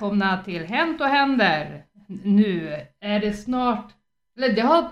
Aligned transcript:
välkomna 0.00 0.42
till 0.44 0.64
Hänt 0.66 1.00
och 1.00 1.06
händer. 1.06 1.82
Nu 2.24 2.76
är 3.00 3.20
det 3.20 3.32
snart, 3.32 3.92
eller 4.36 4.48
det 4.52 4.60
har, 4.60 4.82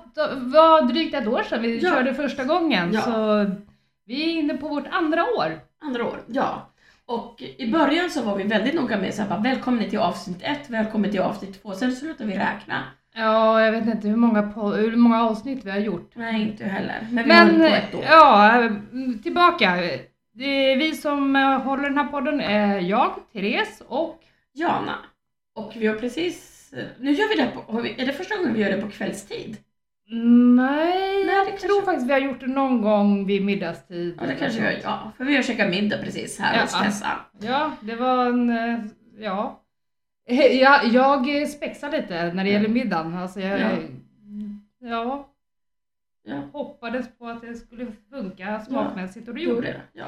var 0.50 0.82
drygt 0.82 1.14
ett 1.14 1.26
år 1.26 1.42
sedan 1.42 1.62
vi 1.62 1.78
Ja. 1.78 1.90
körde 1.90 2.14
första 2.14 2.44
gången 2.44 2.92
Ja. 2.92 3.00
så 3.00 3.46
vi 4.06 4.22
är 4.24 4.38
inne 4.38 4.54
på 4.54 4.68
vårt 4.68 4.86
andra 4.90 5.22
år. 5.24 5.60
Andra 5.82 6.04
år, 6.04 6.20
ja. 6.26 6.68
Och 7.06 7.42
i 7.58 7.70
början 7.72 8.10
så 8.10 8.22
var 8.22 8.36
vi 8.36 8.44
väldigt 8.44 8.74
noga 8.74 8.98
med 8.98 9.20
att 9.30 9.44
välkommen 9.44 9.90
till 9.90 9.98
avsnitt 9.98 10.38
ett, 10.42 10.70
välkommen 10.70 11.10
till 11.10 11.20
avsnitt 11.20 11.62
två. 11.62 11.72
Sen 11.72 11.92
slutade 11.92 12.30
vi 12.30 12.36
räkna. 12.36 12.82
Ja, 13.14 13.60
jag 13.64 13.72
vet 13.72 13.86
inte 13.86 14.08
hur 14.08 14.16
många, 14.16 14.40
hur 14.76 14.96
många 14.96 15.22
avsnitt 15.22 15.64
vi 15.64 15.70
har 15.70 15.78
gjort. 15.78 16.10
Nej, 16.14 16.42
inte 16.42 16.64
heller. 16.64 17.06
Men 17.10 17.24
vi 17.24 17.30
har 17.32 17.44
Men 17.46 17.56
hållit 17.60 17.70
på 17.70 17.76
ett 17.76 17.94
år. 17.94 18.04
ja, 18.10 18.68
tillbaka. 19.22 19.76
Det 20.36 20.72
är 20.72 20.76
vi 20.76 20.94
som 20.94 21.36
eh, 21.36 21.58
håller 21.62 21.82
den 21.82 21.98
här 21.98 22.06
podden 22.06 22.40
är 22.40 22.78
jag, 22.80 23.14
Therese 23.32 23.82
och 23.88 24.20
Jana. 24.54 24.96
Och 25.54 25.72
vi 25.76 25.86
har 25.86 25.94
precis... 25.94 26.50
Nu 27.00 27.10
gör 27.12 27.28
vi 27.28 27.42
det 27.42 27.50
på... 27.50 27.72
har 27.72 27.80
vi- 27.82 28.00
Är 28.02 28.06
det 28.06 28.12
första 28.12 28.36
gången 28.36 28.54
vi 28.54 28.60
gör 28.60 28.70
det 28.76 28.82
på 28.82 28.90
kvällstid? 28.90 29.56
Nej, 30.56 31.24
Nej, 31.26 31.34
jag 31.50 31.58
tror 31.60 31.82
faktiskt 31.82 32.08
vi 32.08 32.12
har 32.12 32.20
gjort 32.20 32.40
det 32.40 32.46
någon 32.46 32.82
gång 32.82 33.26
vid 33.26 33.44
middagstid. 33.44 34.18
Ja, 34.20 34.26
det 34.26 34.34
kanske 34.34 34.60
vi 34.60 34.66
gör. 34.66 34.80
Ja, 34.82 35.12
för 35.16 35.24
vi 35.24 35.36
har 35.36 35.42
käkat 35.42 35.70
middag 35.70 35.98
precis 35.98 36.38
här 36.38 36.54
Ja. 36.56 36.62
hos 36.62 36.82
Tessa. 36.82 37.10
Ja, 37.40 37.72
det 37.80 37.94
var 37.96 38.26
en, 38.26 38.50
eh, 38.50 38.80
ja. 39.18 39.60
Ja, 40.60 40.82
jag 40.84 41.48
spexar 41.48 41.90
lite 41.90 42.32
när 42.32 42.44
det 42.44 42.50
gäller 42.50 42.68
middagen. 42.68 43.14
Alltså 43.14 43.40
jag, 43.40 43.60
Ja. 43.60 43.68
ja. 44.80 45.30
Ja, 46.26 46.42
hoppades 46.52 47.06
på 47.18 47.28
att 47.28 47.40
det 47.42 47.54
skulle 47.54 47.86
funka 48.10 48.60
smakmässigt 48.60 49.28
och 49.28 49.34
det 49.34 49.40
gjorde 49.40 49.60
det. 49.66 49.80
Ja. 49.92 50.06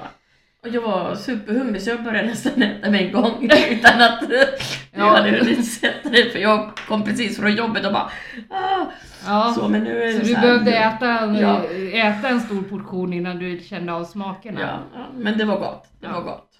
Och 0.67 0.75
jag 0.75 0.81
var 0.83 1.15
superhungrig 1.15 1.83
så 1.83 1.91
jag 1.91 2.05
började 2.05 2.29
nästan 2.29 2.63
äta 2.63 2.91
med 2.91 3.01
en 3.07 3.13
gång 3.13 3.51
utan 3.71 4.01
att 4.03 4.21
du 4.29 4.45
Ja. 4.93 5.05
hade 5.17 5.31
hunnit 5.31 5.73
sätta 5.73 6.09
dig 6.09 6.31
för 6.31 6.39
jag 6.39 6.77
kom 6.89 7.05
precis 7.05 7.37
från 7.41 7.55
jobbet 7.55 7.87
och 7.87 7.93
bara 7.93 8.11
ah. 8.51 8.87
Ja, 9.27 9.53
Så 9.57 9.69
men 9.69 9.85
nu 9.85 10.03
är 10.03 10.07
det 10.07 10.13
så 10.13 10.25
du 10.27 10.35
här- 10.35 10.43
behövde 10.43 10.77
äta 10.77 11.19
en, 11.21 11.35
Ja. 11.35 11.65
äta 11.93 12.29
en 12.29 12.41
stor 12.41 12.63
portion 12.63 13.13
innan 13.13 13.39
du 13.39 13.61
kände 13.61 13.93
av 13.93 14.05
smakerna. 14.05 14.61
Ja, 14.61 14.79
ja, 14.95 15.07
men 15.17 15.39
det 15.39 15.45
var 15.45 15.59
gott. 15.59 15.87
Det 16.01 16.07
Ja. 16.07 16.13
var 16.13 16.23
gott. 16.23 16.51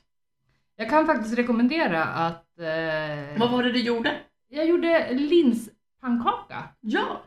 Jag 0.77 0.91
kan 0.91 1.07
faktiskt 1.07 1.39
rekommendera 1.39 2.05
att 2.05 2.59
eh, 2.61 3.39
Vad 3.39 3.51
var 3.51 3.63
det 3.63 3.73
du 3.73 3.81
gjorde? 3.81 4.13
jag 4.49 4.67
gjorde 4.67 5.07
linspannkaka. 5.13 6.63
Ja! 6.81 7.23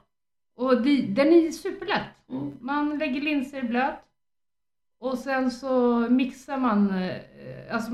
Och 0.55 0.81
det, 0.81 1.01
den 1.01 1.27
är 1.33 1.51
superlätt. 1.51 2.29
Mm. 2.31 2.51
Man 2.61 2.97
lägger 2.97 3.21
linser 3.21 3.57
i 3.57 3.63
blöt 3.63 3.93
och 4.99 5.17
sen 5.17 5.51
så 5.51 5.99
mixar 6.09 6.57
man, 6.57 6.89
eh, 6.89 7.21
alltså 7.75 7.91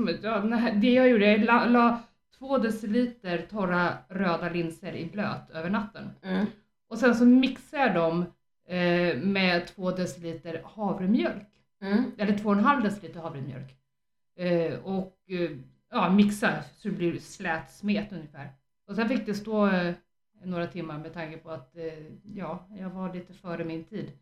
det 0.74 0.92
jag 0.92 1.08
gjorde, 1.08 1.26
jag 1.30 1.44
la, 1.44 1.64
la 1.64 2.00
två 2.38 2.58
deciliter 2.58 3.46
torra 3.50 3.92
röda 4.08 4.50
linser 4.50 4.92
i 4.96 5.06
blöt 5.06 5.50
över 5.50 5.70
natten. 5.70 6.10
Mm. 6.22 6.46
Och 6.88 6.98
sen 6.98 7.14
så 7.14 7.24
mixar 7.24 7.78
jag 7.78 7.94
dem 7.94 8.24
eh, 8.68 9.18
med 9.18 9.66
två 9.66 9.90
deciliter 9.90 10.62
havremjölk, 10.64 11.46
Mm. 11.80 12.04
eller 12.18 12.38
två 12.38 12.48
och 12.48 12.56
en 12.56 12.64
halv 12.64 12.82
deciliter 12.82 13.20
havremjölk. 13.20 13.74
Eh, 14.36 14.78
och 14.78 15.16
eh, 15.28 15.50
ja, 15.90 16.10
mixa 16.10 16.62
så 16.76 16.88
det 16.88 16.94
blir 16.94 17.18
slät 17.18 17.70
smet 17.70 18.12
ungefär. 18.12 18.48
Och 18.88 18.96
sen 18.96 19.08
fick 19.08 19.26
det 19.26 19.34
stå 19.34 19.70
några 20.44 20.66
timmar 20.66 20.98
med 20.98 21.12
tanke 21.12 21.38
på 21.38 21.50
att 21.50 21.76
ja, 22.22 22.66
jag 22.78 22.90
var 22.90 23.14
lite 23.14 23.32
före 23.32 23.64
min 23.64 23.84
tid. 23.84 24.12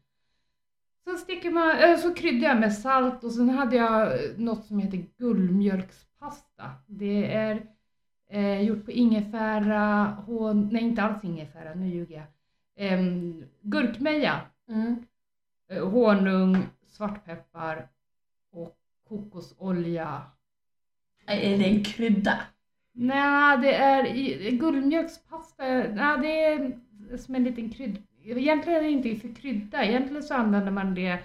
Sen 1.05 1.19
sticker 1.19 1.51
man, 1.51 1.71
äh, 1.79 1.97
så 1.99 2.15
kryddade 2.15 2.45
jag 2.47 2.61
med 2.61 2.75
salt 2.75 3.25
och 3.25 3.33
sen 3.33 3.49
hade 3.51 3.77
jag 3.77 4.03
eh, 4.13 4.31
något 4.37 4.65
som 4.65 4.79
heter 4.79 5.05
gullmjölkspasta. 5.19 6.71
Det 6.87 7.33
är 7.35 7.67
eh, 8.31 8.61
gjort 8.63 8.85
på 8.85 8.91
ingefära, 8.91 10.17
hon, 10.27 10.69
nej 10.73 10.83
inte 10.83 11.03
alls 11.03 11.25
ingefära, 11.25 11.75
nu 11.75 11.89
ljuger 11.89 12.17
jag. 12.17 12.27
Ehm, 12.77 13.45
gurkmeja, 13.63 14.41
Mm. 14.69 14.97
eh, 15.69 15.89
honung, 15.91 16.57
svartpeppar 16.87 17.89
och 18.53 18.77
kokosolja. 19.09 20.23
Är 21.27 21.59
det 21.59 21.65
en 21.65 21.85
krydda? 21.85 22.41
Nej, 22.93 23.59
det 23.59 23.75
är 23.75 24.51
guldmjölkspasta. 24.51 25.65
Nej, 25.65 26.19
det 26.23 26.45
är 26.45 26.79
som 27.17 27.35
en 27.35 27.45
liten 27.45 27.71
krydd. 27.71 28.03
Egentligen 28.25 28.79
är 28.79 28.83
det 28.83 28.91
inte 28.91 29.17
för 29.17 29.35
krydda. 29.35 29.85
Egentligen 29.85 30.23
så 30.23 30.35
använder 30.35 30.71
man 30.73 30.95
det 30.95 31.19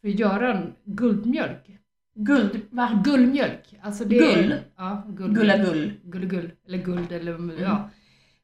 för 0.00 0.08
att 0.08 0.18
göra 0.18 0.54
en 0.54 0.74
guldmjölk. 0.84 1.70
Guld? 2.14 2.60
Va? 2.70 3.02
Gullmjölk. 3.04 3.74
Alltså 3.82 4.04
det 4.04 4.18
Gull? 4.18 4.52
Är, 4.52 4.60
ja, 4.76 5.02
gull. 5.08 5.32
Gullagull? 5.34 5.92
Gull, 6.04 6.26
gull. 6.26 6.50
Eller 6.66 6.78
guld 6.78 7.12
eller 7.12 7.34
Mm. 7.34 7.58
ja. 7.58 7.90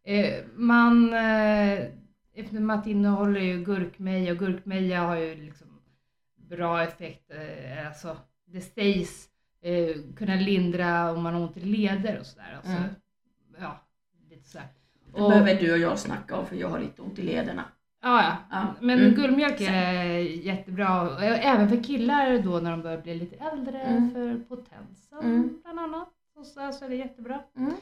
Eh, 0.05 0.45
man, 0.56 1.15
eh, 1.15 1.78
eftersom 2.34 2.71
att 2.71 2.84
det 2.84 2.91
innehåller 2.91 3.41
ju 3.41 3.65
gurkmeja 3.65 4.33
och 4.33 4.39
gurkmeja 4.39 5.01
har 5.01 5.17
ju 5.17 5.34
liksom 5.34 5.67
bra 6.49 6.83
effekt. 6.83 7.31
Eh, 7.31 7.87
alltså, 7.87 8.17
det 8.47 8.61
sägs 8.61 9.28
eh, 9.62 9.97
kunna 10.17 10.34
lindra 10.34 11.12
om 11.12 11.22
man 11.22 11.34
har 11.34 11.41
ont 11.41 11.56
i 11.56 11.61
leder 11.61 12.19
och 12.21 12.27
sådär. 12.27 12.55
Alltså, 12.56 12.72
Mm. 12.72 12.84
Ja, 13.61 13.81
lite 14.31 14.49
sådär. 14.49 14.67
Det 15.15 15.21
Och- 15.21 15.31
behöver 15.31 15.55
du 15.61 15.72
och 15.72 15.78
jag 15.78 15.99
snacka 15.99 16.37
om 16.37 16.47
för 16.47 16.56
jag 16.56 16.69
har 16.69 16.81
lite 16.81 17.03
ont 17.03 17.19
i 17.19 17.22
lederna. 17.22 17.65
Ja, 18.03 18.23
ja. 18.23 18.37
Ja. 18.51 18.67
Men 18.81 18.99
Mm. 18.99 19.15
guldmjölk 19.15 19.61
är 19.61 20.19
jättebra. 20.47 21.19
Även 21.23 21.69
för 21.69 21.83
killar 21.85 22.39
då 22.39 22.59
när 22.59 22.71
de 22.71 22.83
börjar 22.83 23.03
bli 23.03 23.15
lite 23.15 23.37
äldre, 23.37 23.79
Mm. 23.81 24.11
för 24.11 24.41
potensen 24.49 25.19
Mm. 25.23 25.59
bland 25.63 25.79
annat. 25.81 26.09
Och 26.37 26.47
så, 26.47 26.73
så 26.73 26.85
är 26.85 26.89
det 26.89 26.97
jättebra. 26.97 27.41
Mm. 27.57 27.73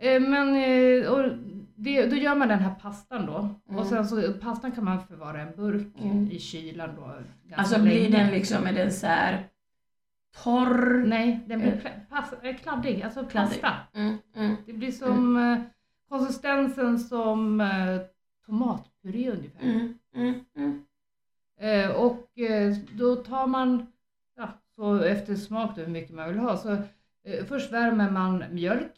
Eh, 0.00 0.30
Men 0.30 0.56
eh, 0.56 1.10
och 1.12 1.30
det, 1.76 2.06
då 2.06 2.16
gör 2.16 2.34
man 2.34 2.48
den 2.48 2.58
här 2.58 2.74
pastan 2.82 3.26
då. 3.26 3.38
Mm. 3.68 3.80
Och 3.80 3.86
sen 3.86 4.06
så 4.08 4.32
pastan 4.32 4.72
kan 4.72 4.84
man 4.84 5.06
förvara 5.06 5.38
i 5.38 5.42
en 5.42 5.56
burk 5.56 5.92
Mm. 6.00 6.30
i 6.30 6.38
kylan 6.38 6.90
då. 6.96 7.10
Alltså 7.56 7.82
blir 7.82 8.08
länge. 8.10 8.24
den 8.24 8.30
liksom, 8.30 8.66
är 8.66 8.72
den 8.72 8.92
så 8.92 9.06
här 9.06 9.46
torr? 10.44 11.04
Nej, 11.06 11.40
den 11.46 11.58
blir 11.60 11.72
Eh. 11.72 11.90
pass, 12.10 12.34
kladdig, 12.62 13.02
alltså 13.02 13.24
Kladdig. 13.26 13.60
pasta. 13.60 13.72
Det 14.66 14.72
blir 14.72 14.92
som 14.92 15.56
konsistensen 16.08 16.98
som 16.98 17.60
tomatpuré 18.46 19.30
ungefär. 19.30 19.62
Mm. 19.62 19.94
Mm. 20.14 20.34
Mm. 20.56 20.84
Eh, 21.60 21.90
och 21.90 22.38
eh, 22.38 22.76
då 22.92 23.16
tar 23.16 23.46
man, 23.46 23.86
ja, 24.36 24.48
så 24.76 24.96
efter 25.02 25.34
smak 25.36 25.76
då 25.76 25.82
hur 25.82 25.92
mycket 25.92 26.14
man 26.14 26.28
vill 26.28 26.38
ha. 26.38 26.56
Så 26.56 26.72
eh, 27.24 27.44
först 27.48 27.72
värmer 27.72 28.10
man 28.10 28.44
mjölk. 28.50 28.92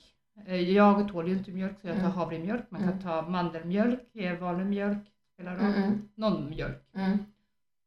Jag 0.74 1.08
tål 1.08 1.28
ju 1.28 1.34
inte 1.34 1.50
mjölk 1.50 1.80
så 1.80 1.86
jag 1.86 1.96
tar 1.96 2.02
Mm. 2.02 2.12
havremjölk. 2.12 2.64
Man 2.70 2.80
kan 2.80 2.88
Mm. 2.90 3.02
ta 3.02 3.22
mandelmjölk, 3.22 4.00
vanlig 4.40 4.66
mjölk, 4.66 4.98
spelar 5.34 5.56
roll. 5.56 5.74
Mm. 5.74 6.08
Någon 6.14 6.50
mjölk. 6.50 6.82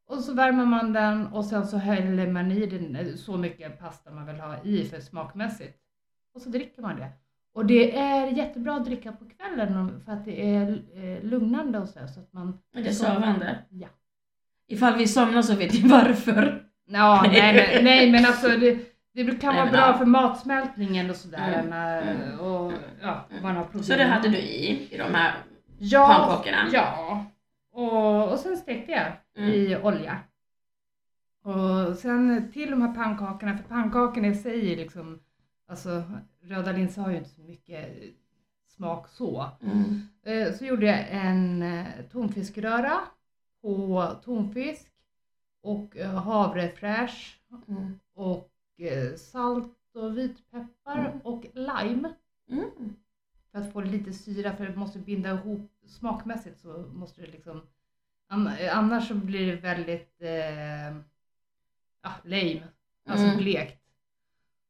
Och 0.08 0.18
så 0.20 0.34
värmer 0.34 0.66
man 0.66 0.94
den 0.94 1.28
och 1.28 1.46
sen 1.46 1.68
så 1.68 1.78
häller 1.78 2.28
man 2.32 2.52
i 2.52 2.66
den 2.66 3.18
så 3.18 3.38
mycket 3.38 3.80
pasta 3.80 4.12
man 4.12 4.26
vill 4.26 4.40
ha 4.40 4.64
i 4.64 4.86
för 4.86 5.00
smakmässigt. 5.00 5.78
Och 6.34 6.42
så 6.42 6.50
dricker 6.50 6.82
man 6.82 6.96
det. 6.96 7.10
Och 7.60 7.66
det 7.66 7.98
är 7.98 8.28
jättebra 8.28 8.76
att 8.76 8.86
dricka 8.86 9.12
på 9.12 9.26
kvällen 9.26 10.02
för 10.06 10.12
att 10.12 10.26
det 10.26 10.56
är 10.56 10.82
eh, 10.96 11.24
lugnande 11.24 11.80
och 11.80 11.90
så, 11.90 12.00
så 12.08 12.20
att 12.20 12.34
man... 12.34 12.60
Är 12.76 12.84
det 12.84 12.94
sövande? 12.94 13.58
Ja. 13.70 13.88
Ifall 14.68 14.96
vi 14.98 15.08
somnar 15.08 15.42
så 15.42 15.56
vet 15.56 15.74
ni 15.74 15.90
varför. 15.90 16.64
Ja, 16.86 17.26
nej, 17.28 17.54
nej, 17.54 17.84
nej 17.84 18.12
men 18.12 18.26
alltså 18.26 18.48
det, 18.48 18.78
det 19.14 19.42
kan 19.42 19.56
vara 19.56 19.72
bra 19.72 19.98
för 19.98 20.06
matsmältningen 20.06 21.10
och 21.10 21.16
sådär. 21.16 21.54
Mm, 21.54 21.70
när- 21.70 22.02
mm, 22.02 22.40
och 22.40 22.72
mm, 22.72 22.80
ja, 23.02 23.26
man 23.42 23.56
har 23.56 23.64
problem. 23.64 23.84
Så 23.84 23.94
det 23.96 24.04
hade 24.04 24.30
du 24.30 24.38
i, 24.38 24.88
i 24.94 24.98
de 24.98 25.14
här 25.16 25.34
ja, 25.80 26.08
pannkakorna? 26.08 26.70
Ja. 26.74 27.26
Och, 27.74 28.32
och 28.32 28.40
sen 28.40 28.58
stekte 28.58 28.92
jag 28.92 29.06
Mm. 29.38 29.50
i 29.54 29.78
olja. 29.84 30.18
Och 31.44 31.96
sen 31.98 32.52
till 32.54 32.72
de 32.72 32.82
här 32.82 32.94
pannkakorna, 32.96 33.58
för 33.58 33.64
pannkakorna 33.64 34.28
i 34.28 34.36
sig 34.36 34.74
är 34.74 34.78
liksom, 34.78 35.20
alltså 35.70 36.04
röda 36.42 36.72
linser 36.72 37.02
har 37.02 37.12
ju 37.12 37.18
inte 37.18 37.30
så 37.30 37.42
mycket 37.42 37.88
smak 38.68 39.08
så. 39.08 39.50
Mm. 39.62 40.02
Eh, 40.24 40.54
Så 40.54 40.66
gjorde 40.66 40.86
jag 40.86 41.06
en 41.10 41.62
eh, 41.62 41.86
tonfiskröra 42.12 43.00
på 43.62 44.06
tonfisk 44.24 44.92
och 45.62 45.98
eh, 45.98 46.16
havrefräsch 46.24 47.36
Mm. 47.68 48.00
och 48.14 48.52
salt 49.18 49.76
och 49.96 50.18
vitpeppar 50.18 51.00
Mm. 51.06 51.20
och 51.24 51.46
lime. 51.54 52.14
Mm. 52.50 52.70
För 53.52 53.60
att 53.60 53.74
få 53.74 53.82
lite 53.82 54.14
syra 54.14 54.56
för 54.56 54.66
det 54.68 54.76
måste 54.76 55.00
binda 55.00 55.30
ihop 55.34 55.72
smakmässigt 55.86 56.60
så 56.60 56.78
måste 56.94 57.22
det 57.22 57.28
liksom 57.28 57.62
an- 58.28 58.50
annars 58.72 59.08
så 59.08 59.16
blir 59.16 59.48
det 59.48 59.56
väldigt 59.62 60.22
eh, 60.22 60.96
ja, 62.02 62.12
lame, 62.24 62.64
alltså 63.06 63.26
Mm. 63.26 63.38
blekt. 63.38 63.79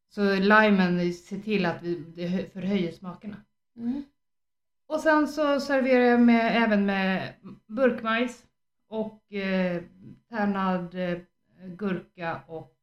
Så 0.10 0.36
limen 0.36 1.14
ser 1.14 1.40
till 1.40 1.66
att 1.66 1.82
vi, 1.84 1.96
det 2.16 2.28
hö- 2.28 2.50
förhöjer 2.54 2.92
smakerna. 2.92 3.36
Mm. 3.78 4.04
Och 4.88 5.00
sen 5.00 5.28
så 5.28 5.60
serverar 5.60 6.04
jag 6.04 6.22
med, 6.22 6.64
även 6.64 6.86
med 6.86 7.34
burkmajs 7.68 8.44
och 8.88 9.34
eh, 9.34 9.82
tärnad 10.30 10.96
eh, 10.96 11.18
gurka 11.68 12.42
och 12.48 12.76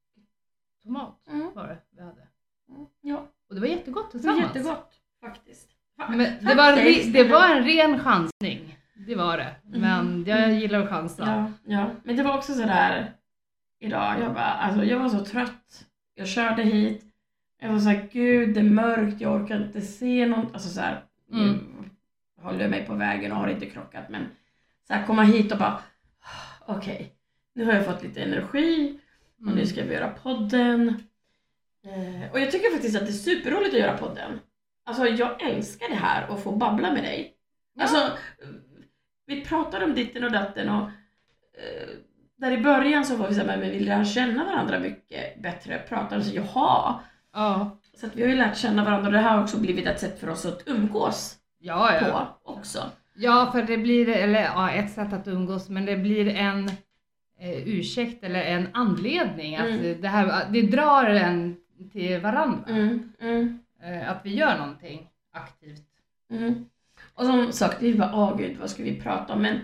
tomat 0.82 1.18
Mm. 1.30 1.50
var 1.54 1.66
det 1.68 1.78
vi 1.90 2.00
hade. 2.02 2.28
Mm. 2.68 2.86
Ja, 3.00 3.26
Och 3.48 3.54
det 3.54 3.60
var 3.60 3.68
jättegott 3.68 4.12
det 4.12 4.18
var 4.18 4.22
tillsammans. 4.34 4.56
jättegott 4.56 4.94
faktiskt. 5.20 5.68
Men 6.08 6.18
det, 6.18 6.54
var, 6.56 6.72
en 6.72 7.12
det 7.12 7.24
var 7.28 7.48
en 7.56 7.64
ren 7.64 7.98
chansning. 8.00 8.78
Det 9.06 9.14
var 9.14 9.36
det. 9.38 9.56
Men 9.64 10.24
jag 10.26 10.52
gillar 10.54 10.80
att 10.82 10.88
chansa. 10.88 11.24
Ja, 11.66 11.72
ja. 11.74 11.90
Men 12.04 12.16
det 12.16 12.22
var 12.22 12.36
också 12.36 12.52
sådär 12.54 13.12
idag. 13.78 14.16
Jag, 14.20 14.34
bara, 14.34 14.44
alltså, 14.44 14.84
jag 14.84 14.98
var 14.98 15.08
så 15.08 15.24
trött. 15.24 15.86
Jag 16.14 16.28
körde 16.28 16.62
hit. 16.62 17.04
Jag 17.60 17.72
var 17.72 17.78
såhär, 17.78 18.08
gud 18.12 18.54
det 18.54 18.60
är 18.60 18.64
mörkt, 18.64 19.20
jag 19.20 19.42
orkar 19.42 19.56
inte 19.66 19.80
se 19.80 20.26
något. 20.26 20.52
Alltså 20.54 20.68
såhär, 20.68 21.02
Mm. 21.32 21.90
håller 22.42 22.60
jag 22.60 22.70
mig 22.70 22.86
på 22.86 22.94
vägen 22.94 23.32
och 23.32 23.38
har 23.38 23.48
inte 23.48 23.66
krockat. 23.66 24.08
Men 24.08 24.26
såhär 24.86 25.06
komma 25.06 25.22
hit 25.22 25.52
och 25.52 25.58
bara, 25.58 25.80
okej, 26.66 27.12
nu 27.54 27.64
har 27.64 27.72
jag 27.72 27.84
fått 27.86 28.02
lite 28.02 28.22
energi 28.22 28.98
och 29.36 29.42
Mm. 29.42 29.54
nu 29.54 29.66
ska 29.66 29.82
vi 29.84 29.94
göra 29.94 30.08
podden. 30.08 30.88
Eh, 31.84 32.32
och 32.32 32.40
jag 32.40 32.50
tycker 32.50 32.70
faktiskt 32.72 32.96
att 32.96 33.06
det 33.06 33.10
är 33.10 33.12
superroligt 33.12 33.74
att 33.74 33.80
göra 33.80 33.98
podden. 33.98 34.40
Alltså 34.84 35.06
jag 35.06 35.42
älskar 35.42 35.88
det 35.88 35.94
här 35.94 36.30
och 36.30 36.42
få 36.42 36.56
babbla 36.56 36.92
med 36.92 37.02
dig. 37.04 37.34
Ja. 37.74 37.82
Alltså, 37.82 38.18
vi 39.26 39.44
pratade 39.44 39.84
om 39.84 39.94
ditten 39.94 40.24
och 40.24 40.32
datten 40.32 40.68
och 40.68 40.82
eh, 40.82 41.88
där 42.36 42.50
i 42.52 42.58
början 42.58 43.04
så 43.04 43.16
var 43.16 43.28
vi 43.28 43.34
såhär, 43.34 43.46
men 43.46 43.60
vi 43.60 43.70
vill 43.70 43.84
lära 43.84 44.04
känna 44.04 44.44
varandra 44.44 44.78
mycket 44.78 45.42
bättre. 45.42 45.78
Pratade 45.88 46.24
så 46.24 46.36
jaha. 46.36 47.00
Ja, 47.36 47.78
Så 47.94 48.06
att 48.06 48.16
vi 48.16 48.22
har 48.22 48.28
ju 48.28 48.36
lärt 48.36 48.56
känna 48.56 48.84
varandra 48.84 49.06
och 49.06 49.12
det 49.12 49.18
här 49.18 49.36
har 49.36 49.42
också 49.42 49.58
blivit 49.60 49.86
ett 49.86 50.00
sätt 50.00 50.20
för 50.20 50.28
oss 50.28 50.46
att 50.46 50.62
umgås 50.66 51.36
ja, 51.58 51.94
ja. 51.94 52.00
på 52.44 52.50
också. 52.52 52.78
Ja, 53.14 53.48
för 53.52 53.62
det 53.62 53.78
blir, 53.78 54.08
eller 54.08 54.42
ja, 54.42 54.70
ett 54.70 54.90
sätt 54.92 55.12
att 55.12 55.28
umgås, 55.28 55.68
men 55.68 55.84
det 55.86 55.96
blir 55.96 56.28
en 56.28 56.68
eh, 57.38 57.68
ursäkt 57.68 58.24
eller 58.24 58.42
en 58.42 58.68
anledning. 58.72 59.56
Att 59.56 59.66
Mm. 59.68 60.00
det, 60.00 60.08
här, 60.08 60.46
det 60.52 60.62
drar 60.62 61.04
en 61.04 61.56
till 61.92 62.20
varandra. 62.20 62.64
Mm, 62.68 63.12
mm, 63.20 63.58
Eh, 63.82 64.10
att 64.10 64.20
vi 64.24 64.34
gör 64.34 64.58
någonting 64.58 65.08
aktivt. 65.32 65.82
mm. 66.30 66.64
Och 67.14 67.24
som 67.26 67.52
sagt, 67.52 67.82
vi 67.82 67.94
bara, 67.94 68.10
åh 68.14 68.36
gud 68.38 68.56
vad 68.60 68.70
ska 68.70 68.82
vi 68.82 69.00
prata 69.00 69.32
om? 69.32 69.42
Men 69.42 69.60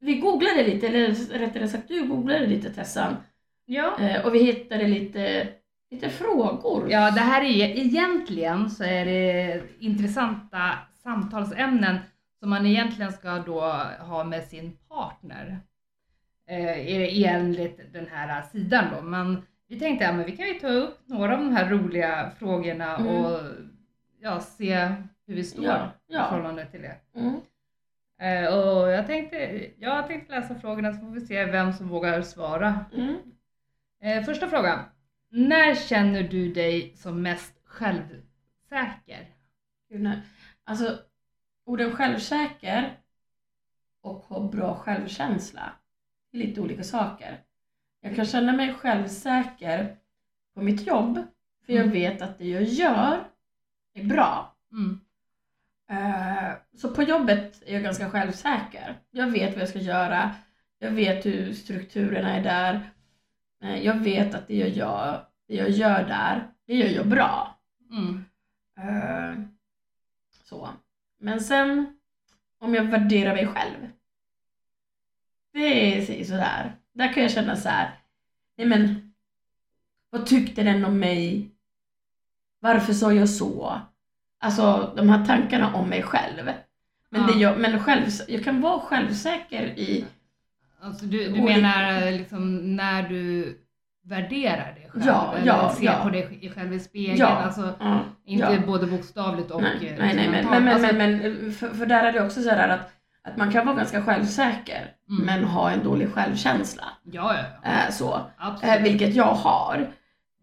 vi 0.00 0.14
googlade 0.14 0.62
lite, 0.64 0.88
eller 0.88 1.38
rättare 1.38 1.68
sagt 1.68 1.88
du 1.88 2.06
googlade 2.06 2.46
lite 2.46 2.70
Tessan. 2.70 3.16
Ja. 3.66 3.98
Eh, 4.00 4.26
och 4.26 4.34
vi 4.34 4.44
hittade 4.44 4.88
lite, 4.88 5.48
lite 5.94 6.08
frågor. 6.08 6.90
Ja, 6.90 7.10
det 7.10 7.20
här 7.20 7.42
är 7.42 7.78
egentligen 7.78 8.70
så 8.70 8.84
är 8.84 9.04
det 9.04 9.62
intressanta 9.78 10.70
samtalsämnen 11.02 11.96
som 12.40 12.50
man 12.50 12.66
egentligen 12.66 13.12
ska 13.12 13.30
då 13.38 13.60
ha 14.00 14.24
med 14.24 14.44
sin 14.44 14.76
partner. 14.88 15.58
Eh, 16.48 17.24
enligt 17.34 17.92
den 17.92 18.06
här 18.12 18.42
sidan 18.42 18.84
då. 18.96 19.02
Men 19.02 19.42
vi 19.68 19.78
tänkte 19.78 20.08
att 20.08 20.16
ja, 20.18 20.24
vi 20.24 20.36
kan 20.36 20.46
ju 20.46 20.54
ta 20.54 20.68
upp 20.68 20.98
några 21.06 21.32
av 21.34 21.38
de 21.44 21.56
här 21.56 21.70
roliga 21.70 22.30
frågorna 22.38 22.96
Mm. 22.96 23.24
och 23.24 23.40
ja, 24.20 24.40
se 24.40 24.74
hur 25.26 25.34
vi 25.34 25.44
står 25.44 25.64
Ja, 25.64 25.90
i 26.08 26.14
ja. 26.14 26.26
förhållande 26.28 26.66
till 26.66 26.82
det. 26.82 26.96
Mm. 27.16 27.40
Eh, 28.20 28.54
och 28.54 28.90
jag 28.90 29.06
tänkte, 29.06 29.60
jag 29.78 30.06
tänkte 30.06 30.32
läsa 30.40 30.54
frågorna 30.54 30.92
så 30.92 31.00
får 31.00 31.10
vi 31.10 31.20
se 31.20 31.44
vem 31.44 31.72
som 31.72 31.88
vågar 31.88 32.22
svara. 32.22 32.84
Mm. 32.96 33.16
Eh, 34.02 34.24
första 34.24 34.46
frågan. 34.48 34.78
När 35.36 35.74
känner 35.74 36.22
du 36.22 36.52
dig 36.52 36.92
som 36.96 37.22
mest 37.22 37.54
självsäker? 37.64 39.26
Alltså, 40.64 40.98
orden 41.64 41.92
självsäker 41.92 42.96
och 44.00 44.16
ha 44.16 44.48
bra 44.48 44.74
självkänsla 44.74 45.72
är 46.32 46.38
lite 46.38 46.60
olika 46.60 46.84
saker. 46.84 47.40
Jag 48.00 48.16
kan 48.16 48.24
känna 48.26 48.52
mig 48.52 48.74
självsäker 48.74 49.96
på 50.54 50.62
mitt 50.62 50.86
jobb, 50.86 51.14
för 51.66 51.72
jag 51.72 51.82
Mm. 51.82 51.92
vet 51.92 52.22
att 52.22 52.38
det 52.38 52.48
jag 52.48 52.62
gör 52.62 53.24
är 53.94 54.04
bra. 54.04 54.56
Mm. 54.72 55.00
Eh, 55.90 56.52
Så 56.76 56.94
på 56.94 57.02
jobbet 57.02 57.62
är 57.66 57.74
jag 57.74 57.82
ganska 57.82 58.10
självsäker. 58.10 58.98
Jag 59.10 59.30
vet 59.30 59.52
vad 59.52 59.62
jag 59.62 59.68
ska 59.68 59.78
göra. 59.78 60.34
Jag 60.78 60.90
vet 60.90 61.26
hur 61.26 61.52
strukturerna 61.52 62.36
är 62.36 62.42
där. 62.42 62.90
Eh, 63.64 63.84
Jag 63.84 63.94
vet 63.94 64.34
att 64.34 64.48
det 64.48 64.56
jag 64.56 64.68
gör, 64.68 65.26
det 65.48 65.54
jag 65.54 65.70
gör 65.70 66.04
där, 66.04 66.48
det 66.66 66.74
gör 66.74 66.88
jag 66.88 67.06
bra. 67.08 67.58
Mm. 67.90 68.24
Eh, 68.78 69.44
så. 70.44 70.68
Men 71.18 71.40
sen 71.40 71.98
om 72.58 72.74
jag 72.74 72.84
värderar 72.84 73.34
mig 73.34 73.46
själv. 73.46 73.88
Det 75.52 75.98
är 76.18 76.24
sådär. 76.24 76.76
Där 76.92 77.12
kan 77.12 77.22
jag 77.22 77.32
känna 77.32 77.56
så 77.56 77.68
här. 77.68 77.90
Nej 78.56 78.66
men. 78.66 79.14
Vad 80.10 80.26
tyckte 80.26 80.62
den 80.62 80.84
om 80.84 80.98
mig? 80.98 81.50
Varför 82.60 82.92
sa 82.92 83.12
jag 83.12 83.28
så? 83.28 83.80
Alltså 84.38 84.92
de 84.96 85.08
här 85.08 85.26
tankarna 85.26 85.74
om 85.74 85.88
mig 85.88 86.02
själv. 86.02 86.44
Men, 87.08 87.20
Ja. 87.20 87.26
det 87.26 87.38
jag, 87.40 87.60
men 87.60 87.80
själv, 87.84 88.04
jag 88.28 88.44
kan 88.44 88.60
vara 88.60 88.80
självsäker 88.80 89.66
i... 89.66 90.04
Alltså 90.84 91.06
du, 91.06 91.28
du 91.30 91.42
menar 91.42 92.10
liksom 92.10 92.76
när 92.76 93.08
du 93.08 93.54
värderar 94.04 94.74
dig 94.74 94.88
själv? 94.90 95.04
Ja, 95.06 95.34
eller 95.36 95.46
ja, 95.46 95.70
ser 95.76 95.84
ja. 95.84 96.00
på 96.02 96.10
dig 96.10 96.38
i- 96.40 96.48
själv 96.50 96.72
i 96.72 96.80
spegeln? 96.80 97.18
Ja, 97.18 97.26
Alltså, 97.26 97.74
Ja, 97.80 98.00
inte 98.24 98.62
både 98.66 98.86
bokstavligt 98.86 99.50
och 99.50 99.62
nej, 99.62 99.88
eh, 99.88 99.94
nej, 99.98 100.16
nej, 100.16 100.28
men, 100.30 100.44
men, 100.50 100.64
men, 100.64 100.74
Alltså, 100.74 100.94
men, 100.96 101.18
men 101.18 101.52
för, 101.52 101.68
för 101.68 101.86
där 101.86 102.04
är 102.04 102.12
det 102.12 102.24
också 102.26 102.42
så 102.42 102.50
här 102.50 102.68
att, 102.68 102.92
att 103.24 103.36
man 103.36 103.52
kan 103.52 103.66
vara 103.66 103.76
ganska 103.76 104.02
självsäker 104.02 104.90
Mm. 105.10 105.26
men 105.26 105.44
ha 105.44 105.70
en 105.70 105.84
dålig 105.84 106.08
självkänsla. 106.12 106.84
Ja, 107.12 107.34
ja. 107.62 107.70
Eh, 107.70 107.90
så. 107.90 108.20
Eh, 108.62 108.82
vilket 108.82 109.14
jag 109.14 109.24
har. 109.34 109.86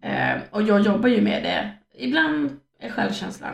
Eh, 0.04 0.42
och 0.52 0.62
jag 0.62 0.82
jobbar 0.82 1.10
ju 1.10 1.22
med 1.22 1.44
det. 1.44 1.70
Ibland 1.98 2.50
är 2.80 2.90
självkänslan 2.90 3.54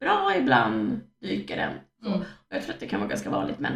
bra, 0.00 0.32
ibland 0.38 1.00
dyker 1.22 1.56
den. 1.56 1.72
Så. 2.02 2.08
Mm. 2.08 2.20
Och 2.20 2.26
jag 2.48 2.62
tror 2.62 2.74
att 2.74 2.80
det 2.80 2.86
kan 2.86 3.00
vara 3.00 3.08
ganska 3.08 3.30
vanligt 3.30 3.58
men, 3.58 3.72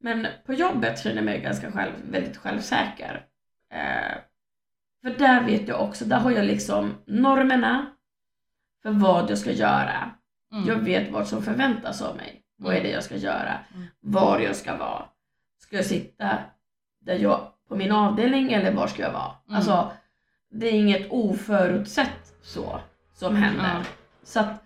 men 0.00 0.26
på 0.46 0.54
jobbet 0.54 0.98
känner 0.98 1.16
jag 1.16 1.24
mig 1.24 1.40
ganska 1.40 1.72
själv, 1.72 1.92
väldigt 2.10 2.36
självsäker. 2.36 3.26
Eh, 3.72 4.18
för 5.02 5.18
där 5.18 5.44
vet 5.44 5.68
jag 5.68 5.82
också, 5.82 6.04
där 6.04 6.18
har 6.18 6.30
jag 6.30 6.44
liksom 6.44 6.94
normerna 7.06 7.86
för 8.82 8.90
vad 8.90 9.30
jag 9.30 9.38
ska 9.38 9.52
göra. 9.52 10.10
Mm. 10.52 10.68
Jag 10.68 10.76
vet 10.76 11.10
vad 11.12 11.28
som 11.28 11.42
förväntas 11.42 12.02
av 12.02 12.16
mig. 12.16 12.42
Vad 12.56 12.74
är 12.74 12.82
det 12.82 12.90
jag 12.90 13.04
ska 13.04 13.16
göra? 13.16 13.58
Mm. 13.74 13.86
Var 14.00 14.40
jag 14.40 14.56
ska 14.56 14.76
vara. 14.76 15.04
Ska 15.58 15.76
jag 15.76 15.84
sitta 15.84 16.38
där 17.00 17.14
jag, 17.14 17.52
på 17.68 17.76
min 17.76 17.92
avdelning 17.92 18.52
eller 18.52 18.72
var 18.72 18.86
ska 18.86 19.02
jag 19.02 19.12
vara? 19.12 19.32
Mm. 19.48 19.56
Alltså, 19.56 19.92
det 20.50 20.66
är 20.66 20.72
inget 20.72 21.10
oförutsett 21.10 22.34
så 22.42 22.80
som 23.14 23.36
händer. 23.36 23.74
Ja. 23.74 23.84
Så 24.22 24.40
att 24.40 24.62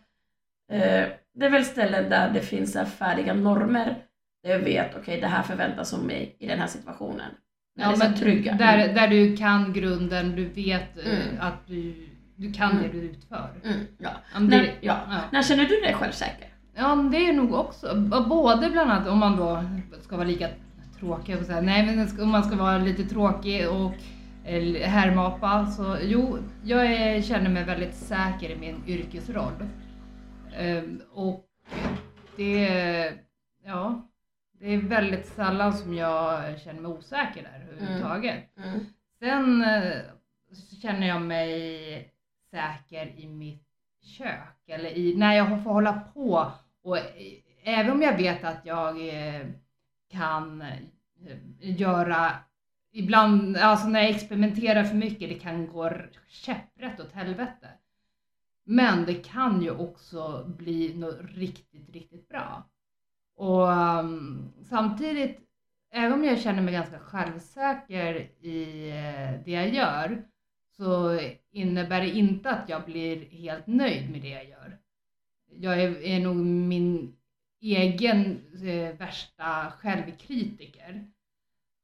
eh, 0.70 1.08
det 1.34 1.46
är 1.46 1.50
väl 1.50 1.64
ställen 1.64 2.10
där 2.10 2.30
det 2.30 2.40
finns 2.40 2.76
färdiga 2.98 3.34
normer 3.34 3.96
där 4.42 4.50
jag 4.50 4.58
vet, 4.58 4.96
okej 4.96 5.20
det 5.20 5.26
här 5.26 5.42
förväntas 5.42 5.94
av 5.94 6.04
mig 6.04 6.36
i 6.38 6.46
den 6.46 6.58
här 6.58 6.66
situationen. 6.66 7.30
Ja, 7.78 7.92
så 7.92 7.98
men 7.98 8.08
här 8.08 8.16
trygga. 8.16 8.54
Där, 8.54 8.94
där 8.94 9.08
du 9.08 9.36
kan 9.36 9.72
grunden, 9.72 10.36
du 10.36 10.44
vet 10.44 10.98
eh, 10.98 11.12
Mm. 11.12 11.40
att 11.40 11.66
du, 11.66 12.08
du 12.36 12.52
kan 12.52 12.70
Mm. 12.70 12.82
det 12.82 12.88
du 12.88 12.98
utför. 12.98 13.50
Mm, 13.64 13.78
ja. 13.98 14.10
Det, 14.34 14.40
När, 14.40 14.64
ja. 14.80 14.98
ja. 15.10 15.20
När 15.32 15.42
känner 15.42 15.64
du 15.64 15.80
dig 15.80 15.94
självsäker? 15.94 16.48
Ja, 16.74 16.94
det 17.12 17.16
är 17.28 17.32
nog 17.32 17.54
också, 17.54 17.96
både 18.28 18.70
bland 18.70 18.90
annat 18.90 19.08
om 19.08 19.18
man 19.18 19.36
då 19.36 19.64
ska 20.00 20.16
vara 20.16 20.26
lika 20.28 20.48
tråkig 20.98 21.36
och 21.38 21.44
säga, 21.46 21.60
nej 21.60 21.86
men 21.86 22.22
om 22.22 22.28
man 22.28 22.44
ska 22.44 22.56
vara 22.56 22.78
lite 22.78 23.04
tråkig 23.04 23.68
och 23.70 23.92
härmapa 24.84 25.66
så 25.66 25.96
jo, 26.02 26.38
jag 26.64 26.86
är, 26.86 27.22
känner 27.22 27.50
mig 27.50 27.64
väldigt 27.64 27.94
säker 27.94 28.50
i 28.50 28.56
min 28.56 28.82
yrkesroll. 28.86 29.52
Ehm, 30.58 31.00
och 31.12 31.44
det, 32.36 33.12
ja, 33.64 34.09
det 34.60 34.74
är 34.74 34.78
väldigt 34.78 35.26
sällan 35.26 35.72
som 35.72 35.94
jag 35.94 36.60
känner 36.60 36.80
mig 36.80 36.90
osäker 36.90 37.42
där 37.42 37.68
överhuvudtaget. 37.72 38.56
Mm. 38.56 38.80
Sen 39.18 39.62
eh, 39.62 40.00
så 40.52 40.76
känner 40.76 41.08
jag 41.08 41.22
mig 41.22 42.12
säker 42.50 43.20
i 43.20 43.28
mitt 43.28 43.66
kök 44.02 44.68
eller 44.68 44.90
i, 44.90 45.16
när 45.16 45.34
jag 45.34 45.62
får 45.64 45.72
hålla 45.72 45.92
på 45.92 46.52
och 46.82 46.98
även 47.62 47.92
om 47.92 48.02
jag 48.02 48.16
vet 48.16 48.44
att 48.44 48.66
jag 48.66 49.08
eh, 49.08 49.46
kan 50.10 50.62
eh, 50.62 51.36
göra 51.60 52.32
ibland, 52.92 53.56
alltså 53.56 53.88
när 53.88 54.00
jag 54.00 54.10
experimenterar 54.10 54.84
för 54.84 54.96
mycket, 54.96 55.28
det 55.28 55.38
kan 55.38 55.66
gå 55.66 55.92
käpprätt 56.28 57.00
åt 57.00 57.12
helvete. 57.12 57.68
Men 58.64 59.04
det 59.04 59.14
kan 59.14 59.62
ju 59.62 59.70
också 59.70 60.44
bli 60.58 60.94
något 60.94 61.20
riktigt, 61.20 61.90
riktigt 61.90 62.28
bra. 62.28 62.64
Och 63.40 63.68
um, 63.68 64.52
samtidigt, 64.62 65.38
även 65.90 66.12
om 66.12 66.24
jag 66.24 66.40
känner 66.40 66.62
mig 66.62 66.74
ganska 66.74 66.98
självsäker 66.98 68.14
i 68.40 68.88
eh, 68.90 69.44
det 69.44 69.50
jag 69.50 69.74
gör, 69.74 70.24
så 70.76 71.20
innebär 71.50 72.00
det 72.00 72.10
inte 72.10 72.50
att 72.50 72.68
jag 72.68 72.84
blir 72.84 73.24
helt 73.30 73.66
nöjd 73.66 74.10
med 74.10 74.20
det 74.22 74.28
jag 74.28 74.48
gör. 74.48 74.78
Jag 75.50 75.80
är, 75.82 76.02
är 76.02 76.20
nog 76.20 76.36
min 76.36 77.16
egen 77.60 78.40
eh, 78.64 78.96
värsta 78.96 79.72
självkritiker. 79.78 81.06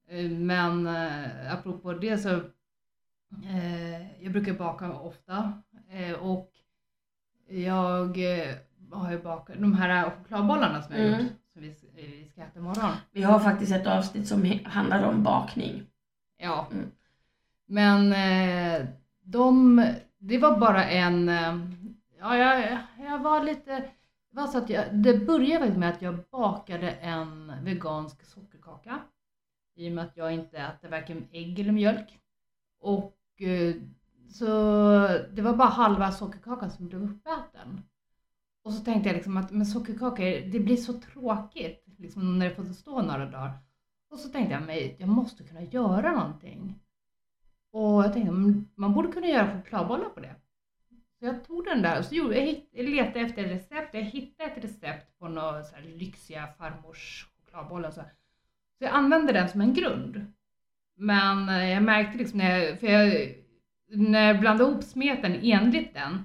Eh, 0.09 0.31
men 0.31 0.87
eh, 0.87 1.53
apropå 1.53 1.93
det 1.93 2.19
så, 2.19 2.31
eh, 3.45 4.23
jag 4.25 4.33
brukar 4.33 4.53
baka 4.53 4.93
ofta 4.93 5.63
eh, 5.91 6.13
och 6.13 6.51
jag 7.49 8.19
eh, 8.41 8.55
har 8.93 9.13
ju 9.13 9.23
bakat 9.23 9.57
de 9.61 9.73
här 9.75 10.11
chokladbollarna 10.11 10.83
som 10.83 10.95
jag 10.95 11.03
har 11.03 11.09
Mm. 11.09 11.21
gjort 11.25 11.33
som 11.57 11.89
vi, 11.95 12.07
vi 12.07 12.29
ska 12.33 12.43
äta 12.43 12.59
imorgon. 12.59 12.91
Vi 13.13 13.23
har 13.23 13.39
faktiskt 13.41 13.73
ett 13.73 13.87
avsnitt 13.87 14.29
som 14.29 14.61
handlar 14.65 15.09
om 15.09 15.23
bakning. 15.23 15.87
Ja. 16.39 16.67
Mm. 16.73 16.91
Men 17.67 18.13
eh, 18.13 18.87
de, 19.23 19.77
det 20.19 20.39
var 20.39 20.59
bara 20.59 20.85
en, 20.85 21.29
eh, 21.29 21.59
ja 22.19 22.37
jag, 22.37 22.79
jag 22.99 23.19
var 23.19 23.43
lite, 23.43 23.79
det 24.31 24.37
var 24.41 24.47
så 24.47 24.59
att 24.59 24.71
jag, 24.71 24.95
det 24.95 25.19
började 25.19 25.59
faktiskt 25.59 25.79
med 25.79 25.91
att 25.91 26.03
jag 26.03 26.19
bakade 26.33 26.91
en 26.91 27.53
vegansk 27.65 28.25
sockerkaka. 28.25 28.99
I 29.75 29.89
och 29.89 29.93
med 29.93 30.05
att 30.05 30.17
jag 30.17 30.33
inte 30.33 30.59
äter 30.59 30.89
varken 30.89 31.29
ägg 31.33 31.61
eller 31.61 31.73
mjölk. 31.73 32.19
Och 32.81 33.43
eh, 33.43 33.75
så 34.29 34.45
det 35.33 35.43
var 35.43 35.57
bara 35.57 35.69
halva 35.69 36.13
sockerkakan 36.13 36.71
som 36.71 36.89
blev 36.89 37.03
uppäten. 37.03 37.83
Och 38.67 38.73
så 38.73 38.85
tänkte 38.85 39.09
jag 39.09 39.15
liksom 39.15 39.37
att 39.37 39.51
men 39.51 39.67
sockerkakor, 39.67 40.51
det 40.51 40.61
blir 40.61 40.77
så 40.77 40.93
tråkigt 40.93 41.85
liksom 41.99 42.39
när 42.39 42.49
det 42.49 42.55
får 42.55 42.65
stå 42.65 43.03
några 43.03 43.27
dagar. 43.27 43.53
Och 44.11 44.19
så 44.19 44.29
tänkte 44.29 44.55
jag 44.55 44.63
mig, 44.63 44.97
jag 44.99 45.09
måste 45.09 45.45
kunna 45.45 45.63
göra 45.63 46.13
någonting. 46.13 46.81
Och 47.73 48.05
jag 48.05 48.13
tänkte, 48.13 48.33
man 48.75 48.93
borde 48.95 49.13
kunna 49.13 49.27
göra 49.27 49.57
chokladbollar 49.57 50.09
på 50.09 50.21
det. 50.21 50.35
Så 51.19 51.27
jag 51.27 51.45
tog 51.45 51.65
den 51.65 51.83
där 51.83 51.99
och 51.99 52.05
så 52.05 52.15
gjorde, 52.15 52.39
jag 52.39 52.47
hitt, 52.47 52.69
jag 52.73 52.89
letade 52.89 53.21
efter 53.21 53.45
ett 53.45 53.51
recept. 53.51 53.95
Jag 53.95 54.03
hittade 54.03 54.51
ett 54.51 54.65
recept 54.65 55.19
på 55.19 55.29
några 55.29 55.63
så 55.63 55.77
här 55.77 55.83
lyxiga 55.83 56.47
farmors 56.59 57.27
chokladbollar. 57.37 57.91
Så, 57.91 58.01
så 58.79 58.85
jag 58.85 58.95
använde 58.95 59.33
den 59.33 59.49
som 59.49 59.61
en 59.61 59.75
grund. 59.75 60.33
Men 60.97 61.49
eh, 61.49 61.71
jag 61.71 61.83
märkte 61.83 62.19
liksom 62.19 62.39
när 62.39 62.59
jag, 62.59 62.81
för 62.81 62.87
jag, 62.87 63.35
när 63.89 64.27
jag 64.27 64.41
blandade 64.41 64.71
ihop 64.71 64.85
smeten 64.85 65.41
enligt 65.43 65.95
den 65.95 66.25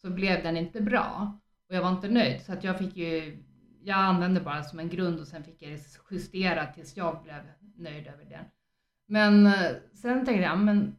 så 0.00 0.10
blev 0.10 0.42
den 0.42 0.56
inte 0.56 0.80
bra. 0.80 1.40
Och 1.70 1.76
jag 1.76 1.82
var 1.82 1.90
inte 1.90 2.08
nöjd 2.08 2.40
så 2.40 2.52
att 2.52 2.64
jag 2.64 2.78
fick 2.78 2.96
ju, 2.96 3.38
jag 3.82 3.98
använde 3.98 4.40
bara 4.40 4.62
som 4.62 4.78
en 4.78 4.88
grund 4.88 5.20
och 5.20 5.26
sen 5.26 5.44
fick 5.44 5.62
jag 5.62 5.78
justera 6.10 6.66
tills 6.66 6.96
jag 6.96 7.22
blev 7.22 7.42
nöjd 7.76 8.06
över 8.06 8.24
den. 8.24 8.44
Men 9.06 9.46
eh, 9.46 9.72
sen 9.92 10.24
tänkte 10.24 10.42
jag, 10.42 10.58
men 10.58 10.96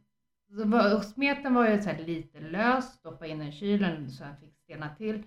var, 0.48 1.00
smeten 1.00 1.54
var 1.54 1.68
ju 1.68 1.82
så 1.82 1.90
här 1.90 1.98
lite 1.98 2.40
lös, 2.40 2.84
stoppa 2.92 3.26
in 3.26 3.38
den 3.38 3.48
i 3.48 3.52
kylen 3.52 4.10
så 4.10 4.24
den 4.24 4.36
fick 4.36 4.56
stelna 4.56 4.94
till. 4.94 5.22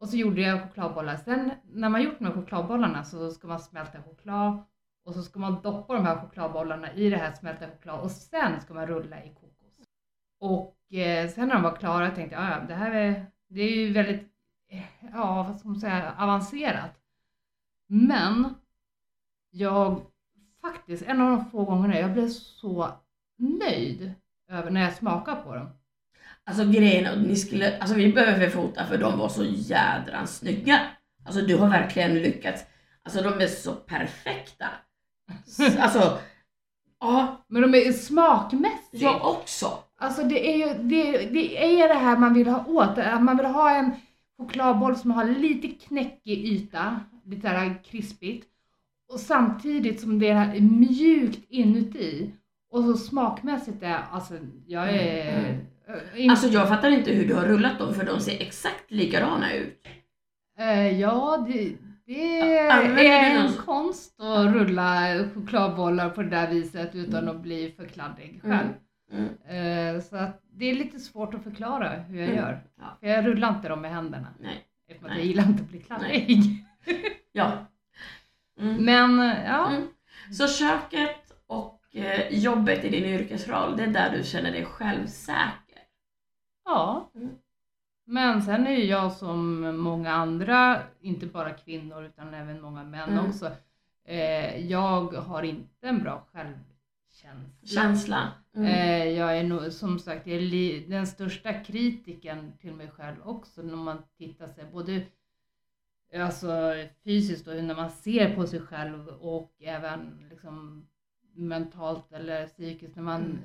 Och 0.00 0.08
så 0.08 0.16
gjorde 0.16 0.40
jag 0.40 0.62
chokladbollar. 0.62 1.16
Sen 1.16 1.50
när 1.72 1.88
man 1.88 2.02
gjort 2.02 2.18
de 2.18 2.24
här 2.24 2.32
chokladbollarna 2.32 3.04
så 3.04 3.30
ska 3.30 3.48
man 3.48 3.60
smälta 3.60 4.02
choklad 4.02 4.64
och 5.04 5.14
så 5.14 5.22
ska 5.22 5.38
man 5.40 5.62
doppa 5.62 5.94
de 5.94 6.06
här 6.06 6.20
chokladbollarna 6.20 6.92
i 6.92 7.10
det 7.10 7.16
här 7.16 7.32
smälta 7.32 7.66
choklad 7.66 8.00
och 8.00 8.10
sen 8.10 8.60
ska 8.60 8.74
man 8.74 8.86
rulla 8.86 9.24
i 9.24 9.28
kokos. 9.34 9.80
Och 10.40 10.94
eh, 10.94 11.28
sen 11.30 11.48
när 11.48 11.54
de 11.54 11.62
var 11.62 11.76
klara 11.76 12.10
tänkte 12.10 12.34
jag, 12.36 12.44
"Ja, 12.44 12.64
det 12.68 12.74
här 12.74 12.90
är, 12.94 13.26
det 13.48 13.60
är 13.60 13.76
ju 13.76 13.92
väldigt, 13.92 14.29
ja 15.12 15.46
vad 15.48 15.58
ska 15.58 15.68
man 15.68 15.80
säga, 15.80 16.14
avancerat. 16.18 16.96
Men 17.86 18.54
jag 19.50 20.00
faktiskt, 20.62 21.02
en 21.02 21.20
av 21.20 21.30
de 21.30 21.50
få 21.50 21.64
gångerna 21.64 21.98
jag 21.98 22.12
blev 22.12 22.28
så 22.28 22.88
nöjd 23.38 24.12
över 24.50 24.70
när 24.70 24.80
jag 24.80 24.94
smakade 24.94 25.42
på 25.42 25.54
dem. 25.54 25.68
Alltså 26.44 26.64
grejen, 26.64 27.12
och 27.12 27.28
ni 27.28 27.36
skulle, 27.36 27.78
alltså 27.78 27.96
vi 27.96 28.12
behöver 28.12 28.50
fota 28.50 28.86
för 28.86 28.98
de 28.98 29.18
var 29.18 29.28
så 29.28 29.44
jädrans 29.44 30.36
snygga. 30.36 30.80
Alltså 31.26 31.40
du 31.40 31.56
har 31.56 31.68
verkligen 31.68 32.14
lyckats. 32.14 32.64
Alltså 33.02 33.22
de 33.22 33.40
är 33.40 33.46
så 33.46 33.72
perfekta. 33.74 34.66
Alltså, 35.78 36.18
ja, 37.00 37.44
Men 37.48 37.62
de 37.62 37.74
är 37.74 37.92
smakmässigt. 37.92 39.02
jag 39.02 39.28
också. 39.28 39.78
Alltså 39.98 40.22
det 40.22 40.48
är 40.52 40.56
ju 40.56 40.82
det, 40.82 41.12
det, 41.12 41.80
är 41.82 41.88
det 41.88 41.94
här 41.94 42.16
man 42.16 42.34
vill 42.34 42.48
ha 42.48 42.66
åt. 42.66 42.98
Att 42.98 43.22
Man 43.22 43.36
vill 43.36 43.46
ha 43.46 43.70
en 43.70 43.92
chokladboll 44.40 44.96
som 44.96 45.10
har 45.10 45.24
lite 45.24 45.68
knäckig 45.68 46.44
yta, 46.44 47.00
lite 47.24 47.48
här 47.48 47.82
krispigt. 47.84 48.46
Och 49.12 49.20
samtidigt 49.20 50.00
som 50.00 50.18
det 50.18 50.28
är 50.28 50.60
mjukt 50.60 51.44
inuti. 51.48 52.30
Och 52.72 52.84
så 52.84 52.96
smakmässigt 52.96 53.82
är, 53.82 53.98
alltså 54.10 54.34
jag 54.66 54.88
är... 54.90 55.38
Mm, 55.48 56.00
in- 56.16 56.30
Alltså 56.30 56.46
jag 56.48 56.68
fattar 56.68 56.90
inte 56.90 57.10
hur 57.12 57.28
du 57.28 57.34
har 57.34 57.44
rullat 57.46 57.78
dem 57.78 57.94
för 57.94 58.04
de 58.06 58.20
ser 58.20 58.40
exakt 58.42 58.90
likadana 58.90 59.54
ut. 59.54 59.86
Eh, 60.58 61.00
ja, 61.00 61.44
det, 61.48 61.72
det 62.06 62.40
är 63.08 63.40
en 63.40 63.52
konst 63.52 64.20
att 64.20 64.54
rulla 64.54 65.06
chokladbollar 65.34 66.10
på 66.10 66.22
det 66.22 66.28
där 66.30 66.50
viset 66.50 66.94
utan 66.94 67.28
att 67.28 67.40
bli 67.42 67.72
för 67.76 67.84
kladdig 67.86 68.40
själv. 68.42 68.52
Mm. 68.54 68.74
Eh, 69.12 70.00
så 70.02 70.16
att 70.16 70.42
det 70.52 70.64
är 70.70 70.74
lite 70.74 70.98
svårt 71.00 71.34
att 71.34 71.42
förklara 71.42 71.88
hur 71.88 72.18
jag 72.20 72.28
Mm. 72.28 72.38
gör. 72.38 72.60
Ja. 72.78 72.96
För 73.00 73.06
jag 73.06 73.26
rullar 73.26 73.48
inte 73.56 73.68
dem 73.68 73.80
med 73.80 73.90
händerna. 73.90 74.28
Nej. 74.40 74.64
Eftersom 74.88 75.04
att 75.06 75.10
Nej. 75.10 75.18
jag 75.20 75.26
gillar 75.26 75.44
inte 75.46 75.62
att 75.62 75.68
bli 75.68 75.80
kladdig. 75.80 76.64
Ja. 77.32 77.52
Mm. 78.60 78.84
Men 78.84 79.20
eh, 79.20 79.44
ja, 79.44 79.68
Mm. 79.70 79.88
Så 80.34 80.48
köket 80.48 81.32
och 81.46 81.80
eh, 81.96 82.38
jobbet 82.38 82.84
i 82.84 82.88
din 82.88 83.04
yrkesroll, 83.04 83.76
det 83.76 83.82
är 83.82 83.86
där 83.88 84.16
du 84.16 84.24
känner 84.24 84.52
dig 84.52 84.64
självsäker. 84.64 85.78
ja. 86.64 87.10
Mm. 87.14 87.30
Men 88.04 88.42
sen 88.42 88.66
är 88.66 88.70
ju 88.70 88.84
jag 88.84 89.12
som 89.12 89.60
många 89.78 90.12
andra, 90.12 90.82
inte 91.00 91.26
bara 91.26 91.50
kvinnor 91.50 92.04
utan 92.04 92.34
även 92.34 92.60
många 92.60 92.84
män 92.84 93.08
Mm. 93.10 93.26
också. 93.26 93.50
Jag 94.58 95.12
har 95.14 95.42
inte 95.42 95.86
en 95.88 95.98
bra 96.02 96.26
självkänsla. 96.32 96.69
Känsla. 97.62 98.32
Mm. 98.54 98.66
Eh, 98.66 99.08
jag 99.08 99.38
är 99.38 99.44
nog 99.44 99.72
som 99.72 99.98
sagt 99.98 100.26
är 100.26 100.88
den 100.88 101.06
största 101.06 101.52
kritiken 101.52 102.52
till 102.60 102.74
mig 102.74 102.90
själv 102.90 103.16
också 103.24 103.62
när 103.62 103.76
man 103.76 104.02
tittar 104.18 104.46
sig 104.46 104.64
både 104.72 105.02
alltså, 106.14 106.74
fysiskt 107.04 107.48
och 107.48 107.64
när 107.64 107.74
man 107.74 107.90
ser 107.90 108.34
på 108.34 108.46
sig 108.46 108.60
själv 108.60 109.08
och 109.08 109.52
även 109.60 110.26
liksom, 110.30 110.86
mentalt 111.34 112.12
eller 112.12 112.46
psykiskt 112.46 112.96
när 112.96 113.02
man 113.02 113.20
Mm. 113.20 113.38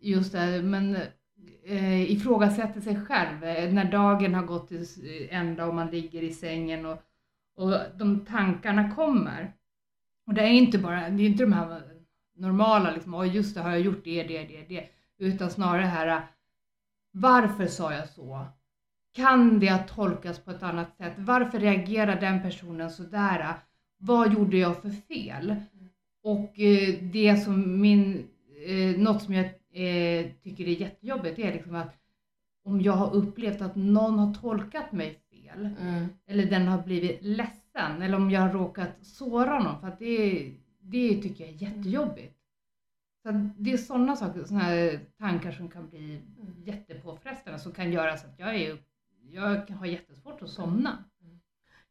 just 0.00 0.32
det, 0.32 0.62
men 0.62 0.96
eh, 1.64 2.12
ifrågasätter 2.12 2.80
sig 2.80 3.06
själv 3.06 3.44
eh, 3.44 3.72
när 3.72 3.84
dagen 3.90 4.34
har 4.34 4.42
gått 4.42 4.68
till 4.68 4.86
ända 5.30 5.66
och 5.66 5.74
man 5.74 5.90
ligger 5.90 6.22
i 6.22 6.32
sängen 6.32 6.86
och, 6.86 7.02
och 7.56 7.74
de 7.98 8.24
tankarna 8.24 8.94
kommer. 8.94 9.52
Och 10.26 10.34
det 10.34 10.42
är 10.42 10.50
inte 10.50 10.78
bara, 10.78 11.10
det 11.10 11.22
är 11.22 11.26
inte 11.26 11.44
de 11.44 11.52
här 11.52 11.91
normala 12.34 12.90
liksom, 12.90 13.14
oj 13.14 13.28
just 13.28 13.54
det, 13.54 13.60
har 13.60 13.70
jag 13.70 13.80
gjort 13.80 14.04
det, 14.04 14.22
det, 14.22 14.42
det, 14.44 14.64
det, 14.68 14.88
utan 15.18 15.50
snarare 15.50 15.80
det 15.80 15.86
här, 15.86 16.26
varför 17.10 17.66
sa 17.66 17.92
jag 17.94 18.08
så? 18.08 18.46
Kan 19.14 19.58
det 19.58 19.70
ha 19.70 19.78
tolkats 19.78 20.38
på 20.38 20.50
ett 20.50 20.62
annat 20.62 20.96
sätt? 20.96 21.12
Varför 21.16 21.58
reagerar 21.58 22.20
den 22.20 22.42
personen 22.42 22.90
sådär? 22.90 23.54
Vad 23.98 24.32
gjorde 24.32 24.56
jag 24.56 24.82
för 24.82 24.90
fel? 24.90 25.56
Och 26.22 26.60
eh, 26.60 26.94
det 27.02 27.36
som 27.36 27.80
min, 27.80 28.28
eh, 28.66 29.00
något 29.00 29.22
som 29.22 29.34
jag 29.34 29.44
eh, 29.72 30.26
tycker 30.42 30.64
är 30.64 30.80
jättejobbigt 30.80 31.38
är 31.38 31.52
liksom 31.52 31.74
att 31.74 31.94
om 32.64 32.80
jag 32.80 32.92
har 32.92 33.14
upplevt 33.14 33.60
att 33.62 33.76
någon 33.76 34.18
har 34.18 34.34
tolkat 34.34 34.92
mig 34.92 35.10
fel 35.30 35.68
Mm. 35.80 36.06
eller 36.26 36.46
den 36.46 36.68
har 36.68 36.82
blivit 36.82 37.18
ledsen 37.22 38.02
eller 38.02 38.16
om 38.16 38.30
jag 38.30 38.40
har 38.40 38.52
råkat 38.52 38.90
såra 39.02 39.58
någon 39.58 39.80
för 39.80 39.88
att 39.88 39.98
det, 39.98 40.52
det 40.92 41.22
tycker 41.22 41.44
jag 41.44 41.52
är 41.54 41.62
jättejobbigt. 41.62 42.36
Så 43.22 43.50
det 43.58 43.72
är 43.72 43.76
sådana 43.76 44.16
saker, 44.16 44.44
sådana 44.44 44.64
här 44.64 45.00
tankar 45.18 45.52
som 45.52 45.68
kan 45.68 45.88
bli 45.88 46.20
jättepåfrestande 46.64 47.58
som 47.58 47.72
kan 47.72 47.92
göra 47.92 48.16
så 48.16 48.26
att 48.26 48.34
jag, 48.38 48.54
är, 48.56 48.76
jag 49.30 49.66
kan 49.68 49.76
ha 49.76 49.86
jättesvårt 49.86 50.42
att 50.42 50.50
somna. 50.50 50.98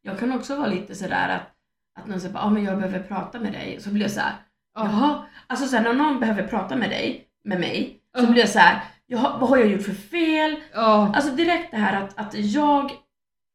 Jag 0.02 0.20
kan 0.20 0.32
också 0.32 0.56
vara 0.56 0.68
lite 0.68 0.96
sådär 0.96 1.30
att, 1.30 1.56
att 2.02 2.08
någon 2.08 2.20
säger 2.20 2.36
att 2.36 2.44
ah, 2.46 2.50
men 2.50 2.64
jag 2.64 2.78
behöver 2.78 3.00
prata 3.00 3.40
med 3.40 3.54
dig. 3.54 3.78
Så 3.82 3.90
blir 3.90 4.02
jag 4.02 4.12
såhär, 4.12 4.34
Ja. 4.76 4.86
jaha. 4.86 5.26
Alltså 5.48 5.68
sen 5.68 5.84
när 5.84 5.94
någon 5.94 6.20
behöver 6.20 6.48
prata 6.48 6.76
med 6.76 6.90
dig, 6.90 7.28
med 7.44 7.60
mig, 7.60 8.00
så 8.20 8.28
blir 8.32 8.40
jag 8.42 8.50
såhär, 8.50 8.84
jaha, 9.06 9.38
vad 9.40 9.50
har 9.50 9.58
jag 9.58 9.68
gjort 9.68 9.82
för 9.82 9.94
fel? 9.94 10.56
Ja, 10.74 11.12
Alltså 11.16 11.36
direkt 11.36 11.72
det 11.72 11.78
här 11.78 12.04
att, 12.04 12.18
att 12.18 12.34
jag 12.34 12.92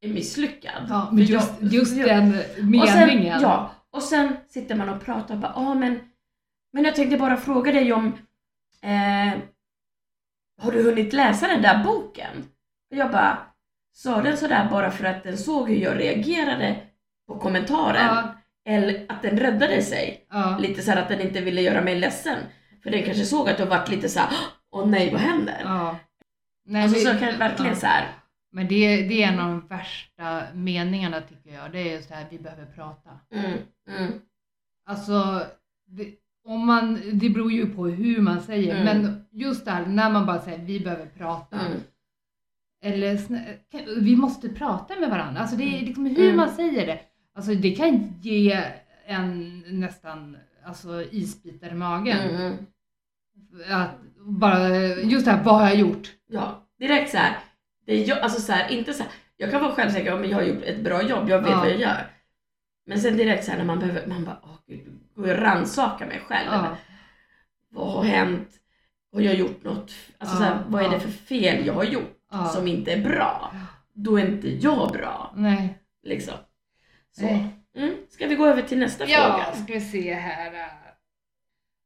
är 0.00 0.08
misslyckad. 0.08 0.86
ja 0.88 1.08
men 1.12 1.24
just, 1.24 1.52
jag- 1.60 1.72
just 1.72 1.96
den 2.04 2.28
Och 2.80 2.88
sen, 2.88 3.06
meningen. 3.08 3.40
ja, 3.42 3.70
och 3.96 4.02
sen 4.02 4.36
sitter 4.48 4.74
man 4.74 4.88
och 4.88 5.04
pratar 5.04 5.34
och 5.34 5.40
bara, 5.40 5.52
ah, 5.54 5.74
men, 5.74 6.00
men 6.72 6.84
jag 6.84 6.94
tänkte 6.94 7.16
bara 7.16 7.36
fråga 7.36 7.72
dig 7.72 7.92
om, 7.92 8.06
eh, 8.82 9.38
har 10.62 10.72
du 10.72 10.82
hunnit 10.82 11.12
läsa 11.12 11.46
den 11.48 11.62
där 11.62 11.84
boken? 11.84 12.44
Och 12.90 12.96
jag 12.96 13.10
bara, 13.10 13.38
sa 13.92 14.22
den 14.22 14.36
sådär 14.36 14.68
bara 14.70 14.90
för 14.90 15.04
att 15.04 15.22
den 15.24 15.38
såg 15.38 15.68
hur 15.68 15.76
jag 15.76 15.98
reagerade 16.00 16.76
på 17.28 17.38
kommentaren? 17.38 18.06
Ja, 18.06 18.34
Eller 18.68 19.06
att 19.08 19.22
den 19.22 19.38
räddade 19.38 19.82
sig? 19.82 20.26
ja, 20.30 20.58
Lite 20.60 20.82
så 20.82 20.90
här 20.90 21.02
att 21.02 21.08
den 21.08 21.20
inte 21.20 21.40
ville 21.40 21.60
göra 21.60 21.80
mig 21.80 21.98
ledsen. 21.98 22.38
För 22.82 22.90
den 22.90 23.02
kanske 23.02 23.24
såg 23.24 23.48
att 23.48 23.58
jag 23.58 23.66
varit 23.66 23.88
lite 23.88 24.08
så 24.08 24.20
här, 24.20 24.28
åh 24.70 24.86
nej 24.86 25.12
vad 25.12 25.20
händer? 25.20 25.60
ja. 25.64 25.96
Nej, 26.68 26.82
alltså 26.82 26.98
så 27.00 27.18
kan 27.18 27.28
jag 27.28 27.38
verkligen 27.38 27.72
ja. 27.72 27.78
så 27.80 27.86
här, 27.86 28.06
Men 28.56 28.68
det, 28.68 29.02
det 29.08 29.22
är 29.22 29.32
en 29.32 29.38
av 29.40 29.48
de 29.50 29.66
värsta 29.68 30.42
meningarna 30.54 31.20
tycker 31.20 31.50
jag. 31.54 31.72
Det 31.72 31.78
är 31.80 31.92
just 31.96 32.08
det 32.08 32.14
här, 32.14 32.26
vi 32.30 32.38
behöver 32.38 32.66
prata. 32.66 33.10
mm, 33.30 33.58
mm, 33.88 34.12
Alltså, 34.86 35.46
det, 35.86 36.14
om 36.44 36.66
man, 36.66 37.00
det 37.12 37.28
beror 37.30 37.52
ju 37.52 37.66
på 37.74 37.86
hur 37.86 38.20
man 38.20 38.40
säger, 38.42 38.80
Mm. 38.80 38.84
men 39.02 39.24
just 39.30 39.64
det 39.64 39.70
här 39.70 39.86
när 39.86 40.10
man 40.10 40.26
bara 40.26 40.40
säger 40.40 40.58
vi 40.58 40.80
behöver 40.80 41.06
prata. 41.06 41.60
mm, 41.60 41.80
Eller 42.84 43.18
vi 44.00 44.16
måste 44.16 44.48
prata 44.48 45.00
med 45.00 45.10
varandra. 45.10 45.40
Alltså 45.40 45.56
det 45.56 45.64
är 45.78 45.80
liksom 45.86 46.06
hur 46.06 46.24
Mm. 46.24 46.36
man 46.36 46.50
säger 46.50 46.86
det. 46.86 47.00
Alltså 47.34 47.54
det 47.54 47.70
kan 47.74 48.14
ge 48.22 48.64
en 49.06 49.62
nästan 49.80 50.36
alltså, 50.64 51.02
isbitar 51.10 51.70
i 51.70 51.74
magen. 51.74 52.18
Mm. 52.30 52.56
Att 53.70 53.90
bara, 54.18 54.68
just 54.86 55.24
det 55.24 55.30
här, 55.32 55.44
vad 55.44 55.54
har 55.54 55.62
jag 55.68 55.76
gjort? 55.76 56.12
Ja, 56.26 56.62
direkt 56.78 57.10
så 57.10 57.16
här. 57.16 57.36
Det 57.86 57.92
är 57.94 58.08
jag, 58.08 58.18
alltså 58.18 58.40
så 58.40 58.52
här, 58.52 58.68
inte 58.70 58.92
så 58.94 59.02
här, 59.02 59.12
jag 59.36 59.50
kan 59.50 59.60
vara 59.62 59.72
självsäker 59.72 60.14
om 60.14 60.24
jag 60.24 60.36
har 60.36 60.42
gjort 60.42 60.62
ett 60.62 60.80
bra 60.80 61.02
jobb, 61.02 61.28
jag 61.28 61.40
vet 61.42 61.50
Ja. 61.50 61.58
vad 61.58 61.70
jag 61.70 61.76
gör. 61.80 62.10
Men 62.86 63.00
sen 63.00 63.16
direkt 63.16 63.44
så 63.44 63.50
här 63.50 63.58
när 63.58 63.64
man 63.64 63.78
behöver, 63.78 64.06
man 64.06 64.24
bara, 64.24 64.40
åh 64.42 64.56
gud, 64.66 65.00
går 65.14 65.22
och 65.34 65.38
rannsakar 65.42 66.06
mig 66.06 66.20
själv. 66.20 66.48
Ja, 66.52 66.76
Vad 67.70 67.92
har 67.92 68.02
hänt? 68.04 68.48
Har 69.12 69.20
jag 69.20 69.34
gjort 69.34 69.64
något? 69.64 69.92
Alltså 70.18 70.36
Ja, 70.36 70.38
så 70.38 70.42
här, 70.44 70.64
vad 70.68 70.80
är 70.80 70.84
ja. 70.84 70.90
det 70.92 71.00
för 71.00 71.10
fel 71.10 71.66
jag 71.66 71.74
har 71.74 71.84
gjort 71.84 72.18
ja. 72.30 72.48
som 72.48 72.66
inte 72.68 72.92
är 72.92 73.02
bra? 73.02 73.52
Då 73.92 74.18
är 74.18 74.26
inte 74.26 74.48
jag 74.48 74.92
bra. 74.92 75.32
Nej. 75.36 75.78
Liksom. 76.02 76.34
Så. 77.10 77.22
Nej. 77.24 77.46
Mm. 77.76 77.94
Ska 78.08 78.26
vi 78.26 78.34
gå 78.34 78.46
över 78.46 78.62
till 78.62 78.78
nästa 78.78 79.06
Ja, 79.06 79.22
fråga? 79.44 79.64
ska 79.64 79.72
vi 79.72 79.80
se 79.80 80.14
här. 80.14 80.52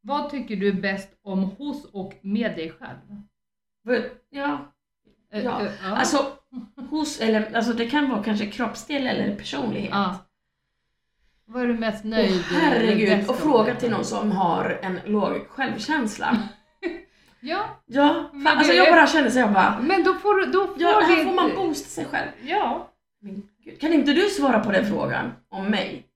Vad 0.01 0.31
tycker 0.31 0.57
du 0.57 0.69
är 0.69 0.73
bäst 0.73 1.19
om 1.23 1.43
hos 1.43 1.85
och 1.85 2.15
med 2.23 2.57
dig 2.57 2.71
själv? 2.71 3.23
Ja, 4.31 4.70
Ja, 5.33 5.39
äh, 5.39 5.67
ja. 5.85 5.97
alltså 5.97 6.27
hos, 6.91 7.21
eller 7.21 7.57
alltså 7.57 7.73
det 7.73 7.87
kan 7.91 8.11
vara 8.11 8.23
kanske 8.23 8.47
kroppsdel 8.47 9.07
eller 9.07 9.35
personlighet. 9.37 9.91
ja. 9.93 10.19
Vad 11.47 11.63
är 11.63 11.67
du 11.67 11.75
mest 11.75 12.05
nöjd 12.05 12.45
Åh, 12.53 12.65
eller 12.73 12.87
herregud, 12.87 13.29
och 13.29 13.37
fråga 13.37 13.75
till 13.75 13.91
någon 13.91 14.05
som 14.05 14.33
har 14.33 14.79
en 14.83 15.01
låg 15.05 15.47
självkänsla. 15.49 16.37
Ja, 17.43 17.65
Ja, 17.87 18.31
Men 18.33 18.47
alltså 18.59 18.73
det- 18.73 18.79
jag 18.79 18.93
bara 18.95 19.07
känner 19.07 19.31
så 19.31 19.39
jag 19.39 19.53
bara, 19.53 19.79
men 19.83 20.05
då 20.05 20.15
får, 20.15 20.47
då 20.53 20.67
får 20.67 20.75
ja, 20.83 21.01
här 21.01 21.25
får 21.25 21.33
man 21.33 21.51
boosta 21.57 21.89
sig 21.89 22.05
själv. 22.05 22.29
Ja. 22.45 22.91
Men 23.23 23.43
gud, 23.65 23.81
kan 23.81 23.93
inte 23.93 24.13
du 24.13 24.23
svara 24.23 24.61
på 24.61 24.73
den 24.73 24.87
frågan 24.87 25.33
om 25.51 25.67
mig? 25.67 26.07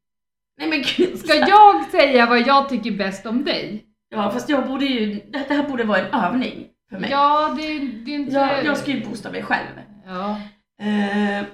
Nej 0.59 0.69
men 0.69 0.83
gud. 0.97 1.19
Ska 1.19 1.35
jag 1.35 1.91
säga 1.91 2.27
vad 2.27 2.41
jag 2.47 2.69
tycker 2.69 2.91
bäst 2.91 3.27
om 3.27 3.45
dig? 3.45 3.85
Ja 4.09 4.31
fast 4.31 4.49
jag 4.49 4.67
borde 4.67 4.85
ju, 4.85 5.21
det 5.31 5.39
här 5.55 5.69
borde 5.69 5.85
vara 5.85 5.99
en 5.99 6.15
övning 6.15 6.67
för 6.91 6.99
mig. 6.99 7.11
Ja, 7.11 7.55
det, 7.57 7.79
det 7.79 8.11
är 8.15 8.19
inte... 8.19 8.33
Jag, 8.33 8.65
jag 8.65 8.79
ska 8.79 8.91
ju 8.91 9.05
boosta 9.05 9.31
mig 9.31 9.43
själv. 9.43 9.69
Ja. 10.07 10.41
Eh, 10.81 11.45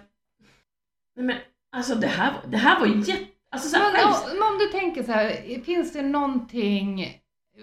men 1.16 1.36
alltså 1.76 1.94
det 1.94 2.06
här, 2.06 2.32
det 2.48 2.56
här 2.56 2.80
var 2.80 2.86
ju 2.86 2.98
jätte, 3.00 3.26
alltså 3.50 3.68
så 3.68 3.76
här, 3.76 3.92
Men, 3.92 4.00
själv, 4.00 4.14
om, 4.32 4.38
men 4.38 4.52
om 4.52 4.58
du 4.58 4.66
tänker 4.66 5.02
så 5.02 5.12
här, 5.12 5.60
finns 5.64 5.92
det 5.92 6.02
någonting... 6.02 7.16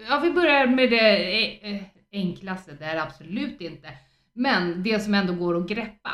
Ja, 0.08 0.20
vi 0.22 0.30
börjar 0.30 0.66
med 0.66 0.90
det 0.90 1.68
eh, 1.74 1.82
enklaste, 2.12 2.72
det 2.72 2.84
är 2.84 2.96
absolut 2.96 3.60
inte. 3.60 3.88
Men 4.34 4.82
det 4.82 5.00
som 5.00 5.14
ändå 5.14 5.32
går 5.32 5.56
att 5.56 5.68
greppa. 5.68 6.10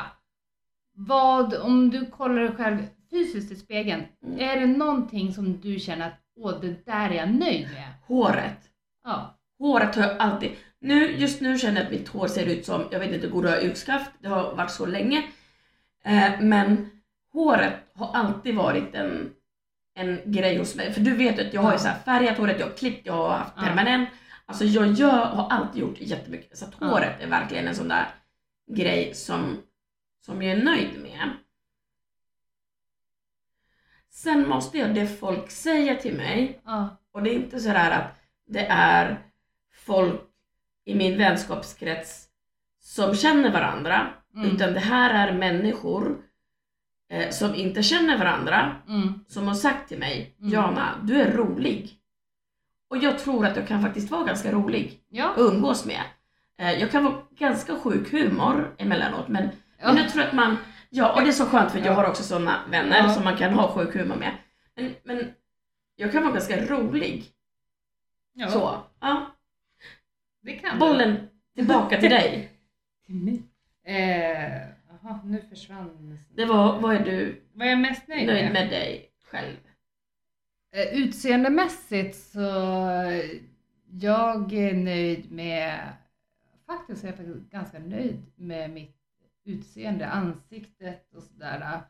Vad, 0.97 1.55
om 1.55 1.91
du 1.91 2.07
kollar 2.07 2.43
dig 2.43 2.53
själv 2.57 2.79
fysiskt 3.11 3.53
i 3.53 3.57
spegeln, 3.57 4.03
Mm. 4.27 4.39
är 4.41 4.61
det 4.61 4.67
någonting 4.67 5.33
som 5.35 5.61
du 5.61 5.79
känner 5.79 6.07
att 6.07 6.21
åh, 6.37 6.61
det 6.61 6.87
där 6.87 7.11
är 7.11 7.15
jag 7.15 7.29
nöjd 7.35 7.69
med? 7.75 7.93
håret. 8.07 8.59
Ja. 9.05 9.39
Håret 9.59 9.95
har 9.97 10.03
jag 10.03 10.17
alltid, 10.19 10.51
nu, 10.85 11.17
just 11.17 11.41
nu 11.41 11.59
känner 11.59 11.77
jag 11.81 11.87
att 11.87 11.93
mitt 11.93 12.09
hår 12.09 12.29
ser 12.29 12.47
ut 12.47 12.67
som, 12.67 12.89
jag 12.91 13.01
vet 13.01 13.13
inte, 13.13 13.29
ha 13.29 13.57
utskaft, 13.57 14.11
det 14.19 14.29
har 14.29 14.55
varit 14.55 14.71
så 14.71 14.87
länge. 14.87 15.23
Eh, 16.05 16.41
men 16.41 16.91
håret 17.33 17.75
har 17.95 18.13
alltid 18.15 18.55
varit 18.55 18.95
en, 18.95 19.33
en 19.95 20.21
grej 20.25 20.59
hos 20.59 20.75
mig. 20.75 20.93
För 20.93 21.01
du 21.01 21.17
vet 21.17 21.39
att 21.39 21.55
jag 21.55 21.61
har 21.61 21.71
ju 21.73 21.79
Ja. 21.79 21.79
så 21.79 21.89
färgat 22.05 22.39
håret, 22.39 22.61
jag 22.61 22.67
har 22.67 22.75
klippt, 22.75 23.07
jag 23.07 23.13
har 23.15 23.29
haft 23.39 23.53
Ja. 23.57 23.63
permanent. 23.63 24.09
Alltså 24.47 24.65
jag 24.65 24.93
gör, 24.93 25.25
har 25.25 25.49
alltid 25.51 25.81
gjort 25.83 26.01
jättemycket. 26.01 26.59
Så 26.59 26.65
att 26.65 26.75
Ja. 26.81 26.87
håret 26.87 27.21
är 27.23 27.27
verkligen 27.27 27.69
en 27.69 27.75
sån 27.75 27.89
där 27.89 28.07
grej 28.73 29.15
som, 29.15 29.57
som 30.21 30.43
jag 30.43 30.59
är 30.59 30.65
nöjd 30.65 31.03
med. 31.03 31.31
Sen 34.11 34.49
måste 34.49 34.79
jag, 34.79 34.95
det 34.95 35.07
folk 35.07 35.51
säger 35.51 35.95
till 35.95 36.17
mig, 36.17 36.61
ja. 36.65 36.97
och 37.13 37.23
det 37.23 37.31
är 37.31 37.35
inte 37.35 37.61
så 37.61 37.69
här 37.69 37.91
att 38.01 38.21
det 38.47 38.67
är 38.67 39.19
folk 39.73 40.21
i 40.85 40.95
min 40.95 41.19
vänskapskrets 41.19 42.29
som 42.81 43.15
känner 43.15 43.53
varandra. 43.53 44.07
Mm. 44.37 44.51
Utan 44.51 44.73
det 44.73 44.81
här 44.81 45.29
är 45.29 45.33
människor 45.33 46.19
eh, 47.11 47.31
som 47.31 47.55
inte 47.55 47.83
känner 47.83 48.19
varandra 48.19 48.77
Mm. 48.89 49.25
som 49.29 49.47
har 49.49 49.55
sagt 49.55 49.89
till 49.89 49.99
mig 49.99 50.35
Mm. 50.41 50.53
Jana, 50.53 50.89
du 51.03 51.21
är 51.21 51.33
rolig. 51.33 51.99
Och 52.91 52.97
jag 52.99 53.19
tror 53.19 53.47
att 53.47 53.57
jag 53.57 53.69
kan 53.69 53.83
faktiskt 53.83 54.11
vara 54.11 54.25
ganska 54.25 54.53
rolig 54.53 55.01
Ja. 55.09 55.31
att 55.31 55.39
umgås 55.39 55.85
med. 55.87 56.01
Eh, 56.59 56.73
jag 56.73 56.91
kan 56.91 57.05
vara 57.05 57.15
ganska 57.39 57.77
sjuk 57.77 58.13
humor 58.13 58.75
emellanåt 58.79 59.29
men, 59.29 59.49
Ja. 59.81 59.87
men 59.93 59.97
jag 59.97 60.13
tror 60.13 60.23
att 60.23 60.33
man, 60.33 60.57
ja 60.91 61.13
och 61.15 61.21
det 61.23 61.29
är 61.29 61.33
så 61.33 61.47
skönt 61.47 61.71
för 61.73 61.79
jag 61.79 61.87
Ja. 61.87 61.93
har 61.93 62.09
också 62.09 62.23
sådana 62.23 62.61
vänner 62.71 63.09
som 63.09 63.25
man 63.25 63.37
kan 63.37 63.55
ha 63.55 63.69
sjuk 63.75 63.95
humor 63.97 64.17
med. 64.17 64.31
Men, 64.77 64.95
men 65.05 65.31
jag 65.97 66.13
kan 66.13 66.23
vara 66.23 66.33
ganska 66.33 66.67
rolig. 66.67 67.25
Så, 68.51 68.79
ja. 69.01 69.34
Det 70.45 70.53
kan 70.53 70.73
du. 70.75 70.79
Bollen 70.81 71.29
tillbaka 71.55 72.01
till 72.01 72.11
dig. 72.11 72.51
Till 73.07 73.15
mig. 73.15 73.43
Eh, 73.85 74.63
aha, 74.91 75.21
nu 75.25 75.43
försvann 75.49 76.19
Det 76.35 76.45
var, 76.45 76.81
vad 76.81 76.95
är 76.97 77.05
du 77.05 77.43
Vad 77.53 77.67
är 77.67 77.71
jag 77.71 77.81
mest 77.81 78.09
nöjd, 78.09 78.27
nöjd 78.27 78.53
med 78.53 78.71
dig 78.71 79.11
själv? 79.25 79.57
Eh, 80.73 80.99
Utseendemässigt 80.99 82.17
så 82.17 82.41
jag 83.91 84.53
är 84.53 84.75
nöjd 84.75 85.33
med, 85.33 85.93
faktiskt 86.67 87.05
är 87.05 87.09
jag 87.09 87.17
faktiskt 87.17 87.51
ganska 87.51 87.79
nöjd 87.79 88.23
med 88.37 88.71
mitt 88.71 88.97
utseende, 89.45 90.07
ansiktet 90.09 91.15
och 91.15 91.23
sådär. 91.23 91.81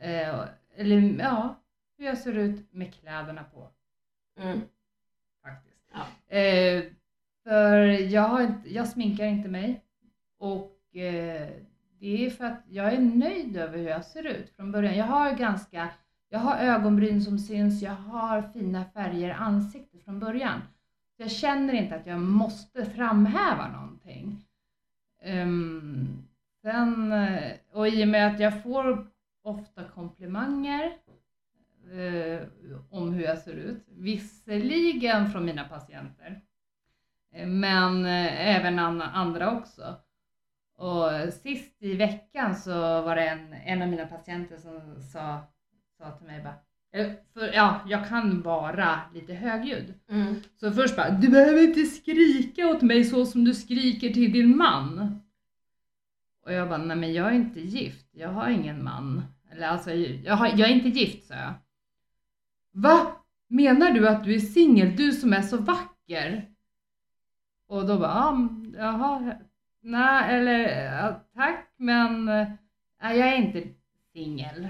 Eh, 0.00 0.44
eller 0.76 1.18
ja, 1.18 1.60
hur 1.98 2.06
jag 2.06 2.18
ser 2.18 2.38
ut 2.38 2.72
med 2.72 2.94
kläderna 2.94 3.44
på 3.54 3.68
Mm. 4.40 4.60
faktiskt. 5.44 5.90
Ja. 5.92 6.36
Eh, 6.36 6.84
för 7.44 7.76
jag, 7.86 8.22
har 8.22 8.42
inte, 8.42 8.74
jag 8.74 8.88
sminkar 8.88 9.24
inte 9.24 9.48
mig 9.48 9.84
och 10.38 10.96
eh, 10.96 11.48
det 12.00 12.26
är 12.26 12.30
för 12.30 12.44
att 12.44 12.62
jag 12.68 12.92
är 12.92 13.00
nöjd 13.00 13.56
över 13.56 13.78
hur 13.78 13.88
jag 13.88 14.04
ser 14.04 14.26
ut 14.26 14.50
från 14.56 14.72
början. 14.72 14.96
Jag 14.96 15.04
har 15.04 15.32
ganska, 15.32 15.88
jag 16.28 16.38
har 16.38 16.56
ögonbryn 16.56 17.22
som 17.22 17.38
syns, 17.38 17.82
jag 17.82 17.92
har 17.94 18.42
fina 18.42 18.84
färger 18.84 19.28
i 19.28 19.32
ansiktet 19.32 20.04
från 20.04 20.18
början. 20.18 20.60
Så 21.16 21.22
jag 21.22 21.30
känner 21.30 21.74
inte 21.74 21.94
att 21.94 22.06
jag 22.06 22.20
måste 22.20 22.84
framhäva 22.84 23.68
någonting. 23.68 24.44
Um, 25.24 26.28
sen, 26.62 27.12
eh, 27.12 27.52
och 27.72 27.88
i 27.88 28.04
och 28.04 28.08
med 28.08 28.26
att 28.26 28.40
jag 28.40 28.62
får 28.62 29.06
ofta 29.42 29.84
komplimanger 29.84 30.96
eh, 31.92 32.42
om 32.90 33.12
hur 33.12 33.24
jag 33.24 33.38
ser 33.38 33.54
ut. 33.54 33.84
Visserligen 33.88 35.30
från 35.30 35.44
mina 35.44 35.64
patienter, 35.64 36.40
men 37.46 38.04
eh, 38.04 38.56
även 38.56 38.78
an- 38.78 39.02
andra 39.02 39.50
också. 39.50 39.96
Och 40.76 41.32
sist 41.42 41.82
i 41.82 41.94
veckan 41.96 42.56
så 42.56 42.70
var 43.02 43.16
det 43.16 43.28
en, 43.28 43.52
en 43.52 43.82
av 43.82 43.88
mina 43.88 44.06
patienter 44.06 44.56
som 44.56 45.02
sa, 45.12 45.40
sa 45.98 46.10
till 46.10 46.26
mig 46.26 46.42
bara, 46.42 46.54
eh, 47.00 47.12
för 47.34 47.52
ja, 47.54 47.80
jag 47.86 48.08
kan 48.08 48.42
vara 48.42 49.00
lite 49.14 49.34
högljudd. 49.34 49.94
Mm. 50.10 50.34
Så 50.60 50.72
först 50.72 50.96
bara, 50.96 51.10
du 51.10 51.28
behöver 51.28 51.62
inte 51.62 51.84
skrika 51.84 52.66
åt 52.68 52.82
mig 52.82 53.04
så 53.04 53.26
som 53.26 53.44
du 53.44 53.54
skriker 53.54 54.10
till 54.12 54.32
din 54.32 54.56
man. 54.56 55.20
Och 56.44 56.52
jag 56.52 56.68
bara, 56.68 56.78
nej 56.78 56.96
men 56.96 57.12
jag 57.12 57.26
är 57.26 57.32
inte 57.32 57.60
gift, 57.60 58.08
jag 58.12 58.28
har 58.28 58.48
ingen 58.50 58.84
man. 58.84 59.22
Eller 59.52 59.66
alltså, 59.68 59.92
jag, 59.92 60.34
har, 60.34 60.46
jag 60.48 60.60
är 60.60 60.74
inte 60.74 60.88
gift, 60.88 61.26
sa 61.26 61.34
jag. 61.34 61.54
Va? 62.72 63.06
Menar 63.48 63.90
du 63.90 64.08
att 64.08 64.24
du 64.24 64.34
är 64.34 64.38
singel, 64.40 64.96
du 64.96 65.12
som 65.12 65.32
är 65.32 65.42
så 65.42 65.56
vacker? 65.56 66.49
Och 67.70 67.86
då 67.86 67.98
bara, 67.98 68.14
ah, 68.14 68.48
jaha, 68.78 69.34
nej 69.80 70.34
eller 70.34 70.84
ja, 70.84 71.20
tack 71.34 71.68
men 71.76 72.28
eh, 72.28 72.48
nej, 73.02 73.18
jag 73.18 73.28
är 73.28 73.36
inte 73.36 73.62
singel. 74.12 74.68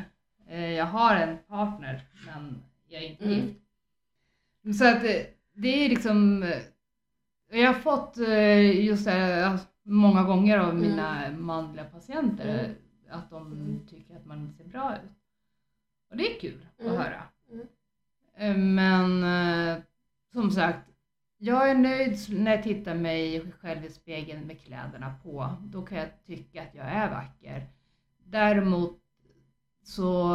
Eh, 0.48 0.70
Jag 0.70 0.84
har 0.86 1.16
en 1.16 1.38
partner 1.48 2.00
men 2.26 2.62
jag 2.88 3.02
är 3.02 3.06
inte 3.08 3.24
Mm. 3.24 3.36
gift. 3.36 4.78
Så 4.78 4.84
att 4.88 5.04
eh, 5.04 5.22
det 5.52 5.68
är 5.84 5.88
liksom, 5.88 6.42
eh, 6.42 6.58
jag 7.60 7.66
har 7.72 7.80
fått 7.80 8.18
eh, 8.18 8.84
just 8.84 9.04
det 9.04 9.10
här, 9.10 9.44
alltså, 9.44 9.66
många 9.82 10.22
gånger 10.22 10.58
av 10.58 10.74
mina 10.74 11.30
manliga 11.30 11.84
patienter 11.84 12.48
Mm. 12.48 12.64
eh, 13.10 13.16
att 13.18 13.30
de 13.30 13.46
Mm. 13.52 13.86
tycker 13.90 14.16
att 14.16 14.26
man 14.26 14.52
ser 14.58 14.64
bra 14.64 14.94
ut. 14.96 15.10
Och 16.10 16.16
det 16.16 16.36
är 16.36 16.40
kul 16.40 16.66
Mm. 16.78 16.92
att 16.92 16.98
höra. 16.98 17.22
Mm. 17.52 17.66
Eh, 18.36 18.56
Men 18.56 19.22
eh, 19.24 19.82
som 20.32 20.50
sagt, 20.50 20.89
jag 21.42 21.70
är 21.70 21.74
nöjd 21.74 22.18
när 22.28 22.50
jag 22.50 22.62
tittar 22.62 22.94
mig 22.94 23.42
själv 23.60 23.84
i 23.84 23.90
spegeln 23.90 24.46
med 24.46 24.60
kläderna 24.60 25.14
på. 25.22 25.48
Då 25.60 25.82
kan 25.82 25.98
jag 25.98 26.08
tycka 26.26 26.62
att 26.62 26.74
jag 26.74 26.86
är 26.86 27.10
vacker. 27.10 27.66
Däremot 28.26 28.98
så 29.84 30.30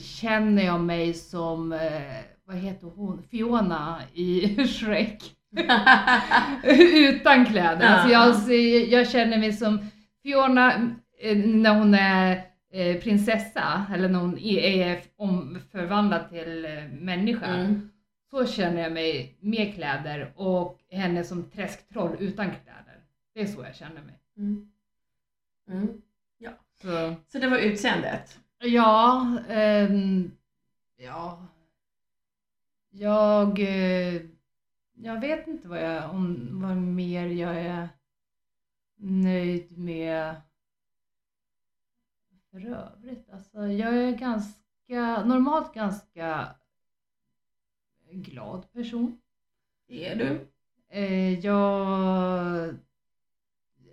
känner 0.00 0.62
jag 0.62 0.80
mig 0.80 1.14
som, 1.14 1.72
eh, 1.72 2.22
vad 2.44 2.56
heter 2.56 2.86
hon, 2.86 3.22
Fiona 3.30 4.02
i 4.14 4.56
Shrek. 4.66 5.22
Utan 6.94 7.46
kläder. 7.46 7.86
Alltså 7.86 8.08
jag, 8.52 8.84
jag 8.88 9.08
känner 9.10 9.38
mig 9.38 9.52
som 9.52 9.78
Fiona 10.22 10.74
eh, 11.20 11.36
när 11.36 11.78
hon 11.78 11.94
är 11.94 12.44
eh, 12.72 12.96
prinsessa 12.96 13.86
eller 13.94 14.08
när 14.08 14.18
hon 14.18 14.38
är, 14.38 15.00
omförvandlad 15.16 16.28
till 16.28 16.66
människa. 17.00 17.46
Mm. 17.46 17.90
Så 18.34 18.46
känner 18.46 18.82
jag 18.82 18.92
mig 18.92 19.36
med 19.40 19.74
kläder 19.74 20.32
och 20.36 20.80
henne 20.90 21.24
som 21.24 21.50
träsktroll 21.50 22.16
utan 22.18 22.46
kläder. 22.50 23.04
Det 23.32 23.40
är 23.40 23.46
så 23.46 23.62
jag 23.62 23.74
känner 23.74 24.02
mig. 24.02 24.20
Mm. 24.36 24.72
Mm. 25.68 26.02
Så, 26.74 27.14
Så 27.28 27.38
det 27.38 27.48
var 27.48 27.58
utseendet? 27.58 28.38
ja, 28.58 29.38
ehm, 29.48 30.30
ja. 30.96 31.46
Jag, 32.90 33.58
eh, 33.58 34.22
jag 34.94 35.20
vet 35.20 35.46
inte 35.46 35.68
vad, 35.68 35.82
jag, 35.82 36.10
om, 36.10 36.48
vad 36.62 36.76
mer 36.76 37.26
jag 37.26 37.56
är 37.56 37.88
nöjd 38.96 39.78
med 39.78 40.34
för 42.50 42.66
övrigt. 42.66 43.30
Alltså, 43.30 43.66
jag 43.66 43.94
är 43.94 44.12
ganska, 44.12 45.24
normalt 45.24 45.74
ganska 45.74 46.54
glad 48.22 48.72
person. 48.72 49.20
Det 49.88 50.06
är 50.06 50.16
du. 50.16 50.48
Eh, 50.88 51.38
jag, 51.38 52.74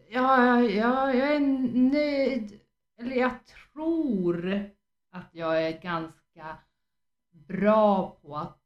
ja, 0.10 0.62
ja, 0.62 1.14
jag 1.14 1.16
är 1.36 1.40
nöjd, 1.74 2.60
eller 3.00 3.16
jag 3.16 3.32
tror 3.46 4.70
att 5.12 5.30
jag 5.32 5.64
är 5.68 5.82
ganska 5.82 6.58
bra 7.32 8.18
på 8.22 8.38
att 8.38 8.60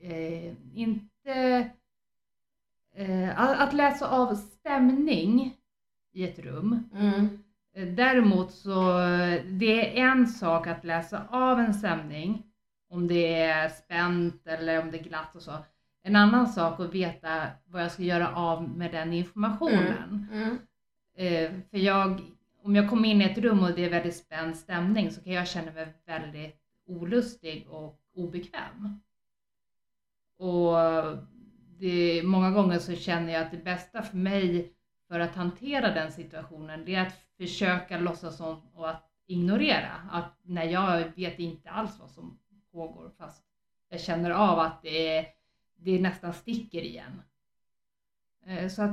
eh, 0.00 0.54
inte 0.74 1.70
eh, 2.94 3.40
att, 3.40 3.58
att 3.58 3.72
läsa 3.72 4.08
av 4.08 4.34
stämning 4.34 5.56
i 6.12 6.24
ett 6.24 6.38
rum. 6.38 6.88
Mm. 6.94 7.38
Eh, 7.72 7.86
Däremot 7.86 8.52
så 8.52 8.98
det 9.44 10.00
är 10.00 10.10
en 10.10 10.26
sak 10.26 10.66
att 10.66 10.84
läsa 10.84 11.26
av 11.30 11.60
en 11.60 11.74
stämning 11.74 12.45
om 12.96 13.08
det 13.08 13.40
är 13.40 13.68
spänt 13.68 14.46
eller 14.46 14.82
om 14.82 14.90
det 14.90 14.98
är 14.98 15.02
glatt 15.02 15.36
och 15.36 15.42
så. 15.42 15.52
En 16.02 16.16
annan 16.16 16.46
sak 16.46 16.80
att 16.80 16.94
veta 16.94 17.46
vad 17.66 17.82
jag 17.82 17.92
ska 17.92 18.02
göra 18.02 18.34
av 18.36 18.68
med 18.68 18.92
den 18.92 19.12
informationen. 19.12 20.26
Mm. 20.32 20.58
Eh, 21.16 21.50
för 21.70 21.78
jag, 21.78 22.20
om 22.62 22.76
jag 22.76 22.90
kommer 22.90 23.08
in 23.08 23.22
i 23.22 23.24
ett 23.24 23.38
rum 23.38 23.62
och 23.62 23.70
det 23.70 23.84
är 23.84 23.90
väldigt 23.90 24.16
spänd 24.16 24.56
stämning 24.56 25.10
så 25.10 25.20
kan 25.22 25.32
jag 25.32 25.48
känna 25.48 25.72
mig 25.72 25.94
väldigt 26.06 26.56
olustig 26.86 27.66
och 27.68 28.00
obekväm. 28.14 29.00
Och 30.38 30.76
det, 31.78 32.22
många 32.22 32.50
gånger 32.50 32.78
så 32.78 32.94
känner 32.94 33.32
jag 33.32 33.42
att 33.42 33.50
det 33.50 33.64
bästa 33.64 34.02
för 34.02 34.16
mig 34.16 34.72
för 35.08 35.20
att 35.20 35.34
hantera 35.34 35.94
den 35.94 36.12
situationen 36.12 36.84
det 36.84 36.94
är 36.94 37.06
att 37.06 37.16
försöka 37.36 37.98
låtsas 37.98 38.36
som 38.36 38.60
och 38.74 38.90
att 38.90 39.10
ignorera. 39.26 39.92
Att 40.10 40.38
när 40.42 40.64
jag 40.64 41.04
vet 41.16 41.38
inte 41.38 41.70
alls 41.70 41.98
vad 42.00 42.10
som 42.10 42.38
pågår 42.76 43.10
fast 43.18 43.42
jag 43.88 44.00
känner 44.00 44.30
av 44.30 44.58
att 44.58 44.82
det, 44.82 45.16
är, 45.16 45.26
det 45.76 46.00
nästan 46.00 46.32
sticker 46.32 46.80
igen. 46.82 47.22
Eh, 48.46 48.68
Så 48.68 48.82
att 48.82 48.92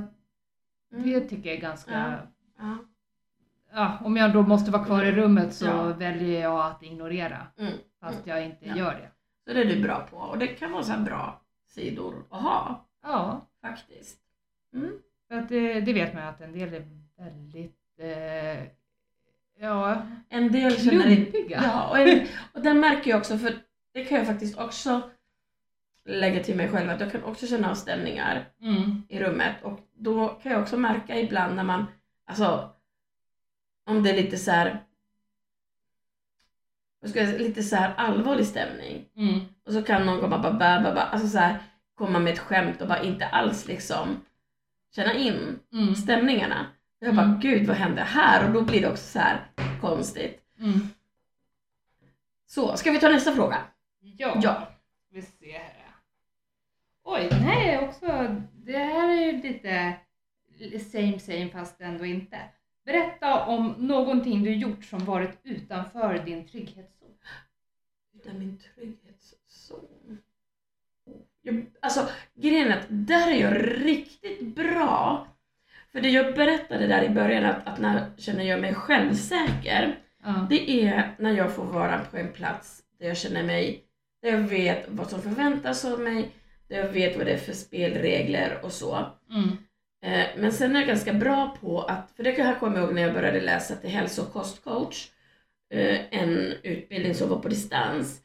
det 0.90 1.20
tycker 1.20 1.48
jag 1.48 1.56
är 1.56 1.60
ganska 1.62 2.18
Ja. 2.58 2.78
Ja. 3.72 3.98
om 4.04 4.16
jag 4.16 4.32
då 4.32 4.42
måste 4.42 4.70
vara 4.70 4.84
kvar 4.84 5.04
i 5.04 5.12
rummet 5.12 5.54
så 5.54 5.66
Ja. 5.66 5.82
väljer 5.92 6.40
jag 6.42 6.66
att 6.66 6.82
ignorera 6.82 7.46
Mm. 7.58 7.72
fast 8.00 8.26
jag 8.26 8.44
inte 8.44 8.66
gör 8.66 8.92
det. 8.94 9.10
Så 9.46 9.52
det 9.54 9.60
är 9.60 9.64
du 9.76 9.82
bra 9.82 10.06
på 10.10 10.16
och 10.16 10.38
det 10.38 10.46
kan 10.46 10.72
vara 10.72 10.82
så 10.82 10.98
bra 11.00 11.40
sidor 11.66 12.24
att 12.30 12.42
ha 12.42 12.86
Ja, 13.02 13.46
faktiskt. 13.60 14.18
Mm. 14.74 14.92
för 15.28 15.34
att 15.34 15.48
det, 15.48 15.80
det 15.80 15.92
vet 15.92 16.14
man 16.14 16.22
att 16.22 16.40
en 16.40 16.52
del 16.52 16.74
är 16.74 16.88
väldigt 17.16 17.80
eh, 17.98 18.64
ja, 19.58 20.02
En 20.28 20.52
del 20.52 20.76
känner 20.76 21.02
klumpiga. 21.16 21.60
Ja, 21.62 21.90
och, 21.90 21.98
en, 21.98 22.26
och 22.54 22.60
den 22.62 22.80
märker 22.80 23.10
jag 23.10 23.18
också 23.18 23.38
för 23.38 23.54
det 23.94 24.04
kan 24.04 24.18
jag 24.18 24.26
faktiskt 24.26 24.58
också 24.58 25.10
lägga 26.04 26.44
till 26.44 26.56
mig 26.56 26.68
själv 26.68 26.90
att 26.90 27.00
jag 27.00 27.12
kan 27.12 27.24
också 27.24 27.46
känna 27.46 27.70
av 27.70 27.74
stämningar 27.74 28.48
Mm, 28.60 29.02
i 29.08 29.20
rummet 29.20 29.56
och 29.62 29.80
då 29.94 30.28
kan 30.28 30.52
jag 30.52 30.62
också 30.62 30.76
märka 30.76 31.20
ibland 31.20 31.56
när 31.56 31.64
man, 31.64 31.86
alltså 32.26 32.70
om 33.86 34.02
det 34.02 34.10
är 34.10 34.22
lite 34.22 34.36
så 34.36 34.50
här 34.50 34.84
ska 37.06 37.18
jag 37.18 37.28
säga, 37.28 37.38
lite 37.38 37.62
så 37.62 37.76
här 37.76 37.94
allvarlig 37.96 38.46
stämning 38.46 39.08
mm, 39.16 39.40
och 39.66 39.72
så 39.72 39.82
kan 39.82 40.06
någon 40.06 40.20
komma 40.20 40.38
bara, 40.38 40.52
bara, 40.52 40.80
bara 40.94 41.02
alltså 41.04 41.28
så 41.28 41.38
här, 41.38 41.58
komma 41.94 42.18
med 42.18 42.32
ett 42.32 42.38
skämt 42.38 42.80
och 42.82 42.88
bara 42.88 43.02
inte 43.02 43.26
alls 43.26 43.66
liksom 43.68 44.20
känna 44.94 45.14
in 45.14 45.58
mm, 45.72 45.94
stämningarna. 45.94 46.66
Jag 46.98 47.14
bara, 47.14 47.26
Mm. 47.26 47.40
gud 47.40 47.66
vad 47.66 47.76
hände 47.76 48.02
här? 48.02 48.46
Och 48.46 48.52
då 48.52 48.62
blir 48.62 48.80
det 48.80 48.88
också 48.90 49.04
så 49.04 49.18
här 49.18 49.46
konstigt. 49.80 50.40
mm. 50.58 50.88
Så, 52.46 52.76
ska 52.76 52.90
vi 52.90 53.00
ta 53.00 53.08
nästa 53.08 53.32
fråga? 53.32 53.58
Ja. 54.04 54.40
Ja. 54.42 54.68
Vi 55.10 55.22
ser 55.22 55.52
här. 55.52 55.84
Oj, 57.04 57.28
den 57.30 57.38
här 57.38 57.68
är 57.68 57.88
också, 57.88 58.36
det 58.52 58.78
här 58.78 59.08
är 59.08 59.32
ju 59.32 59.42
lite 59.42 59.96
same 60.78 61.18
same 61.18 61.48
fast 61.48 61.80
ändå 61.80 62.04
inte. 62.04 62.38
Berätta 62.84 63.44
om 63.44 63.74
någonting 63.78 64.42
du 64.42 64.54
gjort 64.54 64.84
som 64.84 65.04
varit 65.04 65.38
utanför 65.42 66.18
din 66.18 66.48
trygghetszon. 66.48 67.14
Utan 68.14 68.38
min 68.38 68.58
trygghetszon. 68.58 70.18
Jag, 71.42 71.66
alltså 71.80 72.08
grejen 72.34 72.68
är 72.68 72.78
att 72.78 72.86
där 72.88 73.30
är 73.30 73.40
jag 73.40 73.84
riktigt 73.86 74.54
bra. 74.54 75.26
För 75.92 76.00
det 76.00 76.08
jag 76.08 76.34
berättade 76.34 76.86
där 76.86 77.02
i 77.02 77.08
början 77.08 77.44
att, 77.44 77.66
att 77.66 77.78
när 77.80 78.10
känner 78.16 78.44
jag 78.44 78.60
mig 78.60 78.74
självsäker. 78.74 79.98
Ja. 80.24 80.46
Det 80.50 80.70
är 80.70 81.14
när 81.18 81.32
jag 81.32 81.54
får 81.54 81.64
vara 81.64 81.98
på 81.98 82.16
en 82.16 82.32
plats 82.32 82.82
där 82.98 83.06
jag 83.06 83.16
känner 83.16 83.42
mig, 83.42 83.84
där 84.24 84.30
jag 84.30 84.38
vet 84.38 84.84
vad 84.88 85.10
som 85.10 85.22
förväntas 85.22 85.84
av 85.84 86.00
mig, 86.00 86.30
där 86.68 86.76
jag 86.76 86.88
vet 86.88 87.16
vad 87.16 87.26
det 87.26 87.32
är 87.32 87.38
för 87.38 87.52
spelregler 87.52 88.60
och 88.62 88.72
så. 88.72 89.06
Mm. 89.30 89.48
Eh, 90.02 90.26
Men 90.36 90.52
sen 90.52 90.76
är 90.76 90.80
jag 90.80 90.88
ganska 90.88 91.12
bra 91.12 91.56
på 91.60 91.82
att, 91.82 92.12
för 92.16 92.22
det 92.22 92.32
kan 92.32 92.46
jag 92.46 92.60
komma 92.60 92.78
ihåg 92.78 92.94
när 92.94 93.02
jag 93.02 93.14
började 93.14 93.40
läsa 93.40 93.76
till 93.76 93.90
hälso 93.90 94.22
och 94.22 94.32
kostcoach, 94.32 95.08
eh, 95.70 96.00
en 96.10 96.38
utbildning 96.62 97.14
som 97.14 97.28
var 97.28 97.38
på 97.38 97.48
distans. 97.48 98.20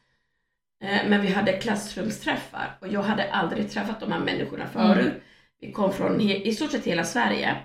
Eh, 0.82 1.08
Men 1.08 1.22
vi 1.22 1.28
hade 1.28 1.52
klassrumsträffar 1.52 2.78
och 2.80 2.88
jag 2.88 3.02
hade 3.02 3.32
aldrig 3.32 3.70
träffat 3.70 4.00
de 4.00 4.12
här 4.12 4.20
människorna 4.20 4.66
förut. 4.66 5.12
Vi 5.60 5.72
kom 5.72 5.92
från 5.92 6.20
i 6.20 6.54
stort 6.54 6.70
sett 6.70 6.84
hela 6.84 7.04
Sverige 7.04 7.56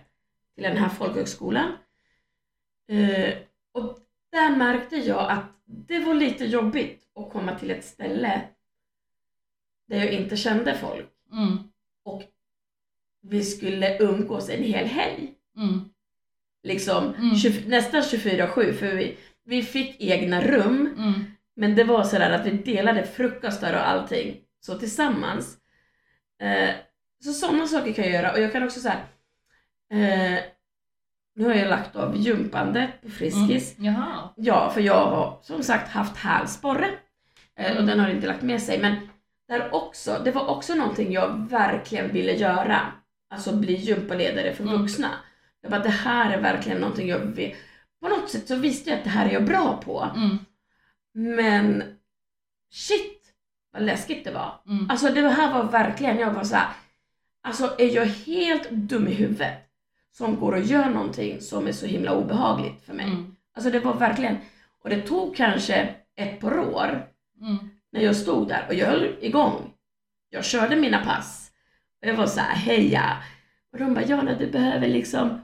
till 0.55 0.63
den 0.63 0.77
här 0.77 0.89
folkhögskolan. 0.89 1.71
Och 3.71 3.99
där 4.31 4.55
märkte 4.55 4.95
jag 4.95 5.31
att 5.31 5.45
det 5.65 5.99
var 5.99 6.13
lite 6.13 6.45
jobbigt 6.45 7.04
att 7.15 7.31
komma 7.31 7.55
till 7.59 7.71
ett 7.71 7.85
ställe 7.85 8.41
där 9.87 9.97
jag 9.97 10.11
inte 10.13 10.37
kände 10.37 10.77
folk 10.77 11.11
Mm. 11.31 11.57
och 12.03 12.23
vi 13.21 13.43
skulle 13.43 13.97
umgås 14.03 14.49
en 14.49 14.63
hel 14.63 14.85
helg. 14.85 15.33
Mm. 15.57 15.79
Liksom 16.63 17.13
Mm. 17.15 17.35
20, 17.35 17.67
nästan 17.69 18.01
24-7 18.01 18.73
för 18.73 18.95
vi, 18.95 19.17
vi 19.43 19.63
fick 19.63 20.01
egna 20.01 20.41
rum 20.41 20.95
Mm. 20.97 21.13
men 21.53 21.75
det 21.75 21.83
var 21.83 22.03
sådär 22.03 22.31
att 22.31 22.45
vi 22.45 22.51
delade 22.51 23.03
frukostar 23.03 23.73
och 23.73 23.87
allting 23.89 24.37
så 24.59 24.77
tillsammans. 24.79 25.57
Eh, 26.39 26.69
så 27.23 27.33
sådana 27.33 27.67
saker 27.67 27.93
kan 27.93 28.03
jag 28.05 28.13
göra 28.13 28.31
och 28.31 28.39
jag 28.39 28.51
kan 28.51 28.63
också 28.63 28.79
säga 28.79 28.97
eh, 29.91 30.39
nu 31.37 31.45
har 31.45 31.53
jag 31.53 31.69
lagt 31.69 31.95
av 31.95 32.17
gympandet 32.17 32.89
på 33.01 33.09
Friskis. 33.09 33.77
Mm. 33.79 33.93
Ja, 34.35 34.69
för 34.73 34.81
jag 34.81 35.05
har 35.05 35.39
som 35.41 35.63
sagt 35.63 35.89
haft 35.91 36.17
hälsporre 36.17 36.89
eh, 37.59 37.65
och 37.71 37.71
Mm. 37.71 37.85
den 37.85 37.99
har 37.99 38.09
inte 38.09 38.27
lagt 38.27 38.41
med 38.41 38.61
sig. 38.61 38.79
Men 38.79 38.95
där 39.47 39.73
också, 39.75 40.21
det 40.25 40.31
var 40.31 40.47
också 40.47 40.75
någonting 40.75 41.11
jag 41.11 41.49
verkligen 41.49 42.11
ville 42.13 42.31
göra. 42.33 42.79
Alltså 43.29 43.55
bli 43.55 43.73
gympaledare 43.75 44.53
för 44.53 44.63
Mm. 44.63 44.77
vuxna. 44.81 45.09
Jag 45.61 45.71
bara, 45.71 45.83
det 45.83 45.89
här 45.89 46.37
är 46.37 46.41
verkligen 46.41 46.77
någonting 46.81 47.07
jag 47.07 47.19
vill. 47.19 47.55
På 48.01 48.07
något 48.09 48.29
sätt 48.29 48.47
så 48.47 48.55
visste 48.55 48.89
jag 48.89 48.97
att 48.97 49.03
det 49.03 49.09
här 49.09 49.25
är 49.29 49.33
jag 49.33 49.45
bra 49.45 49.81
på. 49.85 50.09
Mm. 50.15 50.37
Men 51.35 51.83
shit 52.71 53.21
vad 53.73 53.81
läskigt 53.83 54.23
det 54.25 54.31
var. 54.31 54.61
Mm. 54.67 54.89
Alltså 54.89 55.09
det 55.09 55.29
här 55.29 55.53
var 55.53 55.63
verkligen, 55.71 56.19
jag 56.19 56.31
var 56.33 56.43
så 56.43 56.55
här. 56.55 56.67
Alltså 57.43 57.75
är 57.77 57.95
jag 57.95 58.05
helt 58.05 58.69
dum 58.69 59.07
i 59.07 59.13
huvudet 59.13 59.53
som 60.11 60.35
går 60.39 60.51
och 60.51 60.61
gör 60.61 60.89
någonting 60.89 61.41
som 61.41 61.67
är 61.67 61.71
så 61.71 61.85
himla 61.85 62.11
obehagligt 62.15 62.85
för 62.85 62.93
mig. 62.93 63.05
Mm. 63.05 63.35
Alltså 63.55 63.71
det 63.71 63.79
var 63.79 63.93
verkligen, 63.93 64.37
och 64.83 64.89
det 64.89 65.01
tog 65.01 65.35
kanske 65.35 65.95
ett 66.15 66.39
par 66.39 66.59
år 66.59 67.07
Mm. 67.41 67.57
när 67.91 68.01
jag 68.01 68.15
stod 68.15 68.47
där 68.47 68.65
och 68.67 68.73
jag 68.73 68.87
höll 68.87 69.15
igång. 69.21 69.73
Jag 70.29 70.45
körde 70.45 70.75
mina 70.75 71.05
pass. 71.05 71.51
Och 72.01 72.07
jag 72.07 72.15
var 72.15 72.27
så 72.27 72.39
här, 72.39 72.55
heja. 72.55 73.23
Och 73.71 73.79
de 73.79 73.93
bara, 73.93 74.05
Jana 74.05 74.35
du 74.37 74.51
behöver 74.51 74.87
liksom, 74.87 75.41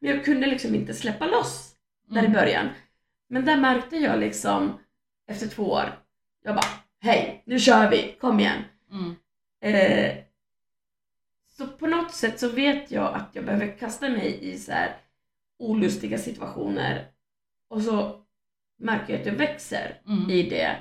men 0.00 0.10
jag 0.10 0.24
kunde 0.24 0.46
liksom 0.46 0.74
inte 0.74 0.94
släppa 0.94 1.26
loss 1.26 1.74
där 2.08 2.16
i 2.22 2.26
Mm. 2.26 2.32
början. 2.32 2.68
Men 3.28 3.44
där 3.44 3.56
märkte 3.56 3.96
jag 3.96 4.20
liksom, 4.20 4.78
efter 5.26 5.46
två 5.48 5.62
år, 5.70 5.98
jag 6.42 6.54
bara, 6.54 6.66
hej, 7.00 7.42
nu 7.46 7.58
kör 7.58 7.90
vi, 7.90 8.16
kom 8.20 8.40
igen. 8.40 8.62
Mm. 8.90 9.14
Eh, 9.60 10.16
så 11.56 11.66
på 11.66 11.86
något 11.86 12.14
sätt 12.14 12.40
så 12.40 12.48
vet 12.48 12.90
jag 12.90 13.14
att 13.14 13.28
jag 13.32 13.44
behöver 13.44 13.78
kasta 13.78 14.08
mig 14.08 14.38
i 14.42 14.58
så 14.58 14.72
här 14.72 14.96
olustiga 15.58 16.18
situationer 16.18 17.06
Och 17.68 17.82
så 17.82 18.24
märker 18.78 19.12
jag 19.12 19.20
att 19.20 19.26
jag 19.26 19.34
växer 19.34 20.00
Mm. 20.06 20.30
i 20.30 20.42
det. 20.50 20.76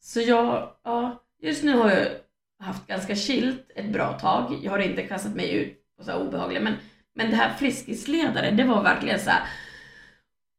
Så 0.00 0.20
jag, 0.20 0.72
ja, 0.82 1.22
just 1.38 1.64
nu 1.64 1.76
har 1.76 1.90
jag 1.90 2.08
haft 2.58 2.86
ganska 2.86 3.14
chillt 3.16 3.70
ett 3.74 3.92
bra 3.92 4.12
tag. 4.18 4.58
Jag 4.62 4.70
har 4.70 4.78
inte 4.78 5.02
kastat 5.02 5.34
mig 5.34 5.54
ut 5.54 5.96
på 5.96 6.04
så 6.04 6.10
här 6.10 6.20
obehagliga, 6.20 6.60
men, 6.62 6.74
men 7.14 7.30
det 7.30 7.36
här 7.36 7.54
friskisledare, 7.54 8.50
det 8.50 8.64
var 8.64 8.82
verkligen 8.82 9.18
så 9.20 9.30
här. 9.30 9.48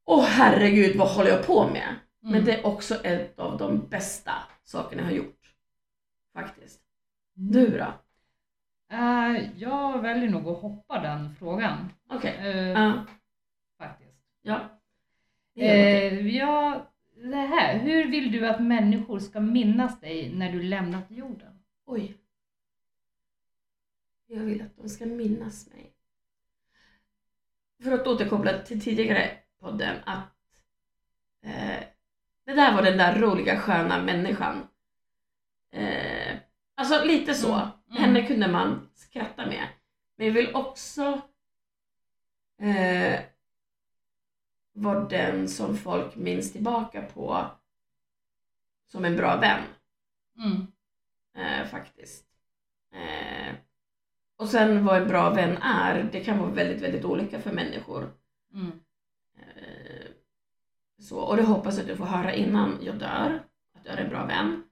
Åh 0.06 0.24
herregud, 0.26 0.96
vad 0.98 1.08
håller 1.10 1.30
jag 1.30 1.46
på 1.46 1.68
med? 1.68 1.96
Men 2.22 2.34
Mm. 2.34 2.46
det 2.46 2.54
är 2.54 2.66
också 2.66 2.96
ett 3.04 3.40
av 3.40 3.58
de 3.58 3.88
bästa 3.90 4.32
sakerna 4.64 5.02
jag 5.02 5.08
har 5.10 5.16
gjort. 5.16 5.54
Faktiskt. 6.34 6.82
Mm. 7.38 7.52
Du 7.52 7.78
då? 7.78 7.94
Eh, 8.96 9.38
jag 9.58 10.02
väljer 10.02 10.30
nog 10.30 10.48
att 10.48 10.62
hoppa 10.62 11.00
den 11.00 11.36
frågan. 11.36 11.94
Okej. 12.10 12.36
eh, 12.40 12.58
Ja. 12.70 13.06
Faktiskt. 13.80 14.16
ja. 14.42 14.60
Eh, 15.56 16.28
ja, 16.38 16.89
det 17.28 17.36
här. 17.36 17.80
Hur 17.80 18.12
vill 18.12 18.32
du 18.32 18.48
att 18.48 18.62
människor 18.62 19.20
ska 19.20 19.40
minnas 19.40 20.00
dig 20.00 20.34
när 20.36 20.52
du 20.52 20.62
lämnat 20.62 21.06
jorden? 21.12 21.60
Oj. 21.86 22.18
Jag 24.28 24.40
vill 24.40 24.62
att 24.62 24.78
de 24.78 24.90
ska 24.90 25.06
minnas 25.06 25.68
mig. 25.68 25.94
För 27.84 27.92
att 27.92 28.08
återkoppla 28.08 28.60
till 28.60 28.82
tidigare 28.82 29.32
podden 29.60 29.96
att 30.06 30.36
eh, 31.44 31.84
det 32.46 32.54
där 32.54 32.76
var 32.76 32.84
den 32.84 32.98
där 32.98 33.20
roliga 33.20 33.60
sköna 33.60 34.04
människan. 34.04 34.68
Eh, 35.72 36.38
alltså 36.76 37.06
lite 37.06 37.34
så. 37.34 37.54
Mm, 37.54 37.70
mm. 37.90 38.04
Henne 38.04 38.28
kunde 38.28 38.48
man 38.48 38.90
skratta 38.94 39.46
med. 39.46 39.68
Men 40.16 40.28
jag 40.28 40.34
vill 40.34 40.56
också 40.56 41.22
eh, 42.62 43.20
vara 44.80 45.00
den 45.00 45.48
som 45.48 45.78
folk 45.78 46.16
minns 46.16 46.52
tillbaka 46.52 47.02
på 47.02 47.46
som 48.88 49.06
en 49.06 49.16
bra 49.16 49.36
vän 49.38 49.62
Mm. 50.38 50.68
eh, 51.38 51.68
faktiskt. 51.68 52.26
Eh, 52.94 53.56
och 54.38 54.48
sen 54.50 54.86
vad 54.86 55.02
en 55.02 55.08
bra 55.08 55.30
vän 55.30 55.58
är, 55.58 56.10
det 56.12 56.20
kan 56.20 56.40
vara 56.40 56.50
väldigt, 56.50 56.82
väldigt 56.84 57.06
olika 57.06 57.42
för 57.42 57.52
människor. 57.52 58.12
Mm. 58.54 58.72
Eh, 59.38 60.08
så, 61.00 61.18
och 61.20 61.38
det 61.38 61.44
hoppas 61.44 61.76
jag 61.76 61.84
att 61.84 61.90
jag 61.90 61.98
får 61.98 62.06
höra 62.06 62.34
innan 62.34 62.78
jag 62.82 62.96
dör, 62.96 63.44
att 63.76 63.86
jag 63.86 63.94
är 63.94 64.04
en 64.04 64.10
bra 64.10 64.26
vän. 64.26 64.64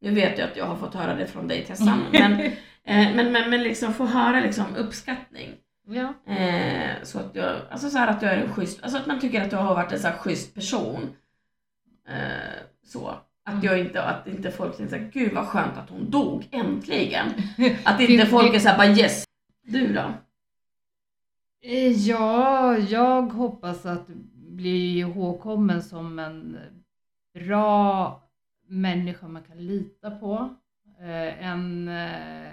Nu 0.00 0.14
vet 0.14 0.38
jag 0.38 0.50
att 0.50 0.56
jag 0.56 0.64
har 0.66 0.76
fått 0.76 0.94
höra 0.94 1.14
det 1.14 1.26
från 1.26 1.48
dig 1.48 1.64
Tessan, 1.64 2.00
men, 2.12 2.32
eh, 2.84 3.14
men, 3.16 3.32
men, 3.32 3.50
men 3.50 3.62
liksom 3.62 3.94
få 3.94 4.04
höra 4.04 4.40
liksom 4.40 4.76
uppskattning. 4.76 5.54
Ja. 5.88 6.32
Eh, 6.32 7.02
så 7.02 7.18
att 7.18 7.34
jag, 7.34 7.56
alltså 7.70 7.90
så 7.90 7.98
här 7.98 8.08
att 8.08 8.22
jag 8.22 8.32
är 8.32 8.36
en 8.42 8.52
schysst, 8.52 8.82
alltså 8.82 8.98
att 8.98 9.06
man 9.06 9.20
tycker 9.20 9.42
att 9.44 9.52
jag 9.52 9.58
har 9.58 9.74
varit 9.74 9.92
en 9.92 9.98
så 10.00 10.08
här 10.08 10.16
schysst 10.16 10.54
person. 10.54 11.16
Eh, 12.08 12.16
så. 12.84 13.14
Att 13.44 13.64
jag 13.64 13.80
inte, 13.80 14.02
att 14.02 14.26
inte 14.26 14.50
folk 14.50 14.76
tänker 14.76 14.96
såhär, 14.98 15.10
gud 15.12 15.32
vad 15.32 15.46
skönt 15.46 15.76
att 15.76 15.90
hon 15.90 16.10
dog, 16.10 16.48
äntligen. 16.50 17.26
Att 17.84 18.00
inte 18.00 18.26
folk 18.26 18.54
är 18.54 18.58
såhär 18.58 18.76
bara 18.76 18.96
yes. 18.96 19.24
Du 19.62 19.92
då? 19.92 20.12
Eh, 21.62 21.92
Ja, 21.92 22.78
jag 22.78 23.22
hoppas 23.22 23.86
att 23.86 24.06
bli 24.34 24.98
ihågkommen 24.98 25.82
som 25.82 26.18
en 26.18 26.58
bra 27.34 28.22
människa 28.68 29.28
man 29.28 29.42
kan 29.42 29.56
lita 29.66 30.10
på. 30.10 30.54
Eh, 31.00 31.46
En, 31.46 31.88
eh, 31.88 32.50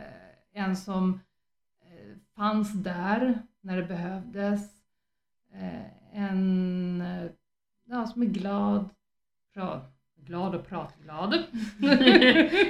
en 0.54 0.76
som 0.76 1.19
fanns 2.36 2.74
där 2.74 3.41
när 3.62 3.78
det 3.78 3.84
behövdes. 3.84 4.62
Eh, 5.54 5.86
En 6.13 7.02
eh, 7.02 7.32
ja, 7.86 8.08
som 8.08 8.22
är 8.22 8.26
glad, 8.26 8.89
pra, 9.54 9.82
glad 10.15 10.56
och 10.56 10.67
pratglad. 10.67 11.34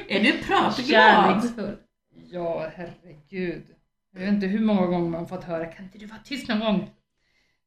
är 0.08 0.24
du 0.24 0.32
pratglad? 0.44 0.88
Kärleksfull. 0.88 1.78
Ja, 2.32 2.70
herregud. 2.76 3.64
Jag 4.12 4.20
vet 4.20 4.30
inte 4.34 4.48
hur 4.48 4.66
många 4.66 4.86
gånger 4.88 5.10
man 5.10 5.28
fått 5.28 5.44
höra, 5.44 5.66
kan 5.66 5.86
inte 5.86 5.98
du 5.98 6.06
vara 6.06 6.20
tyst 6.24 6.48
någon 6.50 6.60
gång? 6.60 6.90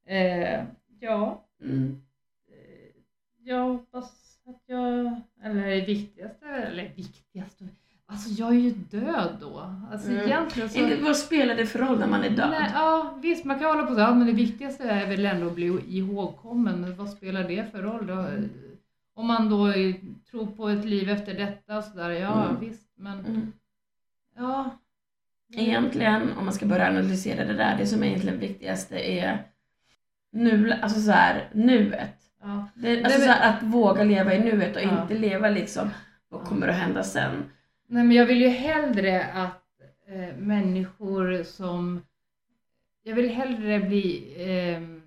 Eh, 0.07 0.65
ja, 1.01 1.43
Mm. 1.63 2.03
eh, 2.49 2.91
jag 3.39 3.69
hoppas 3.69 4.39
att 4.47 4.63
jag, 4.67 5.21
eller 5.43 5.67
det 5.67 5.81
viktigaste, 5.87 6.47
eller 6.47 6.93
viktigaste, 6.97 7.65
alltså 8.07 8.29
jag 8.31 8.49
är 8.49 8.59
ju 8.61 8.71
död 8.71 9.37
då. 9.40 9.71
Alltså 9.92 10.11
Mm. 10.11 10.27
egentligen 10.27 10.69
så... 10.71 10.79
Inte, 10.79 10.97
vad 10.97 11.16
spelar 11.16 11.55
det 11.55 11.66
för 11.66 11.79
roll 11.79 11.99
när 11.99 12.07
man 12.07 12.25
är 12.25 12.31
död? 12.31 12.51
Nej, 12.51 12.71
ja, 12.75 13.14
visst 13.23 13.45
man 13.45 13.59
kan 13.59 13.69
hålla 13.69 13.87
på 13.87 13.95
så, 13.95 14.01
ja, 14.01 14.14
men 14.14 14.27
det 14.27 14.33
viktigaste 14.33 14.85
är 14.90 15.07
väl 15.09 15.27
ändå 15.27 15.47
att 15.47 15.55
bli 15.55 15.81
ihågkommen, 15.99 16.81
men 16.81 16.97
vad 16.97 17.11
spelar 17.11 17.45
det 17.49 17.71
för 17.73 17.83
roll 17.83 18.07
då? 18.07 18.25
Om 19.14 19.27
man 19.27 19.49
då 19.51 19.73
tror 20.31 20.47
på 20.47 20.69
ett 20.69 20.85
liv 20.85 21.11
efter 21.11 21.35
detta 21.35 21.79
och 21.79 21.85
sådär, 21.85 22.11
ja 22.11 22.45
Mm. 22.45 22.61
visst, 22.61 22.88
men 22.97 23.19
Mm. 23.19 23.53
ja. 24.37 24.71
Egentligen, 25.55 26.23
om 26.38 26.45
man 26.45 26.55
ska 26.55 26.66
börja 26.66 26.88
analysera 26.88 27.45
det 27.45 27.53
där, 27.53 27.77
det 27.79 27.87
som 27.87 28.03
är 28.03 28.07
egentligen 28.07 28.38
viktigaste 28.38 28.99
är 29.12 29.42
nu, 30.33 30.73
alltså 30.83 31.01
så 31.01 31.11
här, 31.11 31.49
nuet. 31.55 32.14
Ja. 32.42 32.69
Det, 32.75 32.97
alltså 33.05 33.09
Nej, 33.09 33.19
men- 33.19 33.21
så 33.21 33.27
här, 33.31 33.55
att 33.57 33.62
våga 33.62 34.05
leva 34.05 34.35
i 34.35 34.38
nuet 34.38 34.77
och 34.77 34.83
Ja. 34.83 35.03
inte 35.03 35.14
leva 35.14 35.49
liksom, 35.49 35.90
vad 36.29 36.45
kommer 36.45 36.69
att 36.69 36.75
hända 36.75 37.03
sen? 37.03 37.31
Nej 37.87 38.05
men 38.05 38.16
jag 38.16 38.27
vill 38.27 38.40
ju 38.40 38.49
hellre 38.49 39.25
att 39.25 39.62
eh, 40.07 40.37
människor 40.37 41.42
som... 41.42 42.03
Jag 43.03 43.14
vill 43.14 43.29
hellre 43.31 43.81
bli... 43.81 44.35
ehm, 44.38 45.03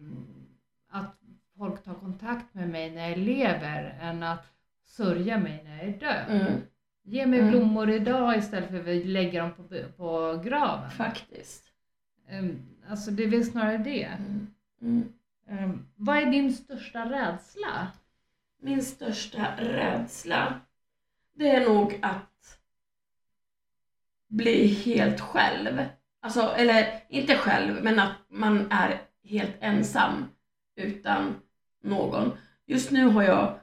att 0.89 1.15
folk 1.57 1.83
tar 1.83 1.93
kontakt 1.93 2.53
med 2.53 2.69
mig 2.69 2.91
när 2.91 3.09
jag 3.09 3.17
lever 3.17 3.97
än 4.01 4.23
att 4.23 4.45
sörja 4.85 5.37
mig 5.39 5.61
när 5.63 5.77
jag 5.77 5.87
är 5.87 5.99
död. 5.99 6.41
Mm. 6.41 6.61
Ge 7.03 7.25
mig 7.25 7.39
Mm. 7.39 7.51
blommor 7.51 7.89
idag 7.89 8.37
istället 8.37 8.69
för 8.69 8.79
att 8.79 9.05
lägga 9.05 9.41
dem 9.41 9.51
på, 9.51 9.63
på 9.97 10.41
graven. 10.43 10.89
Faktiskt. 10.91 11.63
Ehm, 12.29 12.59
alltså 12.89 13.11
det 13.11 13.23
är 13.23 13.27
väl 13.27 13.45
snarare 13.45 13.77
det. 13.77 14.03
Mm. 14.03 14.47
Mm. 14.81 15.13
Ehm, 15.47 15.85
vad 15.95 16.17
är 16.17 16.25
din 16.25 16.53
största 16.53 17.09
rädsla? 17.09 17.87
Min 18.61 18.83
största 18.83 19.47
rädsla, 19.57 20.59
det 21.35 21.49
är 21.49 21.69
nog 21.69 21.99
att 22.01 22.28
bli 24.29 24.67
helt 24.67 25.19
själv. 25.19 25.85
Alltså, 26.21 26.41
eller 26.41 27.03
inte 27.09 27.35
själv, 27.35 27.83
men 27.83 27.99
att 27.99 28.13
man 28.29 28.71
är 28.71 29.01
helt 29.23 29.55
ensam 29.59 30.25
utan 30.75 31.35
någon. 31.83 32.31
Just 32.65 32.91
nu 32.91 33.05
har 33.05 33.23
jag 33.23 33.59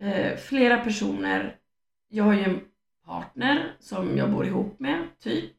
eh, 0.00 0.36
flera 0.36 0.76
personer. 0.76 1.56
Jag 2.08 2.24
har 2.24 2.34
ju 2.34 2.42
en 2.44 2.60
partner 3.06 3.72
som 3.80 4.16
jag 4.16 4.30
bor 4.30 4.46
ihop 4.46 4.80
med, 4.80 5.06
typ. 5.22 5.50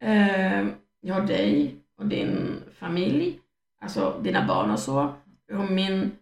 Eh, 0.00 0.66
jag 1.00 1.14
har 1.14 1.26
dig 1.26 1.76
och 1.98 2.06
din 2.06 2.62
familj, 2.78 3.40
alltså 3.80 4.20
dina 4.22 4.46
barn 4.46 4.70
och 4.70 4.78
så. 4.78 5.14
Jag 5.46 5.56
har 5.56 5.68
min 5.68 6.16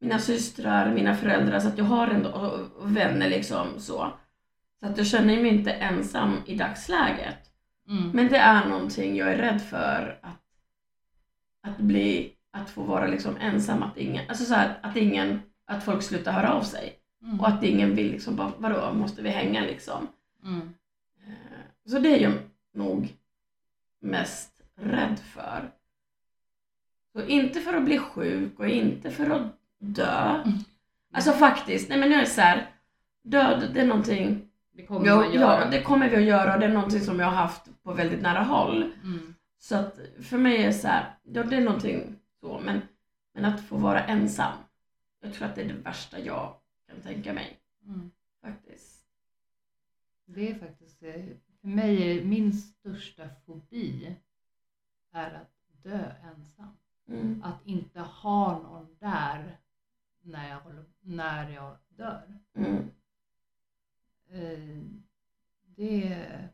mina 0.00 0.18
systrar, 0.18 0.94
mina 0.94 1.14
föräldrar, 1.14 1.60
så 1.60 1.68
att 1.68 1.78
jag 1.78 1.84
har 1.84 2.06
ändå 2.08 2.30
och 2.78 2.96
vänner 2.96 3.28
liksom 3.30 3.66
så. 3.78 4.12
Så 4.80 4.86
att 4.86 4.98
jag 4.98 5.06
känner 5.06 5.42
mig 5.42 5.48
inte 5.54 5.72
ensam 5.72 6.36
i 6.46 6.54
dagsläget. 6.54 7.50
Mm. 7.88 8.10
Men 8.10 8.28
det 8.28 8.36
är 8.36 8.68
någonting 8.68 9.16
jag 9.16 9.32
är 9.32 9.36
rädd 9.36 9.62
för 9.62 10.18
att, 10.22 10.40
att 11.62 11.78
bli, 11.78 12.32
att 12.50 12.70
få 12.70 12.82
vara 12.82 13.06
liksom 13.06 13.36
ensam, 13.36 13.82
att 13.82 13.96
ingen, 13.96 14.28
alltså 14.28 14.44
så 14.44 14.54
här, 14.54 14.78
att 14.82 14.96
ingen, 14.96 15.42
att 15.64 15.84
folk 15.84 16.02
slutar 16.02 16.32
höra 16.32 16.52
av 16.52 16.62
sig. 16.62 16.96
Mm. 17.22 17.40
Och 17.40 17.48
att 17.48 17.62
ingen 17.62 17.94
vill 17.94 18.10
liksom 18.10 18.36
bara, 18.36 18.52
vadå, 18.58 18.92
måste 18.92 19.22
vi 19.22 19.28
hänga 19.28 19.60
liksom? 19.60 20.08
Mm. 20.44 20.74
Eh, 21.26 21.90
Så 21.90 21.98
det 21.98 22.16
är 22.16 22.20
jag 22.20 22.32
nog 22.74 23.14
mest 24.00 24.62
rädd 24.76 25.18
för. 25.18 25.70
Så 27.12 27.26
inte 27.26 27.60
för 27.60 27.74
att 27.74 27.84
bli 27.84 27.98
sjuk 27.98 28.58
och 28.58 28.68
inte 28.68 29.10
för 29.10 29.30
att 29.30 29.58
dö. 29.78 30.42
Mm. 30.44 30.58
Alltså 31.12 31.32
faktiskt, 31.32 31.88
nej 31.88 31.98
men 31.98 32.10
jag 32.12 32.20
är 32.20 32.26
så 32.26 32.40
här, 32.40 32.70
död 33.22 33.70
det 33.74 33.80
är 33.80 33.86
någonting, 33.86 34.49
Det 34.80 34.86
kommer 34.86 35.06
ja, 35.06 35.16
man 35.16 35.32
göra. 35.32 35.60
ja 35.60 35.70
det 35.70 35.82
kommer 35.82 36.10
vi 36.10 36.16
att 36.16 36.22
göra 36.22 36.54
och 36.54 36.60
det 36.60 36.66
är 36.66 36.72
någonting 36.72 37.00
som 37.00 37.20
jag 37.20 37.26
har 37.26 37.34
haft 37.34 37.82
på 37.82 37.92
väldigt 37.92 38.22
nära 38.22 38.42
håll. 38.42 38.82
Mm. 38.82 39.34
Så 39.58 39.76
att 39.76 39.98
för 40.22 40.38
mig 40.38 40.62
är 40.62 40.66
det 40.66 40.72
så 40.72 40.88
här, 40.88 41.14
ja 41.22 41.42
det 41.42 41.56
är 41.56 41.60
någonting 41.60 42.16
så, 42.40 42.60
men, 42.64 42.80
men 43.34 43.44
att 43.44 43.60
få 43.60 43.76
vara 43.76 44.04
ensam, 44.04 44.52
jag 45.20 45.34
tror 45.34 45.48
att 45.48 45.54
det 45.54 45.62
är 45.62 45.68
det 45.68 45.74
värsta 45.74 46.18
jag 46.20 46.54
kan 46.88 47.00
tänka 47.00 47.32
mig. 47.32 47.60
Mm. 47.86 48.10
Faktiskt. 48.42 49.04
Det 50.26 50.50
är 50.50 50.58
faktiskt, 50.58 51.02
eh, 51.02 51.14
för 51.60 51.68
mig 51.68 52.18
är 52.18 52.24
min 52.24 52.52
största 52.52 53.28
fobi 53.46 54.16
är 55.12 55.30
att 55.34 55.82
dö 55.82 56.12
ensam. 56.24 56.76
Mm. 57.08 57.42
Att 57.44 57.66
inte 57.66 58.00
ha 58.00 58.58
någon 58.58 58.96
där 58.98 59.58
när 60.22 60.48
jag, 60.48 60.60
när 61.00 61.50
jag 61.50 61.76
dör. 61.88 62.38
Mm. 62.54 62.90
Eh, 64.32 64.78
Det 65.76 66.08
är 66.08 66.48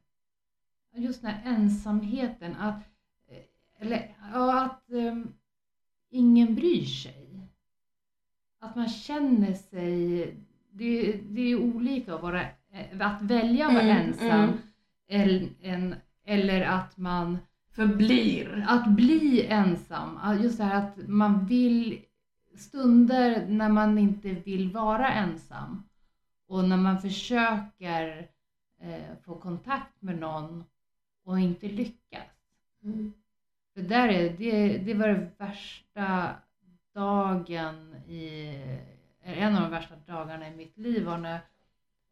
just 0.95 1.23
den 1.23 1.31
här 1.31 1.55
ensamheten, 1.55 2.55
att, 2.57 2.83
eh, 3.29 3.43
eller, 3.79 4.15
att 4.63 4.83
um, 4.89 5.33
ingen 6.11 6.55
bryr 6.55 6.85
sig. 6.85 7.23
att 8.59 8.77
man 8.77 8.89
känner 8.89 9.55
sig, 9.55 10.19
det, 10.71 11.13
det 11.31 11.41
är 11.41 11.57
olika 11.57 12.15
att, 12.15 12.23
vara, 12.23 12.47
att 13.01 13.23
välja 13.23 13.67
att 13.67 13.75
vara 13.75 13.83
Mm, 13.83 14.07
ensam 14.07 14.41
mm. 14.45 14.59
eller, 15.09 15.49
en, 15.63 15.95
eller 16.25 16.63
att 16.63 16.97
man 16.97 17.39
Förblir. 17.71 18.65
att 18.69 18.89
bli 18.89 19.47
ensam, 19.47 20.19
just 20.43 20.59
det 20.59 20.65
här 20.65 20.83
att 20.87 21.09
man 21.09 21.47
vill 21.47 22.03
stunder 22.57 23.47
när 23.49 23.69
man 23.69 23.99
inte 23.99 24.29
vill 24.33 24.71
vara 24.73 25.13
ensam 25.13 25.83
och 26.47 26.65
när 26.65 26.77
man 26.77 27.01
försöker 27.01 28.29
eh, 28.81 29.17
få 29.25 29.35
kontakt 29.35 30.03
med 30.03 30.19
någon 30.19 30.65
och 31.25 31.41
inte 31.41 31.69
lyckas. 31.69 32.27
Mm. 32.83 33.13
För 33.75 33.83
där 33.83 34.09
är, 34.09 34.37
det, 34.39 34.79
det 34.79 34.95
var 34.95 35.09
det 35.09 35.31
värsta 35.39 36.35
dagen 36.95 37.95
i, 38.09 38.53
en 39.23 39.57
av 39.57 39.63
de 39.63 39.71
värsta 39.71 39.95
dagarna 40.07 40.49
i 40.49 40.57
mitt 40.57 40.77
liv 40.79 41.05
var 41.05 41.19
när 41.19 41.31
jag 41.33 41.41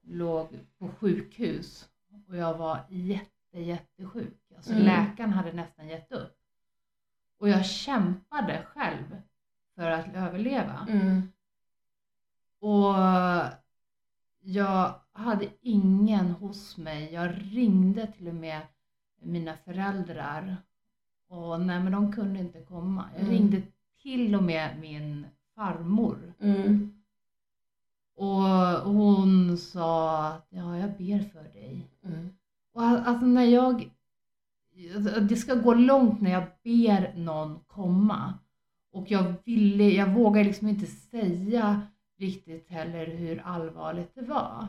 låg 0.03 0.49
på 0.79 0.89
sjukhus 0.89 1.89
och 2.29 2.37
jag 2.37 2.59
var 2.59 2.81
jätte, 2.89 3.61
jättesjuk. 3.61 4.41
Alltså 4.57 4.73
Mm. 4.73 4.85
läkaren 4.85 5.31
hade 5.33 5.53
nästan 5.53 5.89
gett 5.89 6.13
upp. 6.13 6.37
Och 7.39 7.49
jag 7.49 7.67
kämpade 7.67 8.63
själv 8.67 9.17
för 9.75 9.91
att 9.91 10.15
överleva. 10.15 10.87
Mm. 10.91 11.23
Och 12.59 12.95
jag 14.45 14.95
hade 15.13 15.49
ingen 15.61 16.31
hos 16.31 16.77
mig. 16.77 17.13
Jag 17.13 17.35
ringde 17.53 18.07
till 18.07 18.29
och 18.29 18.35
med 18.35 18.61
mina 19.23 19.57
föräldrar. 19.65 20.57
Och 21.29 21.61
nej, 21.61 21.81
men 21.83 21.93
de 21.93 22.13
kunde 22.13 22.41
inte 22.41 22.61
komma. 22.61 23.05
Jag 23.15 23.21
Mm. 23.23 23.33
ringde 23.35 23.63
till 24.03 24.35
och 24.35 24.43
med 24.43 24.81
min 24.81 25.27
farmor. 25.55 26.33
Mm. 26.41 26.91
Och 28.17 28.43
hon 28.93 29.59
sa 29.59 30.27
att 30.29 30.47
ja, 30.51 30.79
jag 30.79 30.91
ber 30.91 31.19
för 31.33 31.43
dig. 31.43 31.87
Mm. 32.05 32.29
Och 32.73 32.83
al- 32.83 33.03
alltså 33.05 33.27
när 33.27 33.45
jag, 33.45 33.91
det 35.29 35.37
ska 35.37 35.55
gå 35.55 35.75
långt 35.75 36.21
när 36.21 36.31
jag 36.31 36.45
ber 36.63 37.15
någon 37.17 37.59
komma. 37.67 38.35
Och 38.93 39.11
jag 39.11 39.35
ville, 39.45 39.85
jag 39.85 40.15
vågar 40.15 40.45
liksom 40.45 40.69
inte 40.69 40.87
säga 40.87 41.83
riktigt 42.25 42.71
heller 42.71 43.07
hur 43.07 43.43
allvarligt 43.45 44.15
det 44.15 44.23
var. 44.23 44.67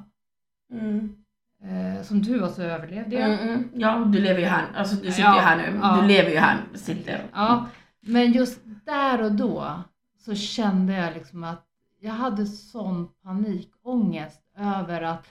Mm. 0.72 1.16
Eh, 1.64 2.04
som 2.04 2.24
tur 2.24 2.42
var 2.42 2.50
så 2.50 2.62
överlevde 2.62 3.16
jag. 3.16 3.34
Mm, 3.34 3.48
mm. 3.50 3.70
Ja, 3.74 3.96
du 4.00 4.20
lever 4.20 4.40
ju 4.40 4.46
här. 4.46 4.68
Alltså 4.76 4.96
du 4.96 5.12
sitter 5.12 5.22
Ja, 5.30 5.36
ju 5.36 5.42
här 5.42 5.58
nu. 5.72 5.80
ja. 5.82 6.02
Du 6.02 6.08
lever 6.08 6.30
ju 6.30 6.38
här. 6.38 6.58
Sitter. 6.74 7.26
Ja, 7.34 7.66
men 8.00 8.32
just 8.32 8.60
där 8.86 9.22
och 9.24 9.32
då 9.32 9.84
så 10.18 10.36
kände 10.36 10.94
jag 10.94 11.14
liksom 11.14 11.44
att 11.44 11.66
jag 12.00 12.12
hade 12.14 12.46
sån 12.46 13.08
panikångest 13.24 14.42
över 14.58 15.02
att 15.02 15.28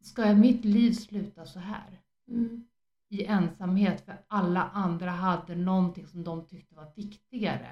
ska 0.00 0.34
mitt 0.34 0.64
liv 0.64 0.92
sluta 0.92 1.44
så 1.46 1.58
här? 1.58 2.00
Mm. 2.28 2.64
i 3.12 3.24
ensamhet 3.24 4.04
för 4.04 4.14
alla 4.28 4.70
andra 4.72 5.10
hade 5.10 5.54
någonting 5.54 6.06
som 6.06 6.24
de 6.24 6.44
tyckte 6.46 6.74
var 6.74 6.86
viktigare 6.96 7.68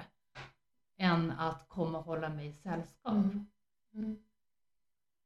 än 0.97 1.31
att 1.31 1.65
komma 1.67 1.97
och 1.97 2.05
hålla 2.05 2.29
mig 2.29 2.47
i 2.47 2.53
sällskap. 2.53 3.13
Mm. 3.13 3.45
Mm. 3.95 4.15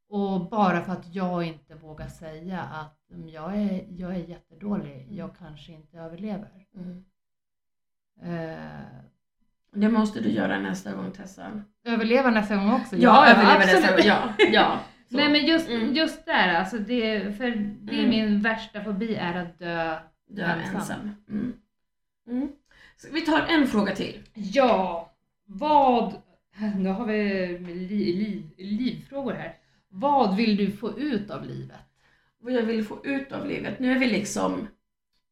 Och 0.09 0.49
bara 0.49 0.81
för 0.83 0.91
att 0.91 1.15
jag 1.15 1.43
inte 1.43 1.75
vågar 1.75 2.07
säga 2.07 2.61
att 2.61 3.11
mm, 3.11 3.29
jag 3.29 3.55
är, 3.57 3.85
jag 3.89 4.15
är 4.15 4.19
jättedålig, 4.19 5.07
jag 5.11 5.37
kanske 5.37 5.71
inte 5.71 5.97
överlever. 5.97 6.65
Mm. 6.75 7.03
Eh, 8.21 8.59
Det 9.71 9.89
måste 9.89 10.19
du 10.21 10.29
göra 10.29 10.59
nästa 10.59 10.91
gång 10.95 11.11
Tessa. 11.11 11.63
överleva 11.85 12.29
nästa 12.29 12.55
gång 12.55 12.71
också? 12.73 12.95
Ja, 12.97 13.27
överleva 13.27 13.57
nästa 13.59 13.77
absolut. 13.77 13.97
gång. 13.97 14.05
Ja, 14.07 14.33
ja. 14.53 14.79
Så. 15.09 15.17
Nej 15.17 15.29
men 15.29 15.45
just, 15.45 15.69
Mm. 15.69 15.93
just 15.93 16.25
där 16.25 16.53
alltså, 16.53 16.77
det, 16.77 17.37
för 17.37 17.49
det 17.81 17.93
är 17.95 17.99
Mm. 17.99 18.09
min 18.09 18.41
värsta 18.41 18.83
fobi 18.83 19.15
är 19.15 19.33
att 19.35 19.59
dö 19.59 19.99
är 20.37 20.57
ensam. 20.57 20.75
ensam. 20.75 21.15
Mm. 21.29 21.53
Mm. 22.27 22.51
Vi 23.11 23.21
tar 23.21 23.41
en 23.49 23.67
fråga 23.67 23.95
till. 23.95 24.23
Ja, 24.33 25.11
vad... 25.45 26.13
Nu 26.77 26.89
har 26.89 27.05
vi 27.05 27.57
li, 27.57 28.13
liv, 28.13 28.49
livfrågor 28.57 29.33
här. 29.33 29.55
Vad 29.89 30.35
vill 30.35 30.57
du 30.57 30.71
få 30.71 30.99
ut 30.99 31.29
av 31.29 31.45
livet? 31.45 31.79
Vad 32.39 32.53
jag 32.53 32.63
vill 32.63 32.83
få 32.85 33.05
ut 33.05 33.31
av 33.31 33.47
livet. 33.47 33.79
Nu 33.79 33.91
är 33.91 33.99
vi 33.99 34.07
liksom 34.07 34.67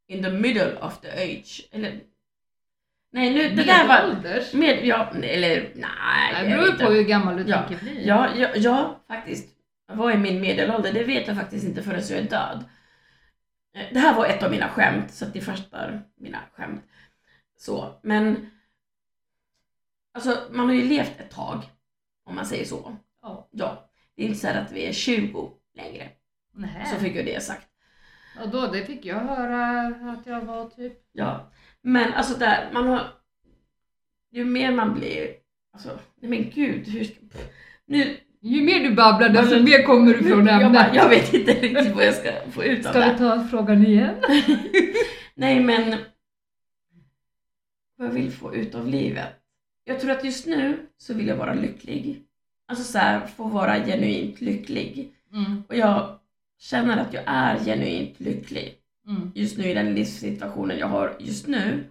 in 0.08 0.24
the 0.24 0.30
middle 0.30 0.76
of 0.82 1.02
the 1.02 1.10
age. 1.12 1.68
Eller... 1.72 2.00
Nej, 3.12 3.34
nu, 3.34 3.50
det 3.56 3.64
där 3.64 3.88
var... 3.88 4.08
Medelålders? 4.08 4.54
Med, 4.54 4.86
ja, 4.86 5.12
eller 5.24 5.72
nej. 5.76 6.44
Det 6.44 6.50
beror 6.50 6.86
på 6.86 6.92
hur 6.92 7.04
gammal 7.04 7.38
du 7.38 7.44
Ja, 7.52 7.62
tänker 7.68 7.86
bli. 7.86 8.08
Ja, 8.08 8.30
ja, 8.36 8.50
ja, 8.56 9.00
faktiskt. 9.08 9.56
Vad 9.88 10.14
är 10.14 10.18
min 10.18 10.42
medelålder? 10.42 10.94
Det 10.94 11.04
vet 11.04 11.28
jag 11.28 11.38
faktiskt 11.38 11.66
inte 11.66 11.84
förrän 11.84 12.02
jag 12.10 12.20
är 12.20 12.24
död. 12.24 12.64
Eh, 13.76 13.94
Det 13.94 14.00
här 14.00 14.16
var 14.16 14.26
ett 14.26 14.44
av 14.44 14.52
mina 14.52 14.70
skämt, 14.70 15.12
så 15.12 15.26
att 15.26 15.34
ni 15.34 15.42
förstår 15.42 16.02
mina 16.20 16.40
skämt. 16.54 16.84
Så, 17.58 18.00
men... 18.04 18.50
Alltså, 20.14 20.38
man 20.52 20.66
har 20.68 20.74
ju 20.76 20.84
levt 20.84 21.20
ett 21.20 21.32
tag, 21.32 21.64
om 22.26 22.36
man 22.36 22.46
säger 22.46 22.66
så. 22.66 22.96
Ja. 23.22 23.48
Ja, 23.52 23.90
det 24.16 24.24
är 24.24 24.28
inte 24.28 24.40
så 24.40 24.48
här 24.48 24.62
att 24.62 24.72
vi 24.72 24.86
är 24.86 24.94
20 24.94 25.52
längre. 25.78 26.10
Nähä. 26.54 26.86
Så 26.86 26.96
fick 26.96 27.16
jag 27.16 27.26
det 27.26 27.44
sagt. 27.44 27.68
Och 28.44 28.50
då, 28.50 28.68
det 28.68 28.86
fick 28.86 29.06
jag 29.06 29.16
höra 29.20 29.88
att 30.12 30.26
jag 30.26 30.42
var 30.42 30.70
typ... 30.70 30.94
Ja, 31.12 31.52
men 31.82 32.14
alltså 32.14 32.40
där, 32.40 32.70
man 32.74 32.88
har... 32.88 33.08
Ju 34.32 34.46
mer 34.46 34.72
man 34.72 34.94
blir... 34.94 35.28
Alltså, 35.74 36.00
nej 36.22 36.30
men 36.30 36.50
gud, 36.50 36.88
hur 36.88 37.04
ska... 37.04 37.16
Nu, 37.86 38.18
Ju 38.42 38.62
mer 38.62 38.80
du 38.80 38.96
babblar 38.96 39.30
desto 39.30 39.42
Alltså, 39.42 39.60
mer 39.64 39.84
kommer 39.84 40.14
du 40.14 40.24
från 40.24 40.46
jag, 40.48 40.62
ämnet. 40.62 40.74
bara, 40.74 40.96
jag 40.96 41.10
vet 41.10 41.34
inte 41.34 41.52
riktigt 41.54 41.96
vad 41.96 42.06
jag 42.06 42.16
ska 42.16 42.32
få 42.52 42.64
ut 42.64 42.86
av 42.86 42.90
Ska 42.92 43.00
det. 43.00 43.12
vi 43.12 43.18
ta 43.18 43.48
frågan 43.52 43.86
igen? 43.86 44.16
Nej 45.36 45.60
men... 45.64 45.96
Vad 47.96 48.08
jag 48.08 48.14
vill 48.14 48.32
få 48.32 48.56
ut 48.56 48.76
av 48.76 48.88
livet? 48.88 49.41
Jag 49.84 50.00
tror 50.00 50.12
att 50.12 50.24
just 50.24 50.46
nu 50.48 50.88
så 50.98 51.14
vill 51.14 51.28
jag 51.28 51.36
vara 51.36 51.54
lycklig. 51.54 52.24
Alltså 52.68 52.84
så 52.92 52.98
här, 52.98 53.28
få 53.28 53.44
vara 53.44 53.76
genuint 53.86 54.42
lycklig. 54.42 55.14
Mm, 55.34 55.64
Och 55.70 55.76
jag 55.76 56.20
känner 56.60 56.98
att 56.98 57.14
jag 57.14 57.24
är 57.26 57.60
genuint 57.60 58.20
lycklig 58.20 58.76
mm, 59.08 59.32
just 59.36 59.58
nu 59.58 59.64
i 59.64 59.74
den 59.74 59.94
livssituationen 59.94 60.78
jag 60.78 60.88
har 60.88 61.16
just 61.20 61.48
nu. 61.48 61.84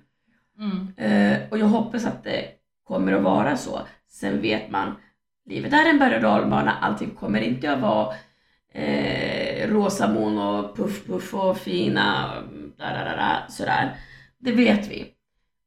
mm, 0.58 0.88
Eh, 0.96 1.38
och 1.50 1.58
jag 1.58 1.66
hoppas 1.66 2.06
att 2.06 2.24
det 2.24 2.44
kommer 2.84 3.12
att 3.12 3.22
vara 3.22 3.56
så. 3.56 3.80
Sen 4.08 4.40
vet 4.42 4.70
man, 4.70 4.94
livet 5.46 5.72
är 5.72 5.90
en 5.90 5.98
berg 5.98 6.14
och 6.16 6.22
dalbana, 6.22 6.72
allting 6.80 7.10
kommer 7.10 7.40
inte 7.40 7.72
att 7.72 7.80
vara 7.80 8.14
eh, 8.72 9.68
rosamon 9.70 10.38
och 10.38 10.76
puff 10.76 11.06
puff 11.06 11.34
och 11.34 11.58
fina, 11.58 12.34
da, 12.76 12.84
da, 12.92 13.04
da, 13.04 13.16
da, 13.16 13.42
sådär. 13.48 13.96
Det 14.38 14.52
vet 14.52 14.88
vi. 14.90 15.06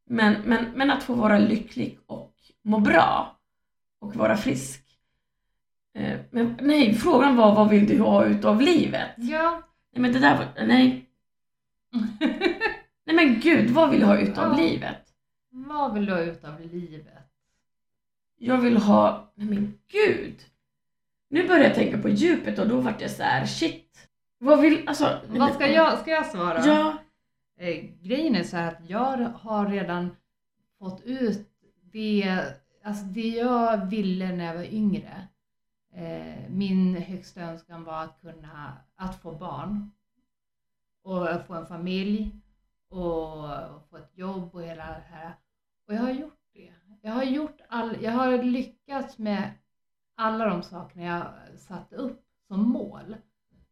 Men, 0.05 0.41
men, 0.45 0.65
men 0.75 0.91
att 0.91 1.03
få 1.03 1.13
vara 1.13 1.39
lycklig 1.39 1.99
och 2.05 2.33
må 2.61 2.79
bra 2.79 3.39
och 3.99 4.15
vara 4.15 4.37
frisk. 4.37 4.83
Eh, 5.95 6.19
men 6.32 6.57
nej, 6.61 6.93
frågan 6.93 7.36
var 7.36 7.55
vad 7.55 7.69
vill 7.69 7.88
du 7.88 7.99
ha 7.99 8.25
utav 8.25 8.61
livet? 8.61 9.11
Ja. 9.17 9.61
Nej 9.93 10.01
men 10.01 10.13
det 10.13 10.19
där 10.19 10.38
var, 10.38 10.65
nej. 10.65 11.09
Nej 13.05 13.15
men 13.15 13.39
gud, 13.39 13.69
vad 13.69 13.89
vill 13.89 14.01
jag 14.01 14.07
ha 14.07 14.19
utav 14.19 14.51
Ja. 14.51 14.57
livet? 14.65 14.97
Vad 15.49 15.93
vill 15.93 16.05
du 16.05 16.11
ha 16.13 16.19
ut 16.21 16.43
av 16.43 16.59
livet? 16.61 17.07
Jag 18.38 18.57
vill 18.57 18.78
ha, 18.78 19.32
nej 19.36 19.47
men 19.47 19.80
gud. 19.91 20.36
Nu 21.30 21.47
börjar 21.47 21.63
jag 21.63 21.75
tänka 21.75 21.97
på 21.97 22.09
djupet 22.09 22.59
och 22.59 22.67
då 22.67 22.82
vart 22.82 23.01
jag 23.01 23.11
så 23.11 23.23
här: 23.23 23.45
shit. 23.45 24.07
Vad 24.38 24.61
vill, 24.61 24.88
alltså. 24.88 25.21
Vad 25.28 25.53
ska 25.53 25.67
jag, 25.67 25.99
ska 25.99 26.11
jag 26.11 26.25
svara? 26.25 26.65
Ja. 26.65 26.93
Eh, 27.64 27.86
grejen 28.01 28.36
är 28.36 28.43
så 28.43 28.57
här 28.57 28.72
att 28.72 28.89
jag 28.89 29.18
har 29.18 29.68
redan 29.68 30.16
fått 30.80 31.01
ut 31.01 31.49
det, 31.91 32.43
alltså 32.84 33.05
det 33.05 33.28
jag 33.28 33.86
ville 33.86 34.36
när 34.36 34.45
jag 34.45 34.55
var 34.55 34.74
yngre. 34.74 35.28
Eh, 35.93 36.49
min 36.49 36.95
högsta 36.95 37.41
önskan 37.41 37.84
var 37.84 38.03
att 38.03 38.22
kunna 38.22 38.78
att 38.95 39.22
få 39.22 39.32
barn 39.32 39.91
och 41.03 41.32
att 41.32 41.47
få 41.47 41.53
en 41.53 41.66
familj 41.66 42.32
och 42.89 43.49
få 43.89 43.97
ett 43.97 44.18
jobb 44.18 44.55
och 44.55 44.64
hela 44.64 44.86
det 44.86 45.03
här. 45.09 45.34
Och 45.88 45.93
jag 45.93 46.01
har 46.01 46.11
gjort 46.11 46.39
det. 46.53 46.74
Jag 47.01 47.11
har, 47.11 47.24
gjort 47.24 47.57
all, 47.70 48.03
jag 48.03 48.11
har 48.11 48.43
lyckats 48.43 49.18
med 49.18 49.51
alla 50.16 50.45
de 50.45 50.64
sakerna 50.64 51.03
jag 51.05 51.59
satte 51.59 51.95
upp 51.95 52.26
som 52.47 52.70
mål. 52.70 53.16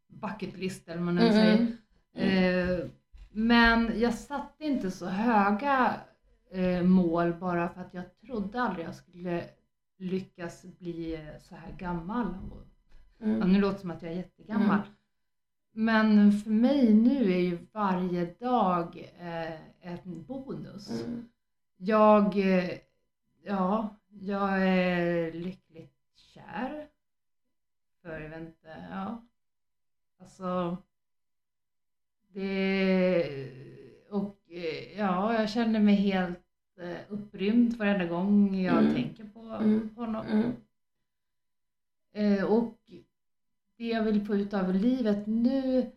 Bucket 0.06 0.56
list 0.58 0.88
eller 0.88 0.96
vad 0.96 1.04
man 1.04 1.14
nu 1.14 1.32
säger. 1.32 1.76
Mm. 2.14 2.80
Eh, 2.80 2.86
men 3.32 4.00
jag 4.00 4.14
satte 4.14 4.64
inte 4.64 4.90
så 4.90 5.06
höga 5.06 6.00
eh, 6.50 6.82
mål 6.82 7.34
bara 7.34 7.68
för 7.68 7.80
att 7.80 7.94
jag 7.94 8.04
trodde 8.20 8.62
aldrig 8.62 8.86
jag 8.86 8.94
skulle 8.94 9.44
lyckas 9.98 10.64
bli 10.78 11.14
eh, 11.14 11.40
så 11.40 11.54
här 11.54 11.72
gammal. 11.78 12.26
Och, 12.26 12.62
ja, 13.18 13.26
Mm. 13.26 13.52
nu 13.52 13.60
låter 13.60 13.74
det 13.74 13.80
som 13.80 13.90
att 13.90 14.02
jag 14.02 14.12
är 14.12 14.16
jättegammal. 14.16 14.78
Mm. 14.78 14.86
Men 15.74 16.32
för 16.32 16.50
mig 16.50 16.94
nu 16.94 17.32
är 17.32 17.38
ju 17.38 17.66
varje 17.72 18.24
dag 18.34 19.10
eh, 19.20 19.90
en 19.92 20.24
bonus. 20.24 21.04
Mm. 21.04 21.28
Jag, 21.76 22.36
eh, 22.38 22.70
ja, 23.44 23.96
jag 24.08 24.68
är 24.68 25.32
lyckligt 25.32 25.94
kär. 26.14 26.88
För 28.02 28.20
jag 28.20 28.30
vet 28.30 28.40
inte, 28.40 28.86
ja. 28.90 29.22
Alltså. 30.20 30.76
Det, 32.34 32.91
jag 35.42 35.50
känner 35.50 35.80
mig 35.80 35.94
helt 35.94 36.38
eh, 36.80 36.96
upprymd 37.08 37.76
varenda 37.76 38.04
gång 38.06 38.54
jag 38.60 38.78
Mm. 38.78 38.94
tänker 38.94 39.24
på 39.24 39.40
Mm. 39.40 39.90
honom. 39.96 40.26
Mm. 40.26 40.52
Eh, 42.14 42.44
och 42.44 42.78
det 43.76 43.86
jag 43.86 44.02
vill 44.02 44.26
få 44.26 44.34
ut 44.36 44.54
av 44.54 44.74
livet 44.74 45.26
nu, 45.26 45.90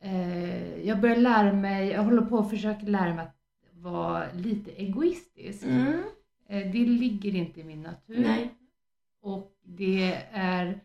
eh, 0.00 0.78
jag 0.86 1.00
börjar 1.00 1.16
lära 1.16 1.52
mig, 1.52 1.88
jag 1.88 2.02
håller 2.04 2.22
på 2.22 2.38
att 2.38 2.50
försöka 2.50 2.86
lära 2.86 3.14
mig 3.14 3.24
att 3.24 3.36
vara 3.72 4.32
lite 4.32 4.70
egoistisk. 4.70 5.62
Mm. 5.64 6.02
Eh, 6.46 6.72
det 6.72 6.86
ligger 6.86 7.34
inte 7.34 7.60
i 7.60 7.64
min 7.64 7.82
natur. 7.82 8.18
Nej. 8.20 8.54
Och 9.20 9.52
det 9.62 10.12
är, 10.30 10.80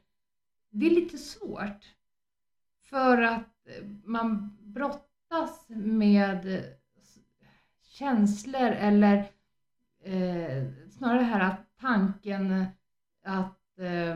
det 0.69 0.85
är 0.85 0.89
lite 0.91 1.17
svårt. 1.17 1.95
För 2.81 3.21
att 3.21 3.67
man 4.03 4.57
brottas 4.61 5.65
med 5.69 6.63
känslor 7.99 8.61
eller 8.71 9.17
eh, 10.03 10.63
snarare 10.97 11.17
det 11.19 11.23
här 11.25 11.39
att 11.39 11.65
tanken 11.81 12.65
att 13.25 13.79
eh, 13.79 14.15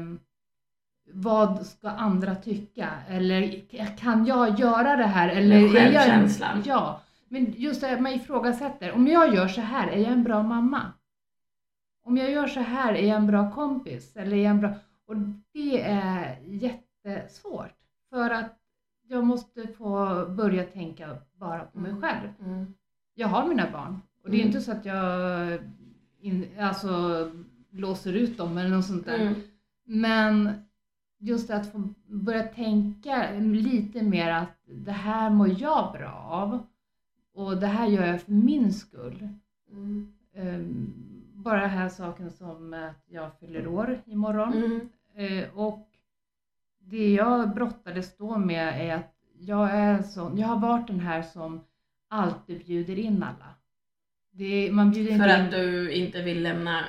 vad 1.14 1.66
ska 1.66 1.90
andra 1.90 2.36
tycka? 2.36 2.90
Eller 3.08 3.62
kan 3.98 4.26
jag 4.26 4.60
göra 4.60 4.96
det 4.96 5.04
här? 5.06 5.30
Eller 5.30 5.56
är 5.56 5.62
jag- 5.62 5.72
självkänslan. 5.72 6.62
Ja, 6.66 7.02
men 7.28 7.54
just 7.58 7.82
det, 7.82 8.02
man 8.02 8.12
ifrågasätter. 8.12 8.92
Om 8.92 9.08
jag 9.08 9.36
gör 9.36 9.48
så 9.48 9.62
här, 9.62 9.88
är 9.88 9.98
jag 10.00 10.12
en 10.12 10.24
bra 10.24 10.44
mamma? 10.44 10.82
Om 12.06 12.18
jag 12.18 12.32
gör 12.32 12.48
så 12.48 12.60
här, 12.60 12.94
är 12.94 13.08
jag 13.08 13.18
en 13.18 13.28
bra 13.28 13.52
kompis? 13.52 14.16
Eller 14.16 14.38
är 14.38 14.42
jag 14.44 14.50
en 14.52 14.60
bra... 14.60 14.74
Och 15.06 15.16
det 15.54 15.82
är 15.82 16.38
jättesvårt. 16.46 17.74
För 18.10 18.30
att 18.30 18.60
jag 19.08 19.24
måste 19.24 19.68
få 19.68 20.26
börja 20.30 20.64
tänka 20.64 21.18
bara 21.34 21.60
på 21.66 21.80
mig 21.80 21.92
själv. 22.02 22.30
Mm. 22.40 22.74
Jag 23.16 23.28
har 23.28 23.47
mina 23.47 23.72
barn. 23.72 24.01
Och 24.24 24.30
det 24.30 24.36
är 24.38 24.39
Mm. 24.39 24.47
inte 24.47 24.61
så 24.61 24.72
att 24.72 24.86
jag 24.86 25.59
in, 26.20 26.47
alltså, 26.59 26.89
låser 27.72 28.14
ut 28.14 28.38
dem 28.38 28.57
eller 28.57 28.70
något 28.70 28.86
sånt 28.86 29.05
där. 29.05 29.20
Mm. 29.20 29.34
Men 29.84 30.49
just 31.20 31.49
att 31.49 31.72
få 31.72 31.84
börja 32.07 32.43
tänka 32.43 33.32
lite 33.39 34.03
mer 34.03 34.32
att 34.32 34.57
det 34.66 34.91
här 34.91 35.30
mår 35.30 35.61
jag 35.61 35.91
bra 35.93 36.11
av. 36.30 36.66
Och 37.34 37.57
det 37.57 37.68
här 37.68 37.88
gör 37.88 38.05
jag 38.05 38.22
för 38.22 38.32
min 38.32 38.74
skull. 38.74 39.28
Mm. 39.72 40.14
Ehm, 40.36 40.93
bara 41.34 41.61
den 41.61 41.70
här 41.70 41.89
saken 41.89 42.32
som 42.32 42.74
att 42.74 43.03
jag 43.07 43.39
fyller 43.39 43.68
år 43.68 44.01
imorgon. 44.05 44.53
Mm. 44.53 44.80
Eh, 45.16 45.57
och 45.57 45.88
det 46.80 47.14
jag 47.14 47.53
brottades 47.53 48.18
då 48.18 48.38
med 48.38 48.89
är 48.89 48.95
att 48.95 49.14
jag 49.39 49.72
är 49.72 50.01
sån, 50.01 50.38
jag 50.38 50.47
har 50.47 50.59
varit 50.59 50.88
den 50.88 50.99
här 50.99 51.22
som 51.22 51.61
alltid 52.14 52.66
bjuder 52.66 52.99
in 52.99 53.24
alla. 53.24 53.49
Det, 54.32 54.72
man 54.72 54.91
bjuder 54.91 55.18
För 55.18 55.24
inte 55.24 55.36
in 55.36 55.45
att 55.45 55.51
du 55.51 55.91
inte 55.91 56.22
vill 56.22 56.43
lämna... 56.43 56.86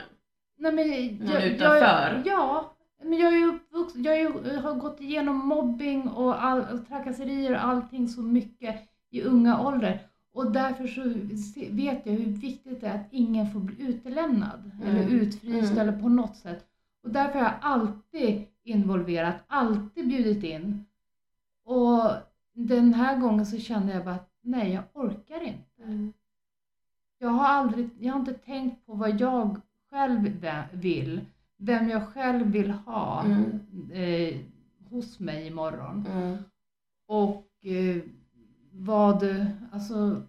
Nej, 0.59 0.73
men 0.73 0.89
Någon 1.19 1.35
jag, 1.35 1.47
utanför? 1.47 2.23
Jag, 2.25 2.27
ja, 2.27 2.75
men 3.03 3.19
jag 3.19 3.33
är 3.33 3.39
ju 3.39 3.49
uppvuxen, 3.49 4.03
jag, 4.03 4.19
är 4.19 4.55
jag 4.55 4.61
har 4.63 4.75
gått 4.75 5.01
igenom 5.01 5.37
mobbing 5.37 6.09
och, 6.09 6.45
all, 6.45 6.79
trakasserier 6.79 7.53
och 7.53 7.65
allting 7.65 8.09
så 8.09 8.23
mycket 8.23 8.81
i 9.11 9.23
unga 9.23 9.61
ålder. 9.61 10.01
Och 10.33 10.53
därför 10.53 10.87
så 10.87 11.03
vet 11.71 12.07
jag 12.07 12.13
hur 12.13 12.33
viktigt 12.33 12.81
det 12.81 12.87
är 12.87 12.95
att 12.95 13.09
ingen 13.11 13.51
får 13.51 13.61
bli 13.61 13.87
utelämnad 13.87 14.71
Mm. 14.83 14.97
eller 14.97 15.09
utfryst 15.09 15.73
Mm. 15.73 15.79
eller 15.89 16.01
på 16.01 16.09
något 16.09 16.37
sätt. 16.37 16.65
Och 17.03 17.11
därför 17.11 17.39
har 17.39 17.45
jag 17.47 17.55
alltid 17.61 18.45
involverat, 18.65 19.37
alltid 19.47 20.09
bjudit 20.09 20.45
in. 20.45 20.85
Och 21.65 22.11
den 22.55 22.95
här 22.95 23.17
gången 23.19 23.47
så 23.47 23.59
kände 23.59 23.93
jag 23.93 24.05
bara 24.05 24.15
att 24.15 24.34
nej, 24.45 24.73
jag 24.73 24.85
orkar 24.95 25.41
inte. 25.43 25.83
Mm. 25.83 26.13
Jag 27.19 27.29
har 27.29 27.45
aldrig, 27.47 27.89
jag 27.99 28.13
har 28.13 28.21
inte 28.21 28.35
tänkt 28.35 28.87
på 28.87 28.95
vad 28.95 29.21
jag 29.21 29.61
själv 29.91 30.47
vill, 30.73 31.21
vem 31.57 31.89
jag 31.89 32.09
själv 32.09 32.47
vill 32.47 32.71
ha 32.71 33.25
Mm. 33.25 33.61
eh, 33.93 34.39
hos 34.91 35.21
mig 35.21 35.47
imorgon. 35.47 36.07
Mm. 36.13 36.37
Och 37.07 37.47
eh, 37.63 38.03
vad, 38.73 39.25
alltså, 39.73 40.23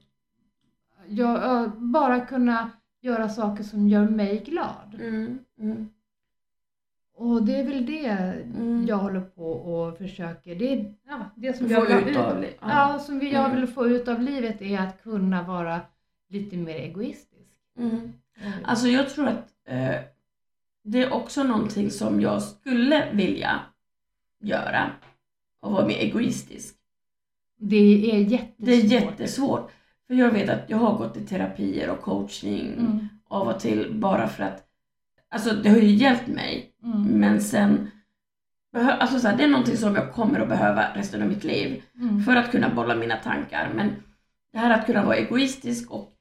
jag, 1.07 1.43
jag, 1.43 1.71
bara 1.81 2.25
kunna 2.25 2.71
göra 3.01 3.29
saker 3.29 3.63
som 3.63 3.87
gör 3.89 4.09
mig 4.09 4.43
glad. 4.43 4.95
Mm. 5.57 5.89
Mm. 7.19 7.31
Och 7.31 7.43
det 7.43 7.55
är 7.55 7.63
väl 7.63 7.85
det 7.85 8.07
Mm. 8.07 8.85
jag 8.87 8.97
håller 8.97 9.21
på 9.21 9.51
och 9.51 9.97
försöker. 9.97 10.55
Det 10.55 10.73
är 10.73 10.93
ja, 11.07 11.19
det 11.35 11.53
som 11.57 11.67
jag 11.67 11.81
vill 11.85 11.93
ha 11.93 12.01
ut 12.09 12.17
av. 12.17 12.43
Ja. 12.43 12.49
Ja, 12.61 12.99
som 12.99 13.21
jag 13.21 13.45
Mm. 13.45 13.55
vill 13.55 13.67
få 13.67 13.87
ut 13.87 14.07
av 14.07 14.21
livet 14.21 14.61
är 14.61 14.79
att 14.79 15.03
kunna 15.03 15.43
vara 15.43 15.81
lite 16.29 16.57
mer 16.57 16.75
egoistisk. 16.75 17.49
Mm. 17.79 18.13
Eh, 18.41 18.51
Alltså 18.63 18.87
jag 18.87 19.09
tror 19.09 19.27
att 19.27 19.51
eh, 19.67 19.95
det 20.83 21.03
är 21.03 21.13
också 21.13 21.43
någonting 21.43 21.91
som 21.91 22.21
jag 22.21 22.41
skulle 22.41 23.11
vilja 23.13 23.59
göra 24.39 24.91
och 25.61 25.71
vara 25.71 25.87
mer 25.87 25.97
egoistisk. 25.97 26.75
Det 27.57 28.11
är 28.11 28.19
jättesvårt. 28.19 28.55
Det 28.57 28.73
är 28.73 28.83
jättesvårt. 28.83 29.71
För 30.07 30.13
jag 30.13 30.31
vet 30.31 30.49
att 30.49 30.69
jag 30.69 30.77
har 30.77 30.97
gått 30.97 31.17
i 31.17 31.25
terapier 31.25 31.89
och 31.89 32.01
coachning 32.01 32.73
Mm, 32.73 33.07
av 33.27 33.47
och 33.47 33.59
till 33.59 33.93
bara 33.93 34.27
för 34.27 34.43
att 34.43 34.61
Alltså 35.29 35.55
det 35.55 35.69
har 35.69 35.77
ju 35.77 35.89
hjälpt 35.95 36.27
mig 36.27 36.74
mm, 36.85 37.19
men 37.19 37.41
sen 37.41 37.91
Alltså 38.77 39.19
så 39.19 39.27
här, 39.27 39.37
det 39.37 39.43
är 39.43 39.47
någonting 39.47 39.77
som 39.77 39.95
jag 39.95 40.13
kommer 40.13 40.39
att 40.39 40.49
behöva 40.49 40.95
resten 40.95 41.21
av 41.21 41.27
mitt 41.27 41.43
liv 41.43 41.83
mm, 42.01 42.23
för 42.23 42.35
att 42.35 42.51
kunna 42.51 42.69
bolla 42.69 42.95
mina 42.95 43.17
tankar. 43.17 43.71
Men 43.75 43.95
det 44.51 44.57
här 44.57 44.79
att 44.79 44.85
kunna 44.85 45.05
vara 45.05 45.15
egoistisk 45.15 45.91
och 45.91 46.11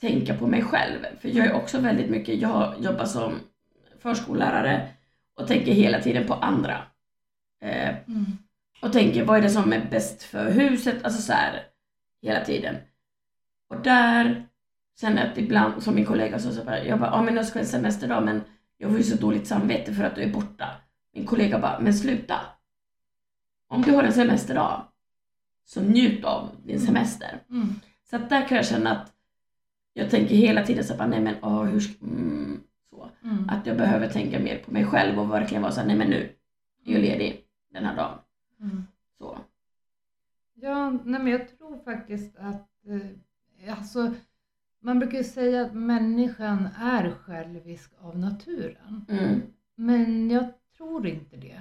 tänka 0.00 0.34
på 0.34 0.46
mig 0.46 0.62
själv. 0.62 0.98
För 1.20 1.28
jag 1.28 1.46
är 1.46 1.52
också 1.52 1.78
väldigt 1.78 2.10
mycket, 2.10 2.40
jag 2.40 2.74
jobbar 2.80 3.04
som 3.04 3.32
förskollärare 3.98 4.88
och 5.34 5.46
tänker 5.46 5.72
hela 5.72 6.00
tiden 6.00 6.26
på 6.26 6.34
andra. 6.34 6.82
Eh, 7.62 7.88
mm, 7.88 8.26
och 8.82 8.92
tänker 8.92 9.24
vad 9.24 9.38
är 9.38 9.42
det 9.42 9.50
som 9.50 9.72
är 9.72 9.86
bäst 9.90 10.22
för 10.22 10.50
huset, 10.50 11.04
alltså 11.04 11.22
så 11.22 11.32
här 11.32 11.62
hela 12.22 12.44
tiden. 12.44 12.76
Och 13.68 13.80
där 13.82 14.48
jag 15.00 15.18
att 15.18 15.38
ibland, 15.38 15.82
som 15.82 15.94
min 15.94 16.06
kollega 16.06 16.38
sa, 16.38 16.50
så 16.50 16.62
jag 16.84 16.98
bara, 16.98 17.10
ja 17.10 17.22
men 17.22 17.36
jag 17.36 17.46
ska 17.46 17.58
en 17.58 17.66
semesterdag 17.66 18.24
men 18.24 18.42
jag 18.78 18.90
får 18.90 18.98
ju 18.98 19.04
så 19.04 19.16
dåligt 19.16 19.46
samvete 19.46 19.94
för 19.94 20.04
att 20.04 20.14
du 20.14 20.22
är 20.22 20.32
borta. 20.32 20.68
Min 21.12 21.26
kollega 21.26 21.58
bara, 21.58 21.80
men 21.80 21.94
sluta. 21.94 22.40
Om 23.68 23.82
du 23.82 23.92
har 23.92 24.02
en 24.02 24.12
semesterdag, 24.12 24.82
så 25.64 25.80
njut 25.80 26.24
av 26.24 26.50
din 26.64 26.80
semester. 26.80 27.42
mm, 27.50 27.68
Så 28.10 28.16
att 28.16 28.28
där 28.28 28.48
kan 28.48 28.56
jag 28.56 28.66
känna 28.66 28.90
att 28.96 29.12
jag 29.92 30.10
tänker 30.10 30.34
hela 30.34 30.64
tiden 30.66 30.84
så 30.84 30.96
bara, 30.96 31.08
nej 31.08 31.20
men 31.20 31.34
åh, 31.42 31.62
hur 31.64 31.80
ska, 31.80 32.04
mm, 32.04 32.60
så. 32.90 33.08
mm. 33.24 33.48
Att 33.48 33.66
jag 33.66 33.76
behöver 33.76 34.08
tänka 34.08 34.38
mer 34.40 34.58
på 34.58 34.72
mig 34.72 34.86
själv 34.86 35.18
och 35.20 35.30
verkligen 35.32 35.62
vara 35.62 35.72
så 35.72 35.80
här, 35.80 35.86
nej 35.86 35.96
men 35.96 36.08
nu 36.10 36.32
är 36.84 36.92
jag 36.92 37.00
ledig 37.02 37.44
den 37.72 37.84
här 37.84 37.96
dagen. 37.96 38.18
Mm. 38.60 38.84
Så. 39.18 39.38
Ja, 40.54 40.90
nej 40.90 41.20
men 41.22 41.26
jag 41.26 41.58
tror 41.58 41.78
faktiskt 41.84 42.36
att 42.36 42.68
eh, 42.86 43.78
alltså, 43.78 44.14
man 44.84 44.98
brukar 44.98 45.18
ju 45.18 45.24
säga 45.24 45.62
att 45.64 45.74
människan 45.74 46.68
är 46.80 47.10
självisk 47.10 47.92
av 48.00 48.18
naturen. 48.18 49.04
Mm. 49.08 49.40
Men 49.74 50.30
jag 50.30 50.44
tror 50.76 51.06
inte 51.06 51.36
det. 51.36 51.60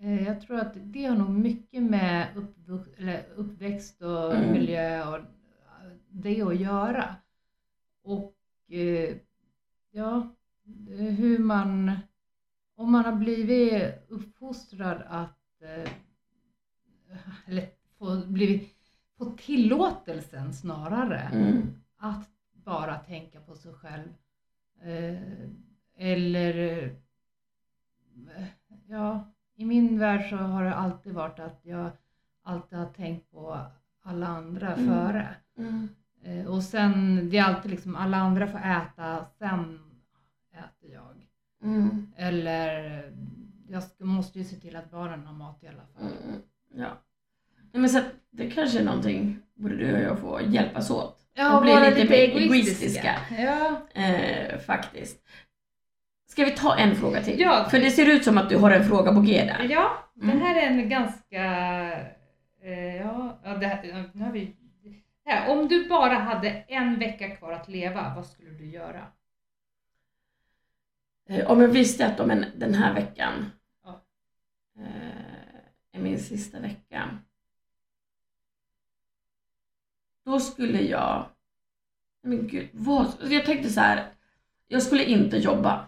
Eh, 0.00 0.22
Jag 0.26 0.40
tror 0.40 0.58
att 0.58 0.72
det 0.74 1.04
har 1.04 1.16
nog 1.16 1.30
mycket 1.30 1.82
med 1.82 2.26
uppväxt 3.36 4.02
och 4.02 4.34
Mm. 4.34 4.52
miljö 4.52 5.08
och 5.08 5.16
eh, 5.16 5.22
det 6.10 6.42
att 6.42 6.60
göra. 6.60 7.14
Och 8.02 8.34
eh, 8.68 9.16
ja, 9.90 10.28
hur 10.88 11.38
man, 11.38 11.90
om 12.76 12.92
man 12.92 13.04
har 13.04 13.12
blivit 13.12 13.94
uppfostrad 14.08 15.02
att, 15.08 15.62
eller 17.46 17.68
få, 17.98 18.26
blivit, 18.26 18.74
få 19.18 19.24
tillåtelsen 19.24 20.52
snarare 20.54 21.20
Mm. 21.32 21.62
att 21.96 22.28
bara 22.66 22.98
tänka 22.98 23.40
på 23.40 23.54
sig 23.54 23.72
själv. 23.74 24.08
Eh, 24.82 25.48
eller, 25.96 26.58
eh, 26.58 26.90
ja, 28.86 29.24
i 29.54 29.64
min 29.64 29.98
värld 29.98 30.30
så 30.30 30.36
har 30.36 30.64
det 30.64 30.74
alltid 30.74 31.14
varit 31.14 31.38
att 31.38 31.60
jag 31.62 31.90
alltid 32.42 32.78
har 32.78 32.86
tänkt 32.86 33.30
på 33.30 33.66
alla 34.02 34.26
andra 34.26 34.74
Mm. 34.74 34.86
före. 34.88 35.36
Mm. 35.58 35.88
Eh, 36.22 36.46
och 36.46 36.62
sen, 36.62 37.28
det 37.30 37.38
är 37.38 37.44
alltid 37.44 37.70
liksom 37.70 37.96
alla 37.96 38.16
andra 38.16 38.46
får 38.46 38.58
äta, 38.58 39.24
sen 39.24 39.80
äter 40.52 40.90
jag. 40.90 41.26
Mm. 41.62 42.12
Eller, 42.16 43.12
jag 43.68 43.82
måste 43.98 44.38
ju 44.38 44.44
se 44.44 44.56
till 44.56 44.76
att 44.76 44.90
barnen 44.90 45.26
har 45.26 45.34
mat 45.34 45.64
i 45.64 45.68
alla 45.68 45.86
fall. 45.86 46.02
Mm. 46.24 46.42
Ja. 46.74 46.90
Men 47.76 47.88
så 47.90 48.00
det 48.30 48.50
kanske 48.50 48.78
är 48.78 48.84
någonting 48.84 49.38
både 49.54 49.76
du 49.76 49.94
och 49.94 50.00
jag 50.02 50.18
får 50.18 50.40
hjälpas 50.42 50.90
åt. 50.90 51.18
Ja, 51.34 51.56
Och 51.56 51.62
bli 51.62 51.74
lite 51.74 51.90
lite 51.90 52.10
mer 52.10 52.18
egoistiska. 52.18 53.14
Ja. 53.38 53.86
Eh, 54.02 54.58
faktiskt. 54.58 55.22
Ska 56.28 56.44
vi 56.44 56.50
ta 56.50 56.76
en 56.76 56.96
fråga 56.96 57.22
till? 57.22 57.40
Ja. 57.40 57.66
För 57.70 57.78
det 57.78 57.90
ser 57.90 58.06
ut 58.10 58.24
som 58.24 58.38
att 58.38 58.48
du 58.50 58.56
har 58.56 58.70
en 58.70 58.84
fråga 58.88 59.14
på 59.14 59.20
G 59.20 59.44
där. 59.44 59.66
Ja, 59.70 60.02
Mm. 60.22 60.38
det 60.38 60.44
här 60.44 60.56
är 60.62 60.66
en 60.66 60.88
ganska... 60.88 61.42
Eh, 62.62 62.96
ja, 62.96 63.38
ja, 63.44 63.56
det 63.56 63.66
här, 63.66 64.10
nu 64.14 64.24
har 64.24 64.32
vi... 64.32 64.56
Här, 65.24 65.50
om 65.50 65.68
du 65.68 65.88
bara 65.88 66.14
hade 66.14 66.48
en 66.50 66.98
vecka 66.98 67.36
kvar 67.36 67.52
att 67.52 67.68
leva, 67.68 68.12
vad 68.16 68.26
skulle 68.26 68.50
du 68.50 68.66
göra? 68.66 69.06
Eh, 71.28 71.50
Om 71.50 71.60
jag 71.60 71.68
visste 71.68 72.06
att 72.06 72.20
om 72.20 72.30
en, 72.30 72.44
den 72.56 72.74
här 72.74 72.94
veckan 72.94 73.50
Ja. 73.84 74.00
eh, 74.78 75.98
är 75.98 76.00
min 76.00 76.18
sista 76.18 76.60
vecka. 76.60 77.18
Då 80.26 80.40
skulle 80.40 80.80
jag... 80.80 81.26
Men 82.22 82.48
gud, 82.48 82.68
vad... 82.72 83.06
Jag 83.28 83.46
tänkte 83.46 83.70
så 83.70 83.80
här. 83.80 84.06
Jag 84.68 84.82
skulle 84.82 85.04
inte 85.04 85.36
jobba. 85.36 85.86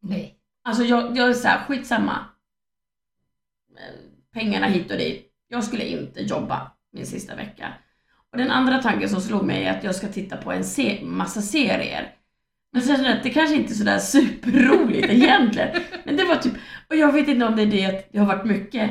Nej. 0.00 0.38
Alltså 0.64 0.84
jag, 0.84 1.16
jag 1.16 1.28
är 1.28 1.32
så 1.34 1.48
här, 1.48 1.58
skitsamma. 1.64 2.26
Pengarna 4.32 4.66
hit 4.66 4.90
och 4.90 4.96
dit. 4.98 5.32
Jag 5.48 5.64
skulle 5.64 5.84
inte 5.84 6.22
jobba 6.22 6.72
min 6.92 7.06
sista 7.06 7.36
vecka. 7.36 7.74
Och 8.30 8.38
den 8.38 8.50
andra 8.50 8.82
tanken 8.82 9.08
som 9.08 9.20
slog 9.20 9.44
mig 9.44 9.64
är 9.64 9.78
att 9.78 9.84
jag 9.84 9.94
ska 9.94 10.08
titta 10.08 10.36
på 10.36 10.52
en 10.52 10.64
se- 10.64 11.04
massa 11.04 11.42
serier. 11.42 12.14
Men 12.72 12.82
sen 12.82 13.06
att 13.06 13.22
det 13.22 13.30
kanske 13.30 13.56
inte 13.56 13.72
är 13.72 13.74
sådär 13.74 13.98
superroligt 13.98 15.08
egentligen. 15.10 15.82
Men 16.04 16.16
det 16.16 16.24
var 16.24 16.36
typ, 16.36 16.54
och 16.88 16.96
jag 16.96 17.12
vet 17.12 17.28
inte 17.28 17.46
om 17.46 17.56
det 17.56 17.62
är 17.62 17.66
det 17.66 17.86
att 17.86 18.12
det 18.12 18.18
har 18.18 18.26
varit 18.26 18.46
mycket, 18.46 18.90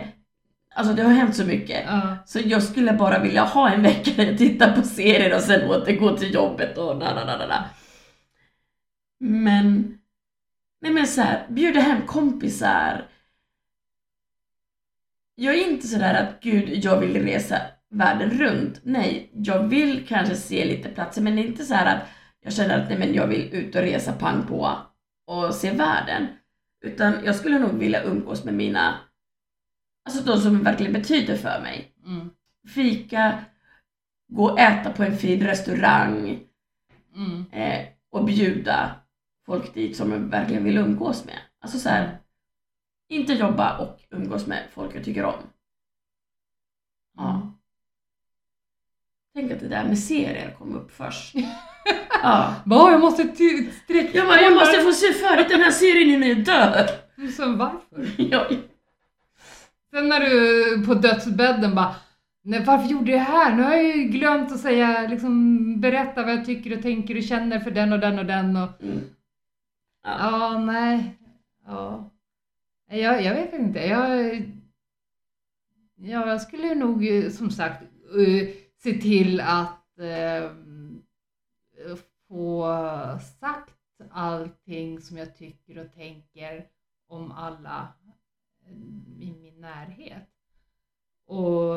alltså 0.82 0.96
det 0.96 1.04
har 1.04 1.14
hänt 1.14 1.36
så 1.36 1.46
mycket. 1.46 1.84
Ja. 1.88 2.18
Så 2.26 2.40
jag 2.46 2.64
skulle 2.64 2.94
bara 2.94 3.20
vilja 3.20 3.44
ha 3.44 3.70
en 3.70 3.82
vecka 3.82 4.12
där 4.16 4.26
jag 4.26 4.38
tittar 4.38 4.76
på 4.76 4.82
serier 4.82 5.36
och 5.36 5.42
sen 5.42 5.70
återgå 5.70 6.18
till 6.18 6.34
jobbet 6.34 6.78
och 6.78 7.00
da, 7.00 7.14
da, 7.14 7.26
da, 7.26 7.48
da. 7.48 7.66
Men, 9.20 9.98
nej 10.82 10.92
men 10.92 11.08
så 11.08 11.22
här, 11.22 11.46
bjuda 11.50 11.80
hem 11.80 12.02
kompisar. 12.08 13.08
Jag 15.36 15.56
är 15.56 15.72
inte 15.72 15.88
sådär 15.88 16.24
att 16.24 16.44
gud, 16.44 16.70
jag 16.70 17.00
vill 17.00 17.24
resa 17.24 17.58
världen 17.90 18.30
runt. 18.30 18.80
Nej, 18.84 19.32
jag 19.34 19.64
vill 19.64 20.08
kanske 20.08 20.36
se 20.36 20.66
lite 20.66 20.90
platser 20.90 21.22
men 21.22 21.36
det 21.36 21.42
är 21.42 21.48
inte 21.48 21.66
så 21.66 21.74
här 21.74 21.96
att 21.96 22.08
jag 22.44 22.54
känner 22.54 22.80
att 22.80 22.90
nej 22.90 23.00
men 23.00 23.14
jag 23.14 23.28
vill 23.28 23.54
ut 23.54 23.76
och 23.76 23.82
resa 23.82 24.14
pang 24.14 24.44
på 24.48 24.78
och 25.28 25.56
se 25.56 25.72
världen. 25.72 26.28
Utan 26.84 27.14
jag 27.26 27.36
skulle 27.36 27.60
nog 27.60 27.74
vilja 27.74 28.04
umgås 28.04 28.44
med 28.44 28.54
mina, 28.54 29.00
alltså 30.06 30.24
de 30.24 30.38
som 30.42 30.64
verkligen 30.64 30.94
betyder 30.94 31.38
för 31.38 31.62
mig 31.62 31.88
Mm. 32.06 32.30
fika, 32.76 33.44
gå 34.28 34.44
och 34.46 34.60
äta 34.60 34.92
på 34.92 35.04
en 35.04 35.18
fin 35.18 35.48
restaurang 35.48 36.40
Mm. 37.16 37.46
eh, 37.52 37.88
och 38.10 38.26
bjuda 38.26 38.92
folk 39.46 39.74
dit 39.74 39.98
som 39.98 40.12
jag 40.12 40.20
verkligen 40.20 40.64
vill 40.64 40.78
umgås 40.78 41.26
med. 41.26 41.38
Alltså 41.62 41.80
så 41.80 41.90
här, 41.90 42.18
inte 43.10 43.34
jobba 43.34 43.78
och 43.78 44.00
umgås 44.10 44.48
med 44.48 44.64
folk 44.74 44.96
jag 44.96 45.04
tycker 45.06 45.24
om. 45.26 45.34
Ja. 47.18 47.30
Mm. 47.36 47.48
Tänk 49.34 49.52
att 49.52 49.60
det 49.60 49.68
där 49.68 49.84
med 49.84 50.00
serier 50.00 50.56
kom 50.58 50.76
upp 50.76 50.92
först. 50.92 51.36
ja. 52.24 52.56
Bara, 52.66 52.92
jag 52.92 53.02
måste 53.02 53.24
sträcka 53.84 54.18
Jag, 54.18 54.28
bara, 54.28 54.42
jag 54.42 54.54
måste 54.54 54.82
få 54.82 54.92
se 54.94 55.14
färdigt 55.14 55.50
den 55.50 55.62
här 55.62 55.72
serien 55.72 56.10
innan 56.10 56.30
jag 56.30 56.44
dör. 56.46 56.88
Så 57.38 57.56
varför? 57.56 58.08
Ja, 58.32 58.48
Sen 59.92 60.10
när 60.10 60.20
du 60.20 60.86
på 60.86 60.94
dödsbädden 60.94 61.76
bara 61.76 61.96
Nej, 62.44 62.64
varför 62.66 62.90
gjorde 62.90 63.12
jag 63.12 63.20
det 63.20 63.24
här? 63.24 63.56
Nu 63.56 63.64
har 63.64 63.74
jag 63.74 63.98
ju 63.98 64.04
glömt 64.04 64.52
att 64.52 64.60
säga, 64.60 65.08
liksom 65.08 65.82
berätta 65.82 66.24
vad 66.24 66.34
jag 66.34 66.46
tycker 66.46 66.78
och 66.78 66.82
tänker 66.82 67.18
och 67.18 67.24
känner 67.24 67.60
för 67.60 67.72
den 67.72 67.94
och 67.94 68.00
den 68.00 68.20
och 68.20 68.26
den 68.26 68.58
och 68.58 68.82
mm. 68.82 69.00
Ja, 70.04 70.60
nej. 70.66 71.18
Ja. 71.66 72.12
Jag, 72.90 73.24
jag 73.24 73.36
vet 73.36 73.54
inte. 73.54 73.80
Jag, 73.80 74.36
ja, 75.96 76.28
jag 76.28 76.42
skulle 76.42 76.76
nog 76.76 77.08
eh, 77.08 77.30
som 77.30 77.52
sagt 77.52 77.82
eh, 77.82 78.48
se 78.78 78.94
till 78.94 79.42
att 79.42 80.00
eh, 80.00 80.52
få 82.28 82.68
sagt 83.40 83.76
allting 84.12 85.02
som 85.02 85.18
jag 85.18 85.38
tycker 85.38 85.78
och 85.86 85.94
tänker 85.94 86.66
om 87.08 87.32
alla 87.32 87.88
i 89.20 89.34
min 89.42 89.62
närhet. 89.62 90.28
Och 91.28 91.76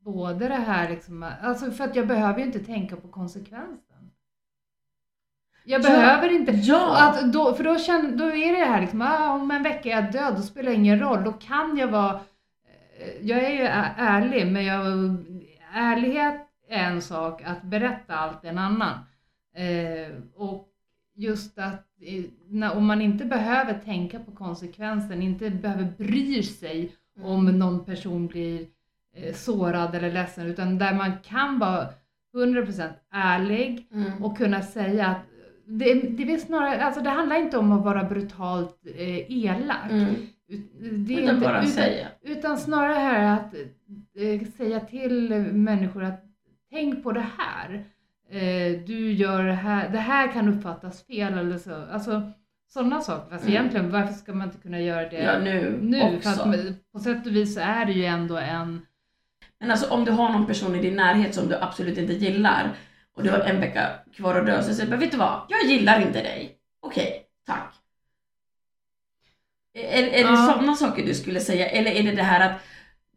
både 0.00 0.48
det 0.48 0.54
här 0.54 0.88
liksom, 0.90 1.26
alltså 1.42 1.70
för 1.70 1.84
att 1.84 1.96
jag 1.96 2.06
behöver 2.06 2.38
ju 2.38 2.44
inte 2.46 2.58
tänka 2.64 2.96
på 2.96 3.08
konsekvensen. 3.08 4.10
Jag 5.64 5.80
Ja. 5.84 5.88
behöver 5.88 6.28
inte 6.32 6.52
Ja. 6.52 7.08
att 7.08 7.32
då, 7.32 7.54
för 7.54 7.64
då, 7.64 7.78
känner, 7.78 8.16
då 8.16 8.24
är 8.24 8.52
det 8.58 8.64
här 8.64 8.80
liksom, 8.80 9.02
ah, 9.02 9.32
om 9.34 9.50
en 9.50 9.62
vecka 9.62 9.88
är 9.88 10.02
jag 10.02 10.12
död, 10.12 10.34
då 10.36 10.42
spelar 10.42 10.70
det 10.70 10.76
ingen 10.76 11.00
roll. 11.00 11.24
Då 11.24 11.32
kan 11.32 11.76
jag 11.78 11.88
vara, 11.88 12.20
eh, 12.98 13.26
jag 13.26 13.44
är 13.44 13.50
ju 13.50 13.62
ärlig, 13.96 14.52
men 14.52 14.64
jag, 14.64 14.84
ärlighet 15.74 16.46
är 16.68 16.84
en 16.84 17.02
sak, 17.02 17.42
att 17.42 17.62
berätta 17.62 18.14
allt 18.14 18.44
är 18.44 18.48
en 18.48 18.58
annan. 18.58 18.98
Eh, 19.54 20.12
och 20.34 20.68
just 21.18 21.58
att 21.58 21.84
när, 22.48 22.76
om 22.76 22.86
man 22.86 23.02
inte 23.02 23.24
behöver 23.24 23.74
tänka 23.84 24.18
på 24.18 24.30
konsekvensen, 24.32 25.22
inte 25.22 25.50
behöver 25.50 25.92
bry 25.98 26.42
sig 26.42 26.92
om 27.22 27.44
någon 27.58 27.84
person 27.84 28.26
blir 28.26 28.66
eh, 29.16 29.34
sårad 29.34 29.94
eller 29.94 30.12
ledsen, 30.12 30.46
utan 30.46 30.78
där 30.78 30.94
man 30.94 31.12
kan 31.24 31.58
vara 31.58 31.88
100% 32.34 32.88
ärlig 33.12 33.88
Mm. 33.92 34.24
och 34.24 34.38
kunna 34.38 34.62
säga 34.62 35.06
att 35.06 35.18
det, 35.66 35.94
det, 35.94 36.32
är 36.32 36.38
snarare, 36.38 36.84
alltså 36.84 37.02
det 37.02 37.10
handlar 37.10 37.36
inte 37.36 37.58
om 37.58 37.72
att 37.72 37.84
vara 37.84 38.04
brutalt 38.04 38.86
eh, 38.96 39.32
elak. 39.46 39.90
Mm. 39.90 40.14
Ut- 40.48 40.70
Det 41.06 41.14
är 41.14 41.22
Utan 41.22 41.34
inte, 41.34 41.46
bara 41.46 41.58
utan, 41.58 41.66
säga. 41.72 42.06
utan 42.22 42.58
snarare 42.58 42.94
här 42.94 43.36
att 43.36 43.54
eh, 43.54 44.48
säga 44.56 44.80
till 44.80 45.30
människor 45.52 46.04
att 46.04 46.24
tänk 46.70 47.02
på 47.02 47.12
det 47.12 47.26
här. 47.38 47.84
Eh, 48.30 48.80
du 48.86 49.12
gör 49.12 49.42
det 49.44 49.52
här, 49.52 49.88
det 49.88 49.98
här 49.98 50.32
kan 50.32 50.48
uppfattas 50.48 51.06
fel 51.06 51.38
eller 51.38 51.58
så. 51.58 51.74
Alltså 51.92 52.32
sådana 52.68 53.00
saker. 53.00 53.30
Fast 53.30 53.44
Mm. 53.44 53.54
egentligen 53.56 53.90
varför 53.90 54.12
ska 54.14 54.32
man 54.32 54.46
inte 54.48 54.58
kunna 54.62 54.80
göra 54.80 55.08
det 55.08 55.16
Ja, 55.22 55.38
nu, 55.38 55.78
nu? 55.82 56.02
också. 56.02 56.30
För 56.30 56.52
att 56.68 56.92
på 56.92 56.98
sätt 56.98 57.26
och 57.26 57.36
vis 57.36 57.54
så 57.54 57.60
är 57.60 57.84
det 57.86 57.92
ju 57.92 58.04
ändå 58.04 58.36
en 58.36 58.86
Men 59.60 59.70
alltså 59.70 59.90
om 59.90 60.04
du 60.04 60.10
har 60.12 60.32
någon 60.32 60.46
person 60.46 60.74
i 60.74 60.82
din 60.82 60.96
närhet 60.96 61.34
som 61.34 61.48
du 61.48 61.56
absolut 61.60 61.98
inte 61.98 62.12
gillar 62.12 62.70
och 63.16 63.22
du 63.22 63.30
har 63.30 63.38
en 63.38 63.60
vecka 63.60 63.88
kvar 64.14 64.34
att 64.34 64.46
dö 64.46 64.62
så 64.62 64.74
säger 64.74 64.90
du 64.90 64.96
vet 64.96 65.10
du 65.10 65.16
vad? 65.16 65.40
Jag 65.48 65.64
gillar 65.70 66.00
inte 66.00 66.22
dig. 66.22 66.56
Okej, 66.80 67.22
tack. 67.46 67.74
Är, 69.74 70.02
är 70.02 70.10
det 70.10 70.18
Ja. 70.20 70.36
sådana 70.52 70.74
saker 70.74 71.06
du 71.06 71.14
skulle 71.14 71.40
säga 71.40 71.66
eller 71.68 71.90
är 71.90 72.02
det 72.02 72.12
det 72.12 72.22
här 72.22 72.50
att 72.50 72.60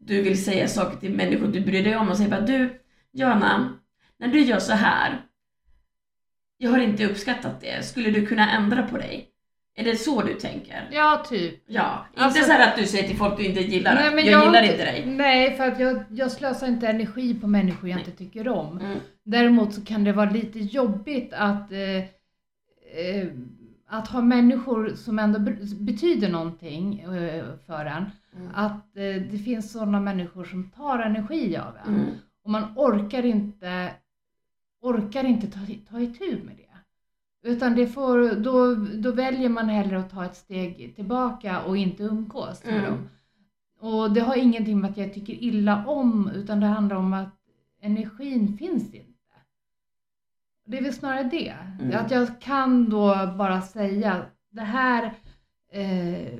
du 0.00 0.22
vill 0.22 0.44
säga 0.44 0.68
saker 0.68 0.96
till 0.96 1.12
människor 1.14 1.46
du 1.46 1.60
bryr 1.60 1.84
dig 1.84 1.96
om 1.96 2.08
och 2.08 2.16
säger 2.16 2.30
bara 2.30 2.40
du, 2.40 2.80
Jana, 3.12 3.78
när 4.22 4.28
du 4.28 4.40
gör 4.40 4.58
så 4.58 4.72
här, 4.72 5.20
jag 6.58 6.70
har 6.70 6.78
inte 6.78 7.06
uppskattat 7.06 7.60
det, 7.60 7.84
skulle 7.84 8.10
du 8.10 8.26
kunna 8.26 8.50
ändra 8.52 8.82
på 8.82 8.96
dig? 8.96 9.28
Är 9.74 9.84
det 9.84 9.96
så 9.96 10.22
du 10.22 10.34
tänker? 10.34 10.88
Ja, 10.92 11.24
typ. 11.28 11.62
Ja, 11.66 12.06
Alltså- 12.16 12.38
inte 12.38 12.50
så 12.50 12.56
här 12.56 12.68
att 12.72 12.76
du 12.78 12.86
säger 12.86 13.08
till 13.08 13.16
folk 13.16 13.36
du 13.36 13.44
inte 13.46 13.60
gillar 13.60 13.94
Nej, 13.94 14.14
men 14.14 14.24
jag, 14.24 14.32
jag 14.40 14.46
gillar 14.46 14.62
inte- 14.62 14.84
dig. 14.84 15.04
Nej, 15.06 15.56
för 15.56 15.68
att 15.68 15.80
jag, 15.80 16.04
jag 16.10 16.30
slösar 16.30 16.66
inte 16.68 16.88
energi 16.88 17.34
på 17.34 17.46
människor 17.46 17.88
jag 17.90 17.96
Nej. 17.96 18.04
inte 18.06 18.18
tycker 18.18 18.48
om. 18.48 18.78
Mm. 18.80 18.98
Däremot 19.24 19.74
så 19.74 19.84
kan 19.84 20.04
det 20.04 20.12
vara 20.12 20.30
lite 20.30 20.58
jobbigt 20.58 21.32
att, 21.32 21.72
eh, 21.72 21.96
eh, 21.98 23.28
att 23.88 24.08
ha 24.08 24.20
människor 24.22 24.94
som 24.96 25.18
ändå 25.18 25.38
be- 25.38 25.56
betyder 25.80 26.28
någonting 26.28 27.00
eh, 27.00 27.44
för 27.66 27.84
en. 27.86 28.04
Mm. 28.36 28.48
Att 28.54 28.96
eh, 28.96 29.22
det 29.30 29.38
finns 29.44 29.72
sådana 29.72 30.00
människor 30.00 30.44
som 30.44 30.70
tar 30.70 30.98
energi 30.98 31.56
av 31.56 31.76
en. 31.86 31.94
Mm. 31.94 32.06
Och 32.44 32.50
man 32.50 32.64
orkar 32.76 33.24
inte, 33.24 33.90
orkar 34.82 35.24
inte 35.24 35.46
ta, 35.46 35.60
ta 35.90 36.00
itu 36.00 36.38
med 36.44 36.56
det. 36.56 36.62
Utan 37.48 37.74
det 37.76 37.86
får, 37.86 38.34
då, 38.34 38.74
då 38.74 39.12
väljer 39.12 39.48
man 39.48 39.68
hellre 39.68 39.98
att 39.98 40.10
ta 40.10 40.24
ett 40.24 40.36
steg 40.36 40.92
tillbaka 40.96 41.62
och 41.62 41.76
inte 41.76 42.02
umgås 42.02 42.64
med 42.64 42.74
Mm. 42.78 42.90
dem. 42.90 43.08
Och 43.80 44.12
det 44.12 44.20
har 44.20 44.36
ingenting 44.36 44.80
med 44.80 44.90
att 44.90 44.96
jag 44.96 45.14
tycker 45.14 45.32
illa 45.32 45.86
om, 45.86 46.30
utan 46.34 46.60
det 46.60 46.66
handlar 46.66 46.96
om 46.96 47.12
att 47.12 47.34
energin 47.80 48.56
finns 48.58 48.94
inte. 48.94 49.08
Det 50.66 50.78
är 50.78 50.82
väl 50.82 50.92
snarare 50.92 51.22
det. 51.24 51.54
Mm. 51.80 52.04
Att 52.04 52.10
jag 52.10 52.40
kan 52.40 52.90
då 52.90 53.34
bara 53.38 53.60
säga, 53.62 54.24
det 54.50 54.62
här, 54.62 55.04
eh, 55.72 56.38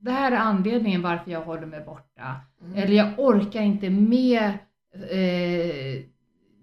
det 0.00 0.10
här 0.10 0.32
är 0.32 0.36
anledningen 0.36 1.02
varför 1.02 1.30
jag 1.30 1.40
håller 1.42 1.66
mig 1.66 1.84
borta. 1.84 2.40
Mm. 2.62 2.74
Eller 2.78 2.94
jag 2.94 3.18
orkar 3.18 3.62
inte 3.62 3.90
med 3.90 4.44
eh, 5.10 6.02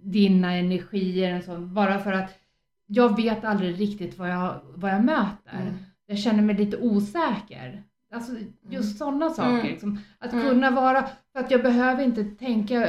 dina 0.01 0.53
energier, 0.53 1.37
och 1.37 1.43
så, 1.43 1.57
bara 1.57 1.99
för 1.99 2.11
att 2.11 2.39
jag 2.85 3.15
vet 3.15 3.45
aldrig 3.45 3.79
riktigt 3.79 4.17
vad 4.17 4.29
jag, 4.29 4.59
vad 4.75 4.91
jag 4.91 5.03
möter. 5.03 5.61
Mm. 5.61 5.73
Jag 6.05 6.19
känner 6.19 6.43
mig 6.43 6.55
lite 6.57 6.77
osäker. 6.77 7.83
Alltså 8.13 8.31
just 8.69 8.97
sådana 8.97 9.29
saker. 9.29 9.51
Mm. 9.51 9.65
Liksom. 9.67 9.99
Att 10.19 10.33
Mm. 10.33 10.45
kunna 10.47 10.71
vara, 10.71 11.09
för 11.33 11.39
att 11.39 11.51
jag 11.51 11.63
behöver 11.63 12.03
inte 12.03 12.23
tänka, 12.23 12.87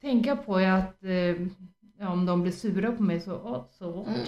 tänka 0.00 0.36
på 0.36 0.56
att 0.56 1.04
eh, 1.04 1.10
ja, 1.98 2.08
om 2.12 2.26
de 2.26 2.42
blir 2.42 2.52
sura 2.52 2.92
på 2.92 3.02
mig 3.02 3.20
så, 3.20 3.34
åh, 3.34 3.64
så. 3.78 4.04
Mm. 4.04 4.20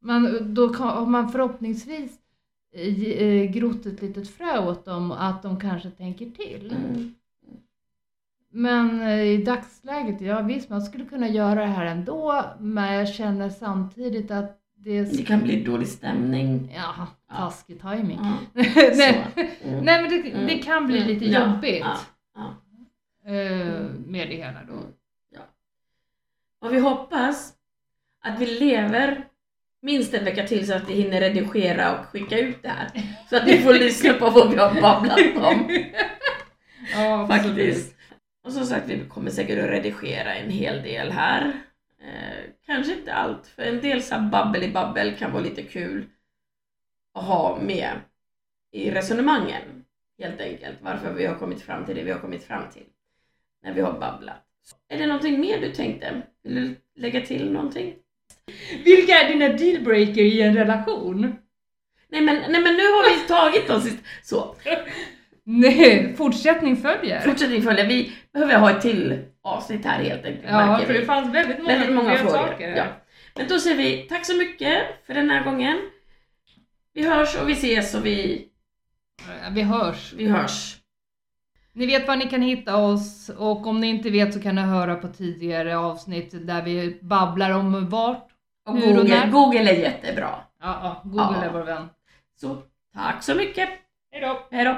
Men 0.00 0.54
då 0.54 0.68
kan, 0.68 0.88
har 0.88 1.06
man 1.06 1.28
förhoppningsvis 1.32 2.18
eh, 2.72 3.50
grott 3.50 3.86
ett 3.86 4.02
litet 4.02 4.28
frö 4.28 4.68
åt 4.68 4.84
dem 4.84 5.12
att 5.12 5.42
de 5.42 5.60
kanske 5.60 5.90
tänker 5.90 6.30
till. 6.30 6.74
Mm. 8.54 8.62
Men 8.62 9.00
eh, 9.08 9.22
i 9.22 9.36
dagsläget, 9.44 10.20
ja 10.20 10.40
visst 10.40 10.70
man 10.70 10.82
skulle 10.82 11.04
kunna 11.04 11.28
göra 11.28 11.60
det 11.60 11.66
här 11.66 11.86
ändå, 11.86 12.44
men 12.60 12.94
jag 12.94 13.08
känner 13.08 13.48
samtidigt 13.50 14.30
att 14.30 14.58
det... 14.76 15.02
Det 15.02 15.22
kan 15.22 15.40
bli 15.42 15.64
dålig 15.64 15.88
stämning. 15.88 16.72
Ja, 16.76 17.06
taskig 17.36 17.80
timing. 17.80 18.20
Ja. 18.22 18.62
Nej. 18.96 19.24
Mm. 19.64 19.84
nej 19.84 20.02
men 20.02 20.10
det, 20.10 20.30
Mm. 20.32 20.46
det 20.46 20.58
kan 20.58 20.86
bli 20.86 20.96
Mm. 20.96 21.08
lite 21.08 21.24
Ja, 21.24 21.40
jobbigt 21.46 21.84
ja, 21.84 21.96
ja. 23.24 23.30
eh, 23.32 23.80
med 24.06 24.28
det 24.28 24.34
hela 24.36 24.60
då. 24.68 24.74
Och 26.60 26.74
vi 26.74 26.78
hoppas 26.78 27.52
att 28.22 28.40
vi 28.40 28.46
lever 28.46 29.24
minst 29.82 30.14
en 30.14 30.24
vecka 30.24 30.46
till 30.46 30.66
så 30.66 30.74
att 30.74 30.90
vi 30.90 30.94
hinner 30.94 31.20
redigera 31.20 31.98
och 32.00 32.06
skicka 32.06 32.38
ut 32.38 32.62
det 32.62 32.68
här. 32.68 32.88
Så 33.30 33.36
att 33.36 33.46
ni 33.46 33.58
får 33.58 33.74
lyssna 33.84 34.12
på 34.12 34.30
vad 34.30 34.50
vi 34.50 34.56
har 34.56 34.80
babblat 34.80 35.18
om 35.36 35.68
Ja, 36.94 37.26
faktiskt. 37.28 37.94
Och 38.44 38.52
som 38.52 38.66
sagt, 38.66 38.88
vi 38.88 39.04
kommer 39.08 39.30
säkert 39.30 39.58
att 39.64 39.70
redigera 39.70 40.34
en 40.34 40.50
hel 40.50 40.82
del 40.82 41.10
här. 41.10 41.52
Eh, 42.00 42.50
kanske 42.66 42.92
inte 42.92 43.14
allt, 43.14 43.46
för 43.46 43.62
en 43.62 43.80
del 43.80 44.02
så 44.02 44.18
babbel 44.18 44.62
i 44.62 44.72
babbel 44.72 45.16
kan 45.16 45.32
vara 45.32 45.42
lite 45.42 45.62
kul 45.62 46.04
att 47.14 47.24
ha 47.24 47.58
med 47.60 47.92
i 48.72 48.90
resonemangen. 48.90 49.84
Helt 50.18 50.40
enkelt, 50.40 50.78
varför 50.82 51.12
vi 51.12 51.26
har 51.26 51.34
kommit 51.34 51.62
fram 51.62 51.84
till 51.84 51.94
det 51.94 52.02
vi 52.02 52.12
har 52.12 52.18
kommit 52.18 52.44
fram 52.44 52.70
till. 52.72 52.86
När 53.62 53.72
vi 53.72 53.80
har 53.80 53.92
babblat. 53.92 54.46
Är 54.88 54.98
det 54.98 55.06
någonting 55.06 55.40
mer 55.40 55.60
du 55.60 55.72
tänkte? 55.72 56.22
Vill 56.42 56.54
du 56.54 56.76
lägga 57.00 57.20
till 57.20 57.52
någonting? 57.52 57.94
Vilka 58.84 59.12
är 59.12 59.28
dina 59.28 59.48
dealbreaker 59.48 60.22
i 60.22 60.42
en 60.42 60.56
relation? 60.56 61.36
Nej 62.08 62.20
men, 62.20 62.36
nej 62.36 62.62
men 62.62 62.74
nu 62.74 62.82
har 62.82 63.10
vi 63.10 63.28
tagit 63.28 63.70
oss. 63.70 63.88
Så, 64.22 64.56
Nej, 65.46 66.14
fortsättning 66.16 66.76
följer. 66.76 67.20
fortsättning 67.20 67.62
följer. 67.62 67.86
Vi 67.86 68.12
behöver 68.32 68.58
ha 68.58 68.70
ett 68.70 68.80
till 68.80 69.24
avsnitt 69.42 69.84
här 69.84 70.02
helt 70.02 70.24
enkelt. 70.24 70.44
Ja, 70.48 70.80
för 70.86 70.92
det 70.94 71.04
fanns 71.04 71.34
väldigt 71.34 71.58
många, 71.58 71.68
Väldigt 71.78 71.94
många 71.96 72.16
frågor. 72.16 72.30
saker. 72.36 72.76
Ja. 72.76 72.84
Men 73.36 73.48
då 73.48 73.58
säger 73.58 73.76
vi 73.76 73.96
tack 74.08 74.26
så 74.26 74.36
mycket 74.36 74.78
för 75.06 75.14
den 75.14 75.30
här 75.30 75.44
gången. 75.44 75.78
Vi 76.94 77.08
hörs 77.08 77.36
och 77.42 77.48
vi 77.48 77.52
ses 77.52 77.94
och 77.94 78.06
vi, 78.06 78.48
Vi 79.52 79.62
hörs. 79.62 80.12
vi 80.16 80.28
hörs. 80.28 80.76
Ni 81.72 81.86
vet 81.86 82.08
var 82.08 82.16
ni 82.16 82.28
kan 82.28 82.42
hitta 82.42 82.76
oss 82.76 83.28
och 83.38 83.66
om 83.66 83.80
ni 83.80 83.86
inte 83.86 84.10
vet 84.10 84.34
så 84.34 84.40
kan 84.42 84.54
ni 84.54 84.60
höra 84.62 84.94
på 84.94 85.08
tidigare 85.08 85.76
avsnitt 85.78 86.46
där 86.46 86.62
vi 86.62 86.98
babblar 87.02 87.50
om 87.50 87.88
vart. 87.88 88.28
Och 88.66 88.76
Hur 88.78 88.88
och 88.90 88.96
Google, 88.96 89.14
när? 89.20 89.30
Google 89.30 89.70
är 89.70 89.78
jättebra. 89.78 90.30
Ja, 90.60 90.80
ja 90.82 91.00
Google 91.04 91.36
Ja. 91.40 91.44
är 91.44 91.50
vår 91.52 91.62
vän. 91.64 91.88
Så 92.40 92.56
tack 92.94 93.22
så 93.22 93.34
mycket. 93.34 93.68
Hej 94.12 94.20
då! 94.20 94.46
Hej 94.50 94.64
då. 94.64 94.76